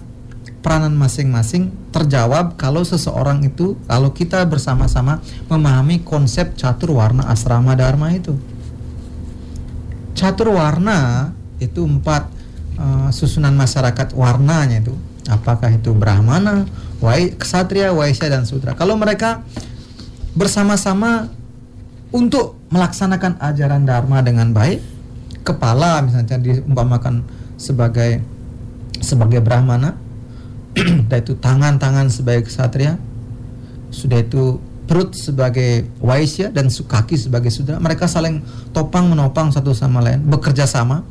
peranan 0.62 0.94
masing-masing 0.94 1.74
terjawab 1.90 2.54
kalau 2.54 2.86
seseorang 2.86 3.42
itu 3.42 3.74
kalau 3.90 4.14
kita 4.14 4.46
bersama-sama 4.46 5.18
memahami 5.50 6.06
konsep 6.06 6.54
catur 6.54 6.94
warna 6.94 7.26
asrama 7.26 7.74
dharma 7.74 8.14
itu. 8.14 8.38
Catur 10.14 10.54
warna 10.54 11.30
itu 11.58 11.82
empat 11.82 12.30
eh, 12.78 13.08
susunan 13.10 13.52
masyarakat 13.58 14.14
warnanya 14.14 14.78
itu. 14.78 14.94
Apakah 15.26 15.70
itu 15.70 15.94
Brahmana, 15.94 16.66
Wai, 16.98 17.34
Ksatria, 17.34 17.94
Waisya 17.94 18.26
dan 18.30 18.42
Sudra. 18.42 18.74
Kalau 18.74 18.98
mereka 18.98 19.42
bersama-sama 20.34 21.30
untuk 22.10 22.58
melaksanakan 22.74 23.38
ajaran 23.38 23.86
dharma 23.86 24.18
dengan 24.22 24.50
baik, 24.50 24.82
kepala 25.46 26.02
misalnya 26.02 26.38
diumpamakan 26.42 27.22
sebagai 27.54 28.22
sebagai 28.98 29.38
Brahmana, 29.42 29.98
sudah 31.06 31.18
itu 31.20 31.36
tangan-tangan 31.36 32.08
sebagai 32.08 32.48
ksatria, 32.48 32.96
sudah 33.92 34.24
itu 34.24 34.60
perut 34.88 35.14
sebagai 35.16 35.88
waisya 36.04 36.52
dan 36.52 36.68
kaki 36.68 37.16
sebagai 37.16 37.48
sudra. 37.48 37.80
Mereka 37.80 38.04
saling 38.04 38.44
topang 38.76 39.08
menopang 39.08 39.48
satu 39.52 39.72
sama 39.72 40.02
lain, 40.04 40.24
bekerja 40.26 40.68
sama. 40.68 41.04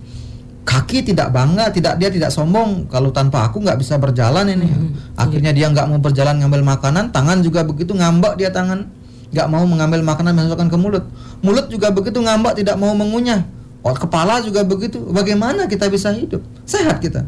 Kaki 0.61 1.01
tidak 1.01 1.33
bangga, 1.33 1.73
tidak 1.73 1.97
dia 1.97 2.13
tidak 2.13 2.29
sombong. 2.29 2.85
Kalau 2.85 3.09
tanpa 3.09 3.49
aku 3.49 3.57
nggak 3.65 3.81
bisa 3.81 3.97
berjalan 3.97 4.45
ini. 4.45 4.69
Akhirnya 5.17 5.49
dia 5.49 5.65
nggak 5.73 5.89
mau 5.89 5.97
berjalan 5.97 6.37
ngambil 6.37 6.61
makanan, 6.61 7.09
tangan 7.09 7.41
juga 7.41 7.65
begitu 7.65 7.97
ngambek 7.97 8.37
dia 8.37 8.53
tangan, 8.53 8.85
nggak 9.33 9.47
mau 9.49 9.65
mengambil 9.65 10.05
makanan 10.05 10.37
masukkan 10.37 10.69
ke 10.69 10.77
mulut. 10.77 11.05
Mulut 11.41 11.65
juga 11.73 11.89
begitu 11.89 12.21
ngambek 12.21 12.61
tidak 12.61 12.77
mau 12.77 12.93
mengunyah. 12.93 13.41
Oh, 13.81 13.97
kepala 13.97 14.45
juga 14.45 14.61
begitu. 14.61 15.01
Bagaimana 15.09 15.65
kita 15.65 15.89
bisa 15.89 16.13
hidup? 16.13 16.45
Sehat 16.69 17.01
kita. 17.01 17.25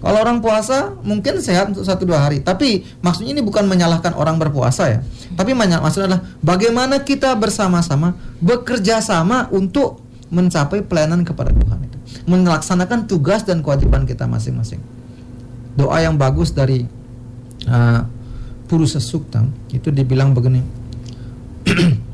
Kalau 0.00 0.16
orang 0.16 0.40
puasa 0.40 0.96
mungkin 1.04 1.44
sehat 1.44 1.76
untuk 1.76 1.84
satu 1.84 2.08
dua 2.08 2.24
hari, 2.24 2.40
tapi 2.40 2.88
maksudnya 3.04 3.36
ini 3.36 3.44
bukan 3.44 3.68
menyalahkan 3.68 4.16
orang 4.16 4.40
berpuasa 4.40 4.88
ya. 4.88 4.98
Tapi 5.36 5.52
maksudnya 5.52 6.16
adalah 6.16 6.22
bagaimana 6.40 7.04
kita 7.04 7.36
bersama-sama 7.36 8.16
bekerja 8.40 9.04
sama 9.04 9.52
untuk 9.52 10.00
mencapai 10.32 10.80
pelayanan 10.80 11.20
kepada 11.20 11.52
Tuhan 11.52 11.84
itu, 11.84 11.98
melaksanakan 12.24 13.04
tugas 13.04 13.44
dan 13.44 13.60
kewajiban 13.60 14.08
kita 14.08 14.24
masing-masing. 14.24 14.80
Doa 15.76 16.00
yang 16.00 16.16
bagus 16.16 16.56
dari 16.56 16.88
uh, 17.68 18.00
Purusa 18.70 19.04
Sukta 19.04 19.44
itu 19.68 19.92
dibilang 19.92 20.32
begini. 20.32 20.64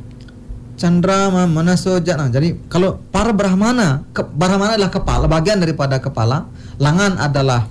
Chandra 0.81 1.33
Manaso 1.33 2.03
Jana. 2.05 2.29
Jadi 2.29 2.69
kalau 2.69 3.01
para 3.09 3.33
Brahmana, 3.33 4.05
ke, 4.13 4.21
Brahmana 4.27 4.77
adalah 4.77 4.93
kepala, 4.93 5.25
bagian 5.25 5.57
daripada 5.57 5.97
kepala, 6.03 6.49
lengan 6.77 7.17
adalah 7.17 7.65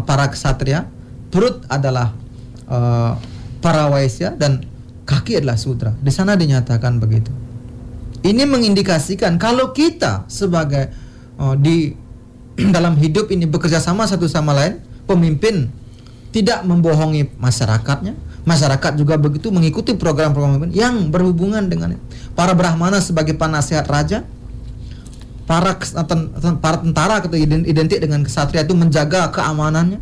para 0.00 0.32
ksatria, 0.32 0.88
perut 1.28 1.60
adalah 1.68 2.16
uh, 2.72 3.20
para 3.60 3.92
waisya 3.92 4.32
dan 4.32 4.64
kaki 5.04 5.44
adalah 5.44 5.60
sudra. 5.60 5.92
Di 6.00 6.08
sana 6.08 6.32
dinyatakan 6.32 6.96
begitu. 6.96 7.28
Ini 8.22 8.48
mengindikasikan 8.48 9.36
kalau 9.36 9.76
kita 9.76 10.24
sebagai 10.32 10.88
uh, 11.36 11.52
di 11.58 11.92
dalam 12.76 12.96
hidup 12.96 13.28
ini 13.28 13.44
bekerja 13.44 13.82
sama 13.82 14.08
satu 14.08 14.24
sama 14.24 14.56
lain, 14.56 14.80
pemimpin 15.04 15.68
tidak 16.32 16.64
membohongi 16.64 17.28
masyarakatnya, 17.36 18.16
masyarakat 18.48 18.92
juga 18.96 19.20
begitu 19.20 19.52
mengikuti 19.52 19.92
program-program 19.92 20.72
yang 20.72 21.12
berhubungan 21.12 21.68
dengan 21.68 22.00
para 22.32 22.56
brahmana 22.56 23.04
sebagai 23.04 23.36
penasihat 23.36 23.84
raja, 23.84 24.24
para 25.52 25.76
ten- 25.76 26.56
para 26.64 26.80
tentara 26.80 27.20
identik 27.44 28.00
dengan 28.00 28.24
kesatria 28.24 28.64
itu 28.64 28.72
menjaga 28.72 29.28
keamanannya. 29.28 30.00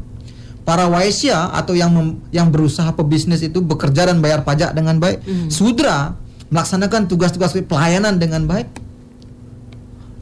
Para 0.62 0.86
waisya 0.86 1.50
atau 1.50 1.74
yang 1.74 1.90
mem- 1.90 2.22
yang 2.30 2.54
berusaha 2.54 2.94
pebisnis 2.94 3.42
itu 3.42 3.58
bekerja 3.58 4.06
dan 4.06 4.22
bayar 4.22 4.46
pajak 4.46 4.70
dengan 4.70 5.02
baik. 5.02 5.26
Sudra 5.50 6.14
melaksanakan 6.54 7.10
tugas-tugas 7.10 7.50
pelayanan 7.66 8.22
dengan 8.22 8.46
baik. 8.46 8.70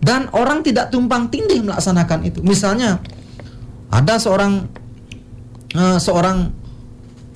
Dan 0.01 0.33
orang 0.33 0.65
tidak 0.65 0.89
tumpang 0.89 1.29
tindih 1.29 1.61
melaksanakan 1.61 2.25
itu. 2.25 2.41
Misalnya 2.41 2.97
ada 3.93 4.17
seorang 4.17 4.65
eh, 5.77 5.99
seorang 6.01 6.49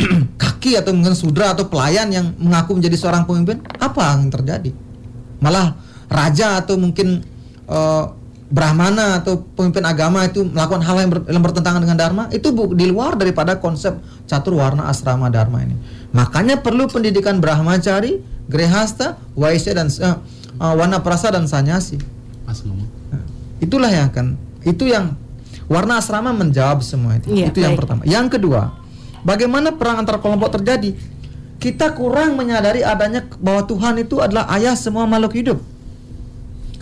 kaki 0.41 0.81
atau 0.81 0.97
mungkin 0.97 1.13
sudra 1.13 1.53
atau 1.53 1.69
pelayan 1.69 2.09
yang 2.09 2.33
mengaku 2.41 2.81
menjadi 2.81 2.97
seorang 2.97 3.29
pemimpin, 3.29 3.61
apa 3.77 4.17
yang 4.17 4.33
terjadi? 4.33 4.73
Malah 5.45 5.77
raja 6.09 6.65
atau 6.65 6.81
mungkin 6.81 7.32
eh, 7.73 8.05
brahmana 8.53 9.17
atau 9.17 9.41
pemimpin 9.57 9.81
agama 9.83 10.29
itu 10.29 10.45
melakukan 10.45 10.85
hal 10.85 10.97
yang, 11.01 11.11
ber- 11.11 11.25
yang 11.25 11.41
bertentangan 11.41 11.81
dengan 11.81 11.97
dharma 11.97 12.29
itu 12.29 12.53
bu- 12.53 12.77
di 12.77 12.85
luar 12.85 13.17
daripada 13.17 13.57
konsep 13.57 13.97
catur 14.29 14.61
warna 14.61 14.87
asrama 14.87 15.33
dharma 15.33 15.65
ini. 15.65 15.73
Makanya 16.13 16.61
perlu 16.61 16.85
pendidikan 16.85 17.41
brahmacari, 17.41 18.21
grehasta, 18.45 19.17
waisya 19.33 19.73
dan 19.73 19.89
eh, 19.89 20.17
eh, 20.61 20.75
wanaprasa 20.77 21.33
dan 21.33 21.49
sanyasi. 21.49 21.97
Nah, 23.09 23.25
itulah 23.59 23.89
yang 23.89 24.13
akan 24.13 24.37
itu 24.63 24.85
yang 24.85 25.17
warna 25.65 25.97
asrama 25.97 26.31
menjawab 26.31 26.85
semua 26.85 27.17
itu. 27.17 27.33
Iya, 27.33 27.49
itu 27.49 27.59
yang 27.59 27.73
pertama. 27.73 28.05
Yang 28.05 28.37
kedua, 28.37 28.77
bagaimana 29.23 29.73
perang 29.73 30.05
antar 30.05 30.21
kelompok 30.21 30.61
terjadi? 30.61 30.93
Kita 31.57 31.95
kurang 31.95 32.35
menyadari 32.35 32.83
adanya 32.83 33.25
bahwa 33.39 33.65
Tuhan 33.65 33.95
itu 33.97 34.19
adalah 34.19 34.51
ayah 34.53 34.75
semua 34.75 35.07
makhluk 35.07 35.33
hidup. 35.33 35.59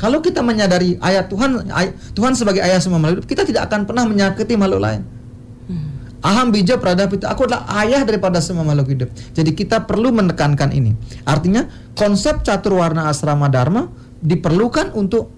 Kalau 0.01 0.25
kita 0.25 0.41
menyadari 0.41 0.97
ayat 0.97 1.29
Tuhan 1.29 1.69
ay- 1.69 1.93
Tuhan 2.17 2.33
sebagai 2.33 2.65
ayah 2.65 2.81
semua 2.81 2.97
makhluk 2.97 3.29
hidup, 3.29 3.29
kita 3.29 3.43
tidak 3.45 3.69
akan 3.69 3.85
pernah 3.85 4.09
menyakiti 4.09 4.57
makhluk 4.57 4.81
lain. 4.81 5.05
Aham 6.21 6.53
bija 6.53 6.77
pradapita. 6.77 7.33
Aku 7.33 7.49
adalah 7.49 7.65
ayah 7.81 8.05
daripada 8.05 8.45
semua 8.45 8.61
makhluk 8.61 8.93
hidup. 8.93 9.09
Jadi 9.33 9.57
kita 9.57 9.89
perlu 9.89 10.13
menekankan 10.13 10.69
ini. 10.69 10.93
Artinya 11.25 11.65
konsep 11.97 12.45
catur 12.45 12.77
warna 12.77 13.09
asrama 13.09 13.49
dharma 13.49 13.89
diperlukan 14.21 14.93
untuk 14.93 15.33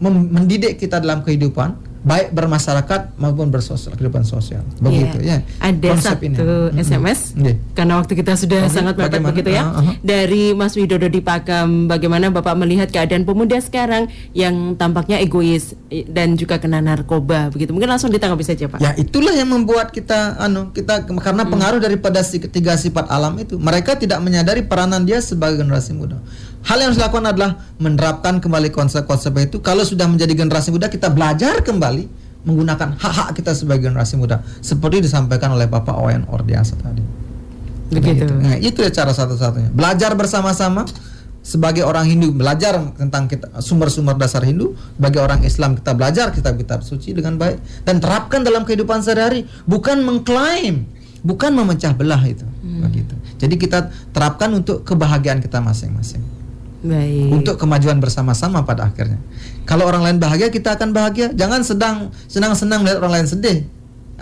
mendidik 0.00 0.80
kita 0.80 0.98
dalam 0.98 1.20
kehidupan 1.20 1.91
baik 2.02 2.34
bermasyarakat 2.34 3.14
maupun 3.14 3.54
bersosial 3.54 3.94
kehidupan 3.94 4.26
sosial. 4.26 4.66
Begitu 4.82 5.22
Iya. 5.22 5.38
ya. 5.46 5.62
Ada 5.62 5.88
konsep 5.94 6.18
satu 6.18 6.26
ini. 6.26 6.36
SMS 6.82 7.20
Iya. 7.38 7.54
karena 7.78 7.94
waktu 8.02 8.12
kita 8.18 8.32
sudah 8.34 8.66
Oke, 8.66 8.74
sangat 8.74 8.94
mepet 8.98 9.22
begitu 9.22 9.50
ya. 9.54 9.62
Ah, 9.70 9.78
ah. 9.78 9.94
Dari 10.02 10.50
Mas 10.50 10.74
Widodo 10.74 11.06
di 11.06 11.22
Pakam, 11.22 11.86
bagaimana 11.86 12.34
Bapak 12.34 12.58
melihat 12.58 12.90
keadaan 12.90 13.22
pemuda 13.22 13.54
sekarang 13.62 14.10
yang 14.34 14.74
tampaknya 14.74 15.22
egois 15.22 15.78
dan 16.10 16.34
juga 16.34 16.58
kena 16.58 16.82
narkoba 16.82 17.54
begitu. 17.54 17.70
Mungkin 17.70 17.86
langsung 17.86 18.10
ditanggapi 18.10 18.42
saja, 18.42 18.66
Pak. 18.66 18.82
Ya 18.82 18.98
itulah 18.98 19.30
yang 19.30 19.46
membuat 19.46 19.94
kita 19.94 20.42
anu 20.42 20.74
kita 20.74 21.06
karena 21.06 21.46
pengaruh 21.46 21.78
daripada 21.78 22.18
si 22.26 22.42
ketiga 22.42 22.74
sifat 22.74 23.06
alam 23.14 23.38
itu. 23.38 23.62
Mereka 23.62 23.94
tidak 23.94 24.18
menyadari 24.18 24.66
peranan 24.66 25.06
dia 25.06 25.22
sebagai 25.22 25.62
generasi 25.62 25.94
muda. 25.94 26.18
Hal 26.62 26.78
yang 26.78 26.94
harus 26.94 27.00
dilakukan 27.02 27.26
adalah 27.26 27.50
menerapkan 27.82 28.38
kembali 28.38 28.70
konsep-konsep 28.70 29.34
itu. 29.42 29.58
Kalau 29.58 29.82
sudah 29.82 30.06
menjadi 30.06 30.32
generasi 30.34 30.70
muda 30.70 30.86
kita 30.86 31.10
belajar 31.10 31.60
kembali 31.60 32.22
menggunakan 32.42 32.98
hak-hak 32.98 33.38
kita 33.38 33.54
sebagai 33.54 33.90
generasi 33.90 34.18
muda 34.18 34.42
seperti 34.62 35.02
disampaikan 35.02 35.54
oleh 35.54 35.70
Bapak 35.70 35.94
Owen 35.94 36.26
Ordiasa 36.26 36.74
tadi. 36.78 37.02
Begitu. 37.92 38.32
Nah, 38.34 38.56
itu 38.56 38.80
ya 38.82 38.90
cara 38.90 39.12
satu-satunya. 39.12 39.70
Belajar 39.70 40.16
bersama-sama 40.16 40.88
sebagai 41.42 41.82
orang 41.82 42.06
Hindu 42.06 42.30
belajar 42.30 42.78
tentang 42.94 43.26
kita 43.26 43.58
sumber-sumber 43.58 44.14
dasar 44.14 44.46
Hindu, 44.46 44.78
sebagai 44.96 45.20
orang 45.20 45.42
Islam 45.42 45.74
kita 45.74 45.92
belajar 45.92 46.30
kitab-kitab 46.30 46.86
suci 46.86 47.12
dengan 47.12 47.36
baik 47.36 47.58
dan 47.82 47.98
terapkan 47.98 48.46
dalam 48.46 48.62
kehidupan 48.62 49.02
sehari-hari, 49.02 49.44
bukan 49.66 50.00
mengklaim, 50.06 50.86
bukan 51.26 51.50
memecah 51.52 51.92
belah 51.92 52.22
itu. 52.22 52.46
Begitu. 52.62 53.14
Jadi 53.42 53.54
kita 53.58 53.90
terapkan 54.14 54.54
untuk 54.54 54.86
kebahagiaan 54.86 55.42
kita 55.42 55.58
masing-masing. 55.58 56.41
Baik. 56.82 57.30
Untuk 57.30 57.56
kemajuan 57.62 58.02
bersama-sama 58.02 58.66
pada 58.66 58.90
akhirnya. 58.90 59.18
Kalau 59.62 59.86
orang 59.86 60.02
lain 60.02 60.18
bahagia, 60.18 60.50
kita 60.50 60.74
akan 60.74 60.90
bahagia. 60.90 61.30
Jangan 61.30 61.62
sedang 61.62 61.96
senang-senang 62.26 62.82
melihat 62.82 62.98
orang 62.98 63.22
lain 63.22 63.28
sedih 63.30 63.58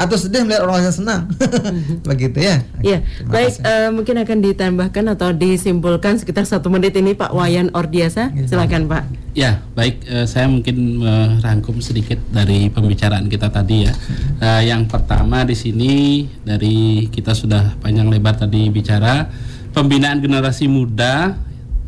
atau 0.00 0.16
sedih 0.16 0.48
melihat 0.48 0.64
orang 0.64 0.80
lain 0.80 0.94
senang. 0.96 1.22
Begitu 2.08 2.40
ya. 2.40 2.64
Iya, 2.80 2.98
baik. 3.28 3.60
eh, 3.60 3.88
mungkin 3.92 4.16
akan 4.24 4.38
ditambahkan 4.40 5.04
atau 5.12 5.28
disimpulkan 5.36 6.16
sekitar 6.16 6.48
satu 6.48 6.72
menit 6.72 6.96
ini 6.96 7.12
Pak 7.12 7.36
Wayan 7.36 7.68
Ordiasa. 7.76 8.32
Iya. 8.32 8.48
Silakan 8.48 8.88
Pak. 8.88 9.04
Ya, 9.36 9.60
baik. 9.76 10.00
eh, 10.08 10.24
saya 10.24 10.48
mungkin 10.48 11.04
merangkum 11.04 11.84
sedikit 11.84 12.16
dari 12.32 12.72
pembicaraan 12.72 13.28
kita 13.28 13.52
tadi 13.52 13.84
ya. 13.84 13.92
Eh, 14.40 14.72
yang 14.72 14.88
pertama 14.88 15.44
di 15.44 15.52
sini 15.52 16.24
dari 16.48 17.04
kita 17.12 17.36
sudah 17.36 17.76
panjang 17.84 18.08
lebar 18.08 18.40
tadi 18.40 18.72
bicara 18.72 19.28
pembinaan 19.76 20.24
generasi 20.24 20.64
muda 20.64 21.36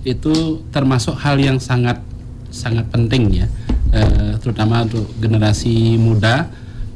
itu 0.02 0.62
termasuk 0.74 1.14
hal 1.18 1.38
yang 1.38 1.62
sangat 1.62 1.98
sangat 2.52 2.84
penting 2.92 3.32
ya, 3.32 3.46
Eh, 3.92 4.40
terutama 4.40 4.88
untuk 4.88 5.04
generasi 5.20 6.00
muda 6.00 6.48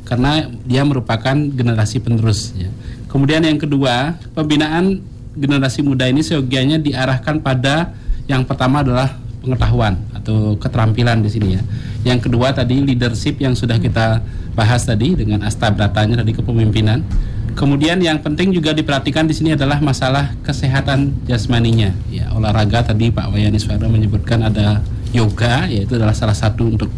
karena 0.08 0.48
dia 0.64 0.80
merupakan 0.80 1.36
generasi 1.36 2.00
penerus 2.00 2.56
ya. 2.56 2.72
Kemudian 3.12 3.44
yang 3.44 3.60
kedua, 3.60 4.16
pembinaan 4.32 5.04
generasi 5.36 5.84
muda 5.84 6.08
ini 6.08 6.24
seyogianya 6.24 6.80
diarahkan 6.80 7.44
pada 7.44 7.92
yang 8.24 8.48
pertama 8.48 8.80
adalah 8.80 9.12
pengetahuan 9.44 10.00
atau 10.16 10.56
keterampilan 10.56 11.20
di 11.20 11.28
sini 11.28 11.48
ya. 11.60 11.62
Yang 12.16 12.32
kedua 12.32 12.56
tadi 12.56 12.80
leadership 12.80 13.44
yang 13.44 13.52
sudah 13.52 13.76
kita 13.76 14.24
bahas 14.56 14.88
tadi 14.88 15.12
dengan 15.20 15.44
astabratanya 15.44 16.24
tadi 16.24 16.32
kepemimpinan. 16.32 17.04
Kemudian 17.56 17.96
yang 18.04 18.20
penting 18.20 18.52
juga 18.52 18.76
diperhatikan 18.76 19.24
di 19.24 19.32
sini 19.32 19.56
adalah 19.56 19.80
masalah 19.80 20.36
kesehatan 20.44 21.24
jasmaninya. 21.24 21.88
Ya, 22.12 22.28
olahraga 22.36 22.84
tadi 22.84 23.08
Pak 23.08 23.32
Wayan 23.32 23.56
Iswara 23.56 23.88
menyebutkan 23.88 24.44
ada 24.44 24.84
yoga 25.16 25.64
yaitu 25.64 25.96
adalah 25.96 26.12
salah 26.12 26.36
satu 26.36 26.68
untuk 26.76 26.92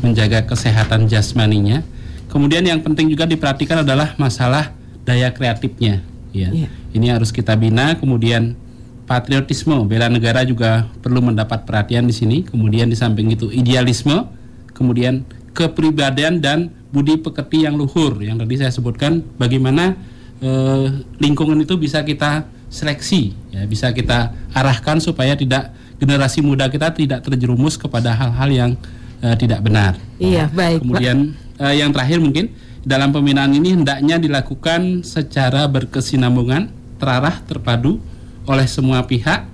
menjaga 0.00 0.48
kesehatan 0.48 1.12
jasmaninya. 1.12 1.84
Kemudian 2.32 2.64
yang 2.64 2.80
penting 2.80 3.12
juga 3.12 3.28
diperhatikan 3.28 3.84
adalah 3.84 4.16
masalah 4.16 4.72
daya 5.04 5.28
kreatifnya. 5.28 6.00
Ya, 6.32 6.48
Iya. 6.52 6.68
ini 6.96 7.06
harus 7.12 7.28
kita 7.28 7.52
bina. 7.60 7.96
Kemudian 8.00 8.56
patriotisme, 9.04 9.76
bela 9.84 10.08
negara 10.08 10.40
juga 10.44 10.88
perlu 11.04 11.20
mendapat 11.20 11.68
perhatian 11.68 12.08
di 12.08 12.16
sini. 12.16 12.36
Kemudian 12.48 12.88
di 12.88 12.96
samping 12.96 13.28
itu 13.32 13.52
idealisme, 13.52 14.24
kemudian 14.72 15.24
kepribadian 15.58 16.38
dan 16.38 16.70
budi 16.94 17.18
pekerti 17.18 17.66
yang 17.66 17.74
luhur 17.74 18.22
yang 18.22 18.38
tadi 18.38 18.54
saya 18.62 18.70
sebutkan. 18.70 19.26
Bagaimana 19.34 19.98
eh, 20.38 20.86
lingkungan 21.18 21.58
itu 21.58 21.74
bisa 21.74 22.06
kita 22.06 22.46
seleksi, 22.70 23.34
ya, 23.50 23.66
bisa 23.66 23.90
kita 23.90 24.30
arahkan 24.54 25.02
supaya 25.02 25.34
tidak 25.34 25.74
generasi 25.98 26.46
muda 26.46 26.70
kita 26.70 26.94
tidak 26.94 27.26
terjerumus 27.26 27.74
kepada 27.74 28.14
hal-hal 28.14 28.48
yang 28.54 28.70
eh, 29.18 29.34
tidak 29.34 29.66
benar. 29.66 29.98
Iya, 30.22 30.46
baik. 30.54 30.78
Pak. 30.78 30.82
Kemudian 30.86 31.34
eh, 31.58 31.74
yang 31.74 31.90
terakhir 31.90 32.22
mungkin 32.22 32.54
dalam 32.86 33.10
pembinaan 33.10 33.50
ini 33.50 33.74
hendaknya 33.74 34.22
dilakukan 34.22 35.02
secara 35.02 35.66
berkesinambungan, 35.66 36.70
terarah, 37.02 37.42
terpadu 37.42 37.98
oleh 38.46 38.64
semua 38.70 39.04
pihak 39.04 39.44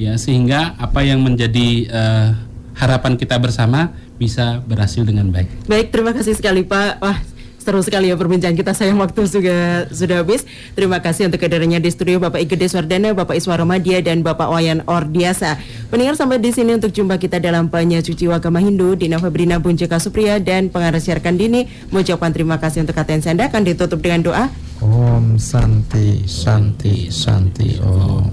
ya 0.00 0.16
sehingga 0.16 0.74
apa 0.80 1.04
yang 1.04 1.20
menjadi 1.20 1.68
eh, 1.86 2.28
harapan 2.80 3.20
kita 3.20 3.36
bersama 3.36 3.92
bisa 4.20 4.60
berhasil 4.68 5.00
dengan 5.00 5.32
baik. 5.32 5.48
Baik, 5.64 5.88
terima 5.88 6.12
kasih 6.12 6.36
sekali 6.36 6.60
Pak. 6.60 7.00
Wah, 7.00 7.18
Seru 7.60 7.84
sekali 7.84 8.08
ya 8.08 8.16
perbincangan 8.16 8.56
kita 8.56 8.72
sayang 8.72 8.96
waktu 8.96 9.20
sudah 9.28 9.92
sudah 9.92 10.24
habis. 10.24 10.48
Terima 10.72 10.96
kasih 11.04 11.28
untuk 11.28 11.44
kehadirannya 11.44 11.76
di 11.76 11.92
studio 11.92 12.16
Bapak 12.16 12.40
Igede 12.40 12.72
Swardana, 12.72 13.12
Bapak 13.12 13.36
Iswar 13.36 13.60
Ramadia 13.60 14.00
dan 14.00 14.24
Bapak 14.24 14.48
Wayan 14.48 14.80
Ordiasa. 14.88 15.60
Pendengar 15.92 16.16
sampai 16.16 16.40
di 16.40 16.56
sini 16.56 16.72
untuk 16.72 16.88
jumpa 16.88 17.20
kita 17.20 17.36
dalam 17.36 17.68
Suci 18.00 18.24
Wagama 18.32 18.64
Hindu 18.64 18.96
Dina 18.96 19.20
Febrina 19.20 19.60
Bunjeka 19.60 20.00
Supriya 20.00 20.40
dan 20.40 20.72
pengarah 20.72 21.04
siarkan 21.04 21.36
dini 21.36 21.68
mengucapkan 21.92 22.32
terima 22.32 22.56
kasih 22.56 22.88
untuk 22.88 22.96
atensi 22.96 23.28
Anda 23.28 23.52
akan 23.52 23.62
ditutup 23.68 24.00
dengan 24.00 24.24
doa. 24.24 24.48
Om 24.80 25.36
Santi 25.36 26.24
Santi 26.24 27.12
Santi 27.12 27.76
Om. 27.76 28.24